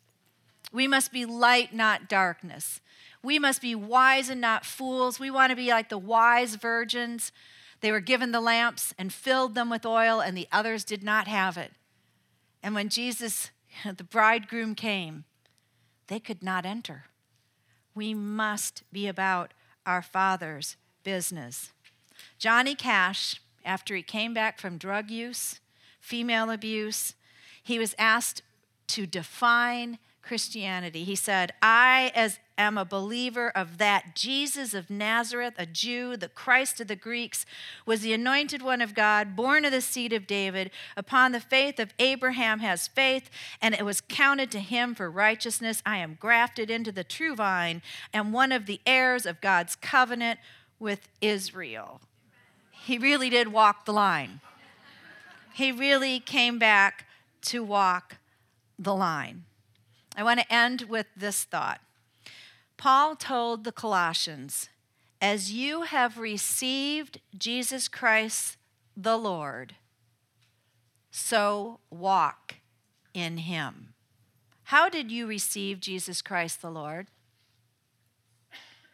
We 0.73 0.87
must 0.87 1.13
be 1.13 1.25
light, 1.25 1.75
not 1.75 2.09
darkness. 2.09 2.81
We 3.23 3.39
must 3.39 3.63
be 3.63 3.75
wise 3.75 4.29
and 4.29 4.41
not 4.41 4.65
fools. 4.65 5.19
We 5.19 5.31
want 5.31 5.51
to 5.51 5.57
be 5.57 5.71
like 5.71 5.89
the 5.89 5.99
wise 5.99 6.57
virgins. 6.57 7.33
They 7.81 7.91
were 7.91 8.01
given 8.01 8.33
the 8.33 8.41
lamps 8.41 8.95
and 8.99 9.13
filled 9.13 9.55
them 9.55 9.71
with 9.71 9.87
oil, 9.87 10.21
and 10.21 10.37
the 10.37 10.49
others 10.53 10.85
did 10.85 11.03
not 11.03 11.27
have 11.27 11.57
it. 11.57 11.73
And 12.63 12.75
when 12.75 12.89
Jesus, 12.89 13.51
the 13.97 14.05
bridegroom, 14.05 14.75
came, 14.75 15.25
they 16.09 16.21
could 16.21 16.43
not 16.43 16.67
enter. 16.67 17.05
We 17.95 18.15
must 18.15 18.83
be 18.93 19.07
about 19.07 19.55
our 19.87 20.03
Father's 20.03 20.77
business. 21.03 21.73
Johnny 22.39 22.75
Cash 22.75 23.41
after 23.65 23.95
he 23.95 24.03
came 24.03 24.35
back 24.35 24.59
from 24.59 24.79
drug 24.79 25.11
use, 25.11 25.61
female 26.01 26.51
abuse, 26.51 27.15
he 27.63 27.79
was 27.79 27.95
asked 27.99 28.43
to 28.89 29.07
define 29.07 29.99
Christianity. 30.25 31.05
He 31.05 31.17
said, 31.17 31.53
I 31.63 32.11
as 32.15 32.39
am 32.57 32.79
a 32.79 32.85
believer 32.85 33.51
of 33.51 33.79
that 33.79 34.15
Jesus 34.15 34.75
of 34.75 34.89
Nazareth, 34.89 35.55
a 35.59 35.67
Jew, 35.67 36.17
the 36.17 36.29
Christ 36.29 36.81
of 36.81 36.89
the 36.89 36.97
Greeks, 36.97 37.45
was 37.85 38.01
the 38.01 38.13
anointed 38.13 38.63
one 38.63 38.81
of 38.81 38.95
God, 38.95 39.37
born 39.37 39.65
of 39.65 39.73
the 39.73 39.81
seed 39.81 40.13
of 40.13 40.27
David. 40.27 40.71
Upon 40.97 41.33
the 41.33 41.41
faith 41.41 41.79
of 41.79 41.93
Abraham 41.99 42.61
has 42.61 42.89
faith, 42.89 43.29
and 43.61 43.75
it 43.75 43.85
was 43.85 44.01
counted 44.01 44.51
to 44.53 44.61
him 44.61 44.95
for 44.95 45.11
righteousness. 45.11 45.83
I 45.85 45.99
am 45.99 46.17
grafted 46.19 46.71
into 46.71 46.93
the 46.93 47.05
true 47.05 47.35
vine 47.35 47.83
and 48.13 48.33
one 48.33 48.53
of 48.53 48.67
the 48.67 48.81
heirs 48.87 49.27
of 49.27 49.41
God's 49.41 49.77
covenant 49.77 50.39
with 50.79 51.09
Israel 51.21 52.01
he 52.85 52.99
really 52.99 53.31
did 53.31 53.49
walk 53.49 53.87
the 53.87 53.93
line. 53.93 54.41
He 55.55 55.73
really 55.73 56.21
came 56.21 56.59
back 56.59 57.07
to 57.43 57.65
walk 57.65 58.17
the 58.79 58.95
line. 58.95 59.45
I 60.17 60.23
want 60.23 60.41
to 60.41 60.53
end 60.53 60.83
with 60.83 61.07
this 61.17 61.45
thought. 61.45 61.81
Paul 62.77 63.17
told 63.17 63.65
the 63.65 63.73
Colossians, 63.73 64.69
As 65.21 65.51
you 65.51 65.83
have 65.83 66.19
received 66.19 67.21
Jesus 67.37 67.89
Christ 67.89 68.59
the 68.97 69.17
Lord, 69.17 69.77
so 71.11 71.81
walk 71.91 72.57
in 73.15 73.39
him. 73.39 73.95
How 74.65 74.91
did 74.91 75.11
you 75.11 75.27
receive 75.27 75.81
Jesus 75.81 76.21
Christ 76.21 76.61
the 76.61 76.71
Lord? 76.71 77.07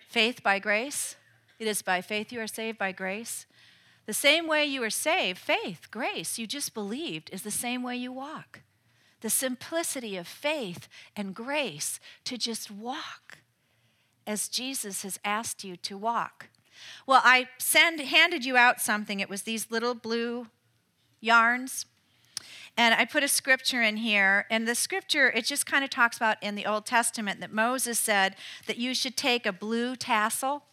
Faith 0.08 0.42
by 0.42 0.58
grace? 0.58 1.16
It 1.58 1.66
is 1.66 1.82
by 1.82 2.00
faith 2.00 2.32
you 2.32 2.40
are 2.40 2.46
saved 2.46 2.78
by 2.78 2.92
grace. 2.92 3.46
The 4.10 4.14
same 4.14 4.48
way 4.48 4.64
you 4.64 4.80
were 4.80 4.90
saved, 4.90 5.38
faith, 5.38 5.86
grace, 5.92 6.36
you 6.36 6.48
just 6.48 6.74
believed, 6.74 7.30
is 7.32 7.42
the 7.42 7.50
same 7.52 7.84
way 7.84 7.96
you 7.96 8.10
walk. 8.10 8.62
The 9.20 9.30
simplicity 9.30 10.16
of 10.16 10.26
faith 10.26 10.88
and 11.14 11.32
grace 11.32 12.00
to 12.24 12.36
just 12.36 12.72
walk 12.72 13.38
as 14.26 14.48
Jesus 14.48 15.04
has 15.04 15.20
asked 15.24 15.62
you 15.62 15.76
to 15.76 15.96
walk. 15.96 16.48
Well, 17.06 17.20
I 17.22 17.50
send, 17.58 18.00
handed 18.00 18.44
you 18.44 18.56
out 18.56 18.80
something. 18.80 19.20
It 19.20 19.30
was 19.30 19.42
these 19.42 19.70
little 19.70 19.94
blue 19.94 20.48
yarns. 21.20 21.86
And 22.76 22.96
I 22.96 23.04
put 23.04 23.22
a 23.22 23.28
scripture 23.28 23.80
in 23.80 23.98
here. 23.98 24.44
And 24.50 24.66
the 24.66 24.74
scripture, 24.74 25.30
it 25.30 25.44
just 25.44 25.66
kind 25.66 25.84
of 25.84 25.90
talks 25.90 26.16
about 26.16 26.42
in 26.42 26.56
the 26.56 26.66
Old 26.66 26.84
Testament 26.84 27.38
that 27.38 27.52
Moses 27.52 28.00
said 28.00 28.34
that 28.66 28.76
you 28.76 28.92
should 28.92 29.16
take 29.16 29.46
a 29.46 29.52
blue 29.52 29.94
tassel 29.94 30.64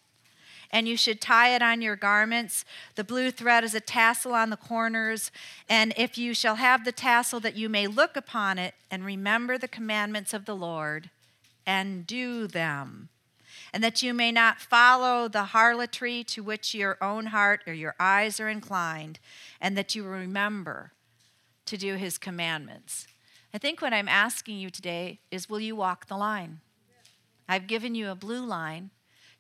and 0.72 0.88
you 0.88 0.98
should 0.98 1.22
tie 1.22 1.56
it 1.56 1.62
on 1.62 1.82
your 1.82 1.96
garments. 1.96 2.66
The 2.96 3.04
blue 3.04 3.32
thread 3.32 3.64
is 3.64 3.74
a 3.74 3.80
tassel 3.80 4.34
on 4.34 4.50
the 4.50 4.58
corners. 4.58 5.32
And 5.70 5.94
if 5.98 6.18
you 6.18 6.34
shall 6.34 6.56
have 6.56 6.86
the 6.86 6.92
tassel, 6.92 7.40
that 7.42 7.56
you 7.56 7.70
may 7.70 7.88
look 7.88 8.16
upon 8.16 8.58
it 8.58 8.74
and 8.92 9.06
remember 9.06 9.58
the 9.58 9.68
commandments 9.68 10.34
of 10.34 10.46
the 10.46 10.56
Lord 10.56 11.10
and 11.66 12.06
do 12.06 12.48
them. 12.48 13.10
And 13.74 13.84
that 13.84 14.02
you 14.02 14.14
may 14.14 14.32
not 14.32 14.62
follow 14.62 15.28
the 15.28 15.46
harlotry 15.46 16.24
to 16.26 16.42
which 16.42 16.74
your 16.74 16.98
own 17.02 17.28
heart 17.28 17.62
or 17.68 17.74
your 17.74 17.96
eyes 18.00 18.40
are 18.40 18.48
inclined, 18.48 19.20
and 19.60 19.78
that 19.78 19.94
you 19.94 20.04
remember 20.04 20.92
to 21.66 21.78
do 21.78 21.96
his 21.96 22.18
commandments. 22.18 23.08
I 23.54 23.58
think 23.58 23.82
what 23.82 23.94
I'm 23.94 24.08
asking 24.08 24.58
you 24.58 24.70
today 24.70 25.20
is 25.32 25.50
will 25.50 25.60
you 25.60 25.76
walk 25.76 26.08
the 26.08 26.18
line? 26.18 26.62
I've 27.50 27.68
given 27.68 27.94
you 27.94 28.10
a 28.10 28.16
blue 28.16 28.46
line 28.46 28.92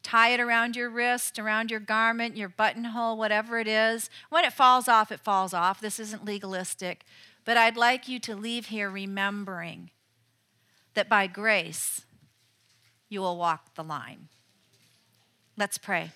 tie 0.07 0.29
it 0.29 0.39
around 0.39 0.77
your 0.77 0.89
wrist, 0.89 1.37
around 1.37 1.69
your 1.69 1.81
garment, 1.81 2.37
your 2.37 2.47
buttonhole, 2.47 3.17
whatever 3.17 3.59
it 3.59 3.67
is. 3.67 4.09
When 4.29 4.45
it 4.45 4.53
falls 4.53 4.87
off, 4.87 5.11
it 5.11 5.19
falls 5.19 5.53
off. 5.53 5.81
This 5.81 5.99
isn't 5.99 6.23
legalistic. 6.23 7.03
But 7.43 7.57
I'd 7.57 7.75
like 7.75 8.07
you 8.07 8.17
to 8.21 8.35
leave 8.35 8.67
here 8.67 8.89
remembering 8.89 9.89
that 10.93 11.09
by 11.09 11.27
grace, 11.27 12.05
you 13.09 13.19
will 13.19 13.35
walk 13.35 13.75
the 13.75 13.83
line. 13.83 14.29
Let's 15.57 15.77
pray. 15.77 16.11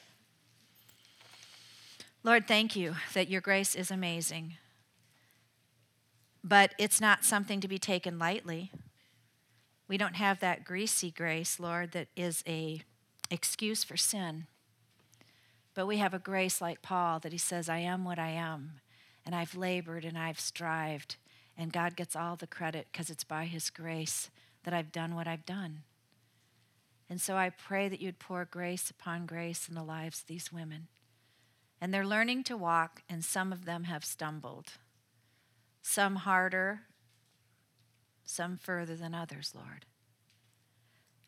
Lord, 2.23 2.47
thank 2.47 2.77
you 2.77 2.95
that 3.13 3.29
your 3.29 3.41
grace 3.41 3.75
is 3.75 3.91
amazing. 3.91 4.53
But 6.45 6.73
it's 6.77 7.01
not 7.01 7.25
something 7.25 7.59
to 7.59 7.67
be 7.67 7.77
taken 7.77 8.17
lightly. 8.17 8.71
We 9.89 9.97
don't 9.97 10.15
have 10.15 10.39
that 10.39 10.63
greasy 10.63 11.11
grace, 11.11 11.59
Lord, 11.59 11.91
that 11.91 12.07
is 12.15 12.41
a 12.47 12.83
excuse 13.31 13.83
for 13.83 13.97
sin. 13.97 14.45
But 15.73 15.87
we 15.87 15.97
have 15.97 16.13
a 16.13 16.19
grace 16.19 16.61
like 16.61 16.81
Paul 16.81 17.19
that 17.19 17.31
he 17.31 17.37
says, 17.37 17.69
I 17.69 17.79
am 17.79 18.03
what 18.03 18.19
I 18.19 18.29
am, 18.29 18.81
and 19.25 19.33
I've 19.33 19.55
labored 19.55 20.03
and 20.03 20.17
I've 20.17 20.39
strived, 20.39 21.15
and 21.57 21.71
God 21.71 21.95
gets 21.95 22.15
all 22.15 22.35
the 22.35 22.47
credit 22.47 22.87
because 22.91 23.09
it's 23.09 23.23
by 23.23 23.45
his 23.45 23.69
grace 23.69 24.29
that 24.63 24.73
I've 24.73 24.91
done 24.91 25.15
what 25.15 25.27
I've 25.27 25.45
done. 25.45 25.83
And 27.09 27.19
so 27.19 27.35
I 27.35 27.49
pray 27.49 27.89
that 27.89 28.01
you'd 28.01 28.19
pour 28.19 28.45
grace 28.45 28.89
upon 28.89 29.25
grace 29.25 29.67
in 29.67 29.75
the 29.75 29.83
lives 29.83 30.21
of 30.21 30.27
these 30.27 30.51
women. 30.51 30.87
And 31.79 31.93
they're 31.93 32.05
learning 32.05 32.43
to 32.43 32.55
walk, 32.55 33.01
and 33.09 33.23
some 33.23 33.51
of 33.51 33.65
them 33.65 33.85
have 33.85 34.05
stumbled. 34.05 34.73
Some 35.81 36.17
harder, 36.17 36.81
some 38.23 38.55
further 38.55 38.95
than 38.95 39.15
others, 39.15 39.53
Lord. 39.55 39.85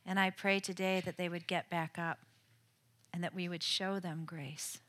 And 0.05 0.19
I 0.19 0.29
pray 0.29 0.59
today 0.59 1.01
that 1.05 1.17
they 1.17 1.29
would 1.29 1.47
get 1.47 1.69
back 1.69 1.97
up 1.97 2.19
and 3.13 3.23
that 3.23 3.35
we 3.35 3.47
would 3.47 3.63
show 3.63 3.99
them 3.99 4.23
grace. 4.25 4.79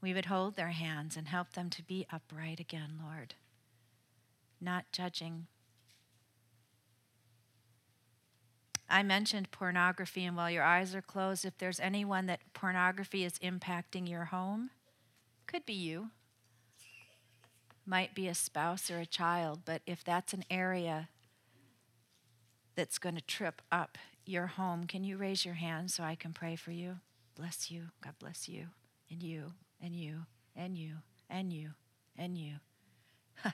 We 0.00 0.12
would 0.12 0.26
hold 0.26 0.54
their 0.54 0.70
hands 0.70 1.16
and 1.16 1.28
help 1.28 1.54
them 1.54 1.70
to 1.70 1.82
be 1.82 2.06
upright 2.12 2.60
again, 2.60 3.00
Lord, 3.02 3.34
not 4.60 4.84
judging. 4.92 5.46
I 8.88 9.02
mentioned 9.02 9.50
pornography, 9.50 10.24
and 10.26 10.36
while 10.36 10.50
your 10.50 10.62
eyes 10.62 10.94
are 10.94 11.02
closed, 11.02 11.44
if 11.44 11.56
there's 11.56 11.80
anyone 11.80 12.26
that 12.26 12.52
pornography 12.52 13.24
is 13.24 13.38
impacting 13.38 14.08
your 14.08 14.26
home, 14.26 14.70
could 15.46 15.64
be 15.64 15.72
you, 15.72 16.10
might 17.86 18.14
be 18.14 18.28
a 18.28 18.34
spouse 18.34 18.90
or 18.90 18.98
a 18.98 19.06
child, 19.06 19.60
but 19.64 19.80
if 19.86 20.04
that's 20.04 20.32
an 20.34 20.44
area 20.50 21.08
that's 22.74 22.98
going 22.98 23.14
to 23.14 23.20
trip 23.20 23.62
up 23.70 23.98
your 24.26 24.46
home, 24.46 24.86
can 24.86 25.04
you 25.04 25.16
raise 25.16 25.44
your 25.44 25.54
hand 25.54 25.90
so 25.90 26.02
I 26.02 26.14
can 26.14 26.32
pray 26.32 26.56
for 26.56 26.70
you? 26.70 26.96
Bless 27.36 27.70
you. 27.70 27.88
God 28.02 28.14
bless 28.18 28.48
you. 28.48 28.66
And 29.10 29.22
you, 29.22 29.52
and 29.80 29.94
you, 29.94 30.20
and 30.56 30.78
you, 30.78 30.94
and 31.28 31.52
you, 31.52 31.70
and 32.16 32.38
you. 32.38 32.54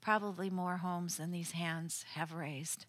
Probably 0.00 0.50
more 0.50 0.78
homes 0.78 1.16
than 1.16 1.30
these 1.30 1.52
hands 1.52 2.04
have 2.14 2.32
raised. 2.32 2.86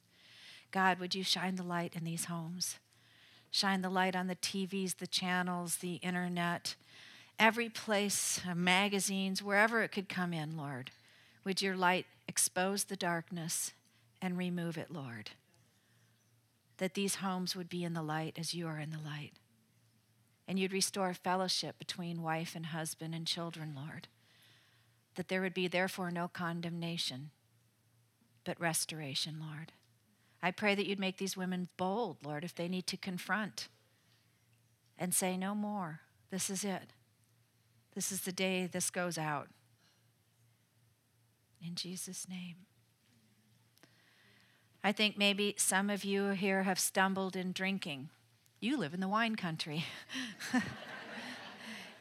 God, 0.71 0.99
would 0.99 1.13
you 1.13 1.23
shine 1.23 1.55
the 1.55 1.63
light 1.63 1.95
in 1.95 2.03
these 2.03 2.25
homes? 2.25 2.79
Shine 3.51 3.81
the 3.81 3.89
light 3.89 4.15
on 4.15 4.27
the 4.27 4.35
TVs, 4.35 4.97
the 4.97 5.07
channels, 5.07 5.77
the 5.77 5.95
internet, 5.95 6.75
every 7.37 7.69
place, 7.69 8.41
magazines, 8.55 9.43
wherever 9.43 9.83
it 9.83 9.91
could 9.91 10.09
come 10.09 10.33
in, 10.33 10.57
Lord. 10.57 10.89
Would 11.43 11.61
your 11.61 11.75
light 11.75 12.07
expose 12.27 12.85
the 12.85 12.95
darkness 12.95 13.73
and 14.21 14.37
remove 14.37 14.77
it, 14.77 14.89
Lord? 14.89 15.31
That 16.77 16.93
these 16.93 17.15
homes 17.15 17.55
would 17.55 17.69
be 17.69 17.83
in 17.83 17.93
the 17.93 18.01
light 18.01 18.37
as 18.37 18.53
you 18.53 18.67
are 18.67 18.79
in 18.79 18.89
the 18.89 18.97
light. 18.97 19.33
And 20.47 20.59
you'd 20.59 20.73
restore 20.73 21.13
fellowship 21.13 21.77
between 21.79 22.21
wife 22.21 22.55
and 22.55 22.67
husband 22.67 23.15
and 23.15 23.25
children, 23.25 23.73
Lord. 23.75 24.07
That 25.15 25.29
there 25.29 25.41
would 25.41 25.53
be, 25.53 25.67
therefore, 25.67 26.11
no 26.11 26.27
condemnation, 26.27 27.31
but 28.43 28.59
restoration, 28.59 29.35
Lord. 29.39 29.71
I 30.41 30.51
pray 30.51 30.75
that 30.75 30.85
you'd 30.85 30.99
make 30.99 31.17
these 31.17 31.37
women 31.37 31.69
bold, 31.77 32.17
Lord, 32.25 32.43
if 32.43 32.53
they 32.53 32.67
need 32.67 32.87
to 32.87 32.97
confront 32.97 33.69
and 34.97 35.13
say, 35.13 35.37
No 35.37 35.55
more. 35.55 36.01
This 36.31 36.49
is 36.49 36.63
it. 36.63 36.93
This 37.93 38.11
is 38.11 38.21
the 38.21 38.31
day 38.31 38.65
this 38.65 38.89
goes 38.89 39.17
out. 39.17 39.49
In 41.65 41.75
Jesus' 41.75 42.27
name. 42.27 42.55
I 44.83 44.91
think 44.91 45.17
maybe 45.17 45.55
some 45.57 45.89
of 45.89 46.03
you 46.03 46.29
here 46.29 46.63
have 46.63 46.77
stumbled 46.77 47.35
in 47.35 47.53
drinking. 47.53 48.09
You 48.59 48.77
live 48.77 48.93
in 48.93 48.99
the 48.99 49.07
wine 49.07 49.35
country. 49.35 49.85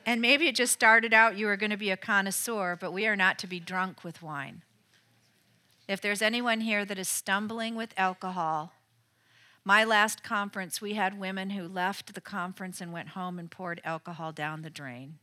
and 0.06 0.20
maybe 0.20 0.48
it 0.48 0.56
just 0.56 0.72
started 0.72 1.14
out 1.14 1.36
you 1.36 1.46
were 1.46 1.56
going 1.56 1.70
to 1.70 1.76
be 1.76 1.90
a 1.90 1.96
connoisseur, 1.96 2.76
but 2.80 2.92
we 2.92 3.06
are 3.06 3.16
not 3.16 3.38
to 3.38 3.46
be 3.46 3.60
drunk 3.60 4.02
with 4.02 4.22
wine. 4.22 4.62
If 5.86 6.00
there's 6.00 6.22
anyone 6.22 6.60
here 6.60 6.84
that 6.84 6.98
is 6.98 7.08
stumbling 7.08 7.76
with 7.76 7.94
alcohol, 7.96 8.72
my 9.64 9.84
last 9.84 10.24
conference, 10.24 10.80
we 10.80 10.94
had 10.94 11.20
women 11.20 11.50
who 11.50 11.68
left 11.68 12.14
the 12.14 12.20
conference 12.20 12.80
and 12.80 12.92
went 12.92 13.10
home 13.10 13.38
and 13.38 13.48
poured 13.48 13.80
alcohol 13.84 14.32
down 14.32 14.62
the 14.62 14.70
drain. 14.70 15.18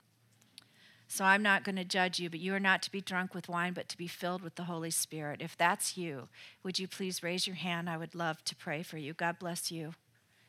So 1.11 1.25
I'm 1.25 1.41
not 1.41 1.63
going 1.63 1.75
to 1.75 1.83
judge 1.83 2.19
you, 2.19 2.29
but 2.29 2.39
you 2.39 2.53
are 2.53 2.59
not 2.59 2.83
to 2.83 2.91
be 2.91 3.01
drunk 3.01 3.33
with 3.33 3.49
wine, 3.49 3.73
but 3.73 3.89
to 3.89 3.97
be 3.97 4.05
filled 4.05 4.43
with 4.43 4.53
the 4.53 4.65
Holy 4.65 4.91
Spirit. 4.91 5.41
If 5.41 5.57
that's 5.57 5.97
you, 5.97 6.29
would 6.61 6.77
you 6.77 6.87
please 6.87 7.23
raise 7.23 7.47
your 7.47 7.55
hand? 7.55 7.89
I 7.89 7.97
would 7.97 8.13
love 8.13 8.43
to 8.43 8.55
pray 8.55 8.83
for 8.83 8.99
you. 8.99 9.13
God 9.15 9.39
bless 9.39 9.71
you. 9.71 9.95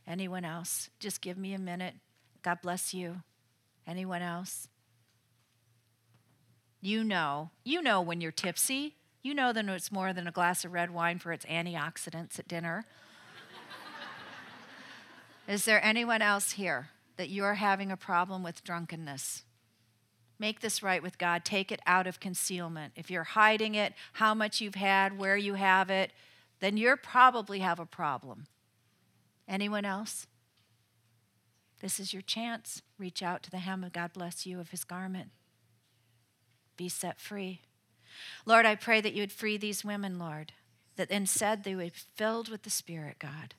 Anyone 0.07 0.45
else? 0.45 0.91
Just 1.01 1.23
give 1.23 1.39
me 1.39 1.55
a 1.55 1.59
minute. 1.59 1.95
God 2.43 2.59
bless 2.63 2.93
you. 2.93 3.23
Anyone 3.87 4.21
else? 4.21 4.69
You 6.83 7.05
know, 7.05 7.51
you 7.65 7.81
know 7.81 8.03
when 8.03 8.21
you're 8.21 8.31
tipsy. 8.31 8.97
You 9.23 9.33
know 9.33 9.55
that 9.55 9.67
it's 9.67 9.91
more 9.91 10.13
than 10.13 10.27
a 10.27 10.33
glass 10.33 10.67
of 10.67 10.73
red 10.73 10.91
wine 10.91 11.19
for 11.21 11.33
its 11.33 11.47
antioxidants 11.47 12.39
at 12.39 12.49
dinner. 12.49 12.85
Is 15.49 15.65
there 15.65 15.83
anyone 15.83 16.21
else 16.21 16.53
here 16.53 16.91
that 17.17 17.31
you're 17.31 17.55
having 17.55 17.91
a 17.91 17.97
problem 17.97 18.43
with 18.43 18.63
drunkenness? 18.63 19.45
Make 20.41 20.61
this 20.61 20.83
right 20.83 21.03
with 21.03 21.19
God. 21.19 21.45
Take 21.45 21.71
it 21.71 21.81
out 21.87 22.09
of 22.09 22.19
concealment. 22.19 22.95
If 22.97 23.11
you're 23.11 23.23
hiding 23.23 23.77
it, 23.77 23.95
how 24.15 24.35
much 24.35 24.61
you've 24.61 24.75
had, 24.75 25.17
where 25.17 25.37
you 25.37 25.55
have 25.55 25.91
it, 25.91 26.11
then 26.59 26.77
you 26.77 26.97
probably 26.97 27.61
have 27.61 27.79
a 27.79 27.87
problem. 27.87 28.47
Anyone 29.47 29.85
else? 29.85 30.27
This 31.81 32.01
is 32.01 32.13
your 32.13 32.23
chance. 32.23 32.83
Reach 32.99 33.23
out 33.23 33.45
to 33.45 33.51
the 33.51 33.59
hem 33.59 33.85
of 33.85 33.93
God 33.93 34.13
bless 34.13 34.45
you 34.45 34.59
of 34.59 34.71
his 34.71 34.83
garment. 34.83 35.31
Be 36.77 36.89
set 36.89 37.21
free. 37.21 37.61
Lord, 38.45 38.67
I 38.67 38.75
pray 38.75 39.01
that 39.01 39.13
you 39.13 39.23
would 39.23 39.33
free 39.33 39.57
these 39.57 39.85
women, 39.85 40.19
Lord 40.19 40.53
that 41.01 41.11
instead 41.11 41.65
they 41.65 41.75
would 41.75 41.95
be 41.95 41.99
filled 42.15 42.51
with 42.51 42.63
the 42.63 42.69
Spirit, 42.69 43.19
God, 43.19 43.55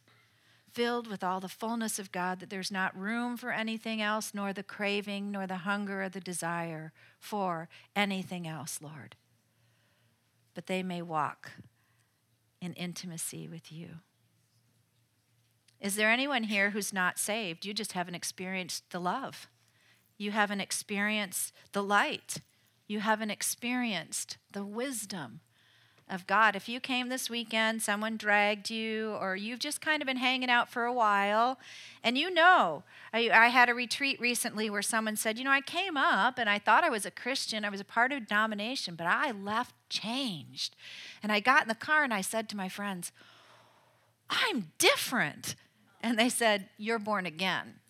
filled 0.74 1.08
with 1.08 1.24
all 1.24 1.40
the 1.40 1.48
fullness 1.48 2.00
of 2.00 2.12
God, 2.12 2.40
that 2.40 2.50
there's 2.50 2.72
not 2.72 2.98
room 2.98 3.38
for 3.38 3.52
anything 3.52 4.02
else, 4.02 4.34
nor 4.34 4.54
the 4.54 4.64
craving, 4.64 5.32
nor 5.32 5.48
the 5.48 5.58
hunger 5.58 6.04
or 6.04 6.10
the 6.10 6.20
desire 6.20 6.94
for 7.20 7.70
anything 7.96 8.48
else, 8.48 8.80
Lord. 8.82 9.16
But 10.54 10.68
they 10.68 10.84
may 10.84 11.02
walk 11.02 11.52
in 12.62 12.74
intimacy 12.74 13.48
with 13.48 13.72
you. 13.72 14.00
Is 15.80 15.96
there 15.96 16.12
anyone 16.12 16.44
here 16.44 16.70
who's 16.70 16.94
not 16.94 17.18
saved? 17.18 17.66
You 17.66 17.74
just 17.74 17.94
haven't 17.94 18.16
experienced 18.16 18.90
the 18.92 19.00
love. 19.00 19.50
You 20.18 20.32
haven't 20.32 20.62
experienced 20.62 21.54
the 21.72 21.82
light. 21.82 22.38
You 22.88 23.00
haven't 23.00 23.32
experienced 23.32 24.38
the 24.54 24.64
wisdom 24.64 25.40
of 26.12 26.28
God. 26.28 26.56
If 26.56 26.70
you 26.70 26.80
came 26.80 27.10
this 27.10 27.30
weekend, 27.30 27.82
someone 27.82 28.18
dragged 28.18 28.70
you, 28.70 29.18
or 29.20 29.36
you've 29.36 29.60
just 29.60 29.82
kind 29.82 30.02
of 30.02 30.06
been 30.06 30.18
hanging 30.18 30.50
out 30.50 30.70
for 30.70 30.84
a 30.84 30.94
while, 30.94 31.58
and 32.04 32.18
you 32.18 32.32
know, 32.32 32.84
I, 33.14 33.30
I, 33.30 33.48
had 33.48 33.70
a 33.70 33.74
retreat 33.74 34.20
recently 34.20 34.70
where 34.70 34.82
someone 34.82 35.16
said, 35.16 35.38
You 35.38 35.46
know, 35.46 35.52
I 35.52 35.62
came 35.62 35.98
up 35.98 36.38
and 36.38 36.50
I 36.50 36.60
thought 36.60 36.84
I 36.84 36.90
was 36.90 37.06
a 37.06 37.12
Christian, 37.12 37.66
I 37.66 37.70
was 37.70 37.80
a 37.80 37.86
part 37.86 38.12
of 38.12 38.18
a 38.18 38.22
denomination, 38.22 38.96
but 38.96 39.08
I 39.08 39.32
left 39.32 39.74
changed. 39.90 40.76
And 41.24 41.32
I 41.32 41.40
got 41.40 41.64
in 41.64 41.68
the 41.68 41.76
car 41.76 42.04
and 42.04 42.14
I 42.14 42.22
said 42.22 42.50
to 42.50 42.58
my 42.58 42.70
friends, 42.70 43.12
I'm 44.30 44.72
different. 44.78 45.56
And 46.02 46.18
they 46.18 46.30
said, 46.30 46.70
You're 46.78 47.00
born 47.00 47.26
again. 47.26 47.81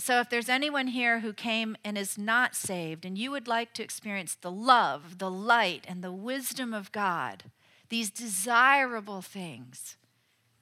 So, 0.00 0.18
if 0.18 0.30
there's 0.30 0.48
anyone 0.48 0.86
here 0.86 1.20
who 1.20 1.34
came 1.34 1.76
and 1.84 1.98
is 1.98 2.16
not 2.16 2.54
saved, 2.56 3.04
and 3.04 3.18
you 3.18 3.30
would 3.32 3.46
like 3.46 3.74
to 3.74 3.82
experience 3.82 4.34
the 4.34 4.50
love, 4.50 5.18
the 5.18 5.30
light, 5.30 5.84
and 5.86 6.02
the 6.02 6.10
wisdom 6.10 6.72
of 6.72 6.90
God, 6.90 7.44
these 7.90 8.08
desirable 8.10 9.20
things, 9.20 9.98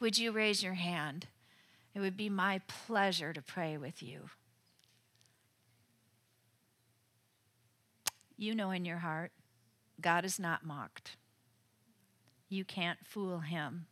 would 0.00 0.18
you 0.18 0.32
raise 0.32 0.64
your 0.64 0.74
hand? 0.74 1.28
It 1.94 2.00
would 2.00 2.16
be 2.16 2.28
my 2.28 2.62
pleasure 2.66 3.32
to 3.32 3.40
pray 3.40 3.76
with 3.76 4.02
you. 4.02 4.22
You 8.36 8.56
know 8.56 8.72
in 8.72 8.84
your 8.84 8.98
heart, 8.98 9.30
God 10.00 10.24
is 10.24 10.40
not 10.40 10.66
mocked. 10.66 11.14
You 12.48 12.64
can't 12.64 13.06
fool 13.06 13.38
him 13.38 13.86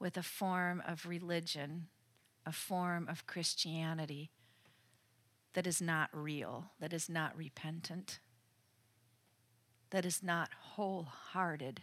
with 0.00 0.16
a 0.16 0.22
form 0.24 0.82
of 0.84 1.06
religion 1.06 1.86
a 2.46 2.52
form 2.52 3.08
of 3.08 3.26
Christianity 3.26 4.30
that 5.54 5.66
is 5.66 5.80
not 5.82 6.10
real, 6.12 6.72
that 6.80 6.92
is 6.92 7.08
not 7.08 7.36
repentant, 7.36 8.18
that 9.90 10.04
is 10.04 10.22
not 10.22 10.50
wholehearted. 10.74 11.82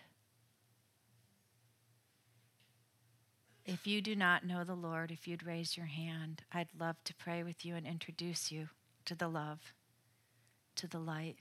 If 3.66 3.86
you 3.86 4.02
do 4.02 4.16
not 4.16 4.46
know 4.46 4.64
the 4.64 4.76
Lord, 4.76 5.12
if 5.12 5.28
you'd 5.28 5.46
raise 5.46 5.76
your 5.76 5.88
hand, 5.88 6.44
I'd 6.54 6.70
love 6.80 7.04
to 7.04 7.14
pray 7.14 7.44
with 7.44 7.66
you 7.66 7.76
and 7.76 7.86
introduce 7.86 8.50
you 8.50 8.70
to 9.04 9.14
the 9.14 9.28
love, 9.28 9.74
to 10.76 10.88
the 10.88 11.00
light. 11.00 11.38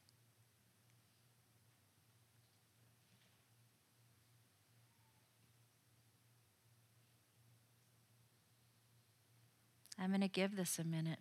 I'm 9.99 10.11
going 10.11 10.21
to 10.21 10.29
give 10.29 10.57
this 10.57 10.79
a 10.79 10.85
minute. 10.85 11.21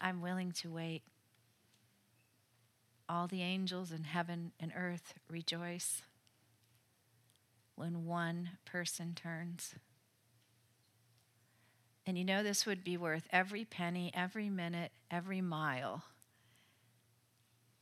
I'm 0.00 0.20
willing 0.20 0.52
to 0.52 0.70
wait. 0.70 1.02
All 3.08 3.26
the 3.26 3.42
angels 3.42 3.90
in 3.92 4.04
heaven 4.04 4.52
and 4.60 4.72
earth 4.76 5.14
rejoice 5.28 6.02
when 7.74 8.04
one 8.04 8.50
person 8.64 9.14
turns. 9.14 9.74
And 12.06 12.16
you 12.18 12.24
know, 12.24 12.42
this 12.42 12.66
would 12.66 12.84
be 12.84 12.96
worth 12.96 13.28
every 13.32 13.64
penny, 13.64 14.10
every 14.14 14.48
minute, 14.48 14.92
every 15.10 15.40
mile 15.40 16.04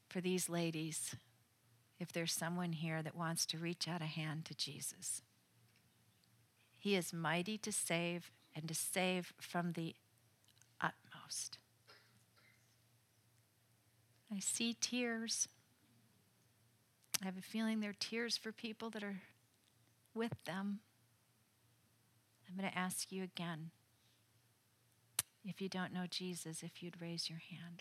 for 0.09 0.21
these 0.21 0.49
ladies 0.49 1.15
if 1.99 2.13
there's 2.13 2.33
someone 2.33 2.73
here 2.73 3.03
that 3.03 3.17
wants 3.17 3.45
to 3.47 3.59
reach 3.59 3.89
out 3.89 4.03
a 4.03 4.07
hand 4.07 4.45
to 4.47 4.55
Jesus. 4.55 5.23
He 6.79 6.95
is 6.95 7.13
mighty 7.13 7.59
to 7.59 7.73
save 7.73 8.31
and 8.55 8.69
to 8.69 8.75
save 8.75 9.33
from 9.41 9.73
the 9.73 9.95
utmost. 10.81 11.59
I 14.35 14.41
see 14.41 14.77
tears. 14.81 15.49
I 17.23 17.27
have 17.27 17.39
a 17.39 17.43
feeling 17.43 17.81
they're 17.81 17.95
tears 17.99 18.37
for 18.37 18.53
people 18.53 18.91
that 18.91 19.03
are 19.03 19.23
with 20.15 20.35
them. 20.45 20.81
I'm 22.49 22.57
going 22.57 22.71
to 22.71 22.79
ask 22.79 23.11
you 23.13 23.23
again 23.23 23.71
if 25.45 25.61
you 25.61 25.69
don't 25.69 25.93
know 25.93 26.05
Jesus, 26.09 26.63
if 26.63 26.83
you'd 26.83 27.01
raise 27.01 27.31
your 27.31 27.41
hand. 27.51 27.81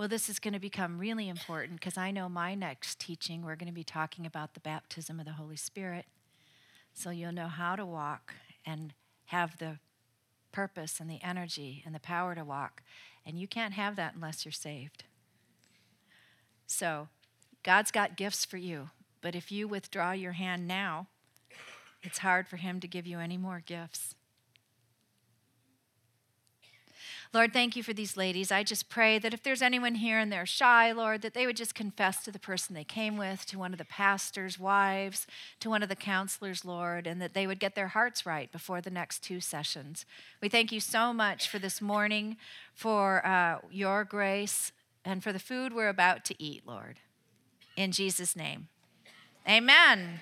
Well, 0.00 0.08
this 0.08 0.30
is 0.30 0.38
going 0.38 0.54
to 0.54 0.58
become 0.58 0.98
really 0.98 1.28
important 1.28 1.78
because 1.78 1.98
I 1.98 2.10
know 2.10 2.26
my 2.26 2.54
next 2.54 2.98
teaching, 2.98 3.42
we're 3.44 3.54
going 3.54 3.68
to 3.68 3.74
be 3.74 3.84
talking 3.84 4.24
about 4.24 4.54
the 4.54 4.60
baptism 4.60 5.20
of 5.20 5.26
the 5.26 5.32
Holy 5.32 5.56
Spirit. 5.56 6.06
So 6.94 7.10
you'll 7.10 7.32
know 7.32 7.48
how 7.48 7.76
to 7.76 7.84
walk 7.84 8.32
and 8.64 8.94
have 9.26 9.58
the 9.58 9.76
purpose 10.52 11.00
and 11.00 11.10
the 11.10 11.22
energy 11.22 11.82
and 11.84 11.94
the 11.94 12.00
power 12.00 12.34
to 12.34 12.44
walk. 12.44 12.82
And 13.26 13.38
you 13.38 13.46
can't 13.46 13.74
have 13.74 13.94
that 13.96 14.14
unless 14.14 14.46
you're 14.46 14.52
saved. 14.52 15.04
So 16.66 17.08
God's 17.62 17.90
got 17.90 18.16
gifts 18.16 18.46
for 18.46 18.56
you. 18.56 18.88
But 19.20 19.34
if 19.34 19.52
you 19.52 19.68
withdraw 19.68 20.12
your 20.12 20.32
hand 20.32 20.66
now, 20.66 21.08
it's 22.02 22.20
hard 22.20 22.48
for 22.48 22.56
Him 22.56 22.80
to 22.80 22.88
give 22.88 23.06
you 23.06 23.18
any 23.18 23.36
more 23.36 23.62
gifts. 23.66 24.14
Lord, 27.32 27.52
thank 27.52 27.76
you 27.76 27.84
for 27.84 27.92
these 27.92 28.16
ladies. 28.16 28.50
I 28.50 28.64
just 28.64 28.88
pray 28.88 29.20
that 29.20 29.32
if 29.32 29.40
there's 29.44 29.62
anyone 29.62 29.94
here 29.94 30.18
and 30.18 30.32
they're 30.32 30.44
shy, 30.44 30.90
Lord, 30.90 31.22
that 31.22 31.32
they 31.32 31.46
would 31.46 31.56
just 31.56 31.76
confess 31.76 32.24
to 32.24 32.32
the 32.32 32.40
person 32.40 32.74
they 32.74 32.82
came 32.82 33.16
with, 33.16 33.46
to 33.46 33.58
one 33.58 33.72
of 33.72 33.78
the 33.78 33.84
pastor's 33.84 34.58
wives, 34.58 35.28
to 35.60 35.70
one 35.70 35.84
of 35.84 35.88
the 35.88 35.94
counselors, 35.94 36.64
Lord, 36.64 37.06
and 37.06 37.22
that 37.22 37.32
they 37.32 37.46
would 37.46 37.60
get 37.60 37.76
their 37.76 37.88
hearts 37.88 38.26
right 38.26 38.50
before 38.50 38.80
the 38.80 38.90
next 38.90 39.22
two 39.22 39.38
sessions. 39.40 40.04
We 40.40 40.48
thank 40.48 40.72
you 40.72 40.80
so 40.80 41.12
much 41.12 41.48
for 41.48 41.60
this 41.60 41.80
morning, 41.80 42.36
for 42.74 43.24
uh, 43.24 43.58
your 43.70 44.02
grace, 44.02 44.72
and 45.04 45.22
for 45.22 45.32
the 45.32 45.38
food 45.38 45.72
we're 45.72 45.88
about 45.88 46.24
to 46.26 46.42
eat, 46.42 46.66
Lord. 46.66 46.98
In 47.76 47.92
Jesus' 47.92 48.34
name, 48.34 48.66
amen. 49.48 50.18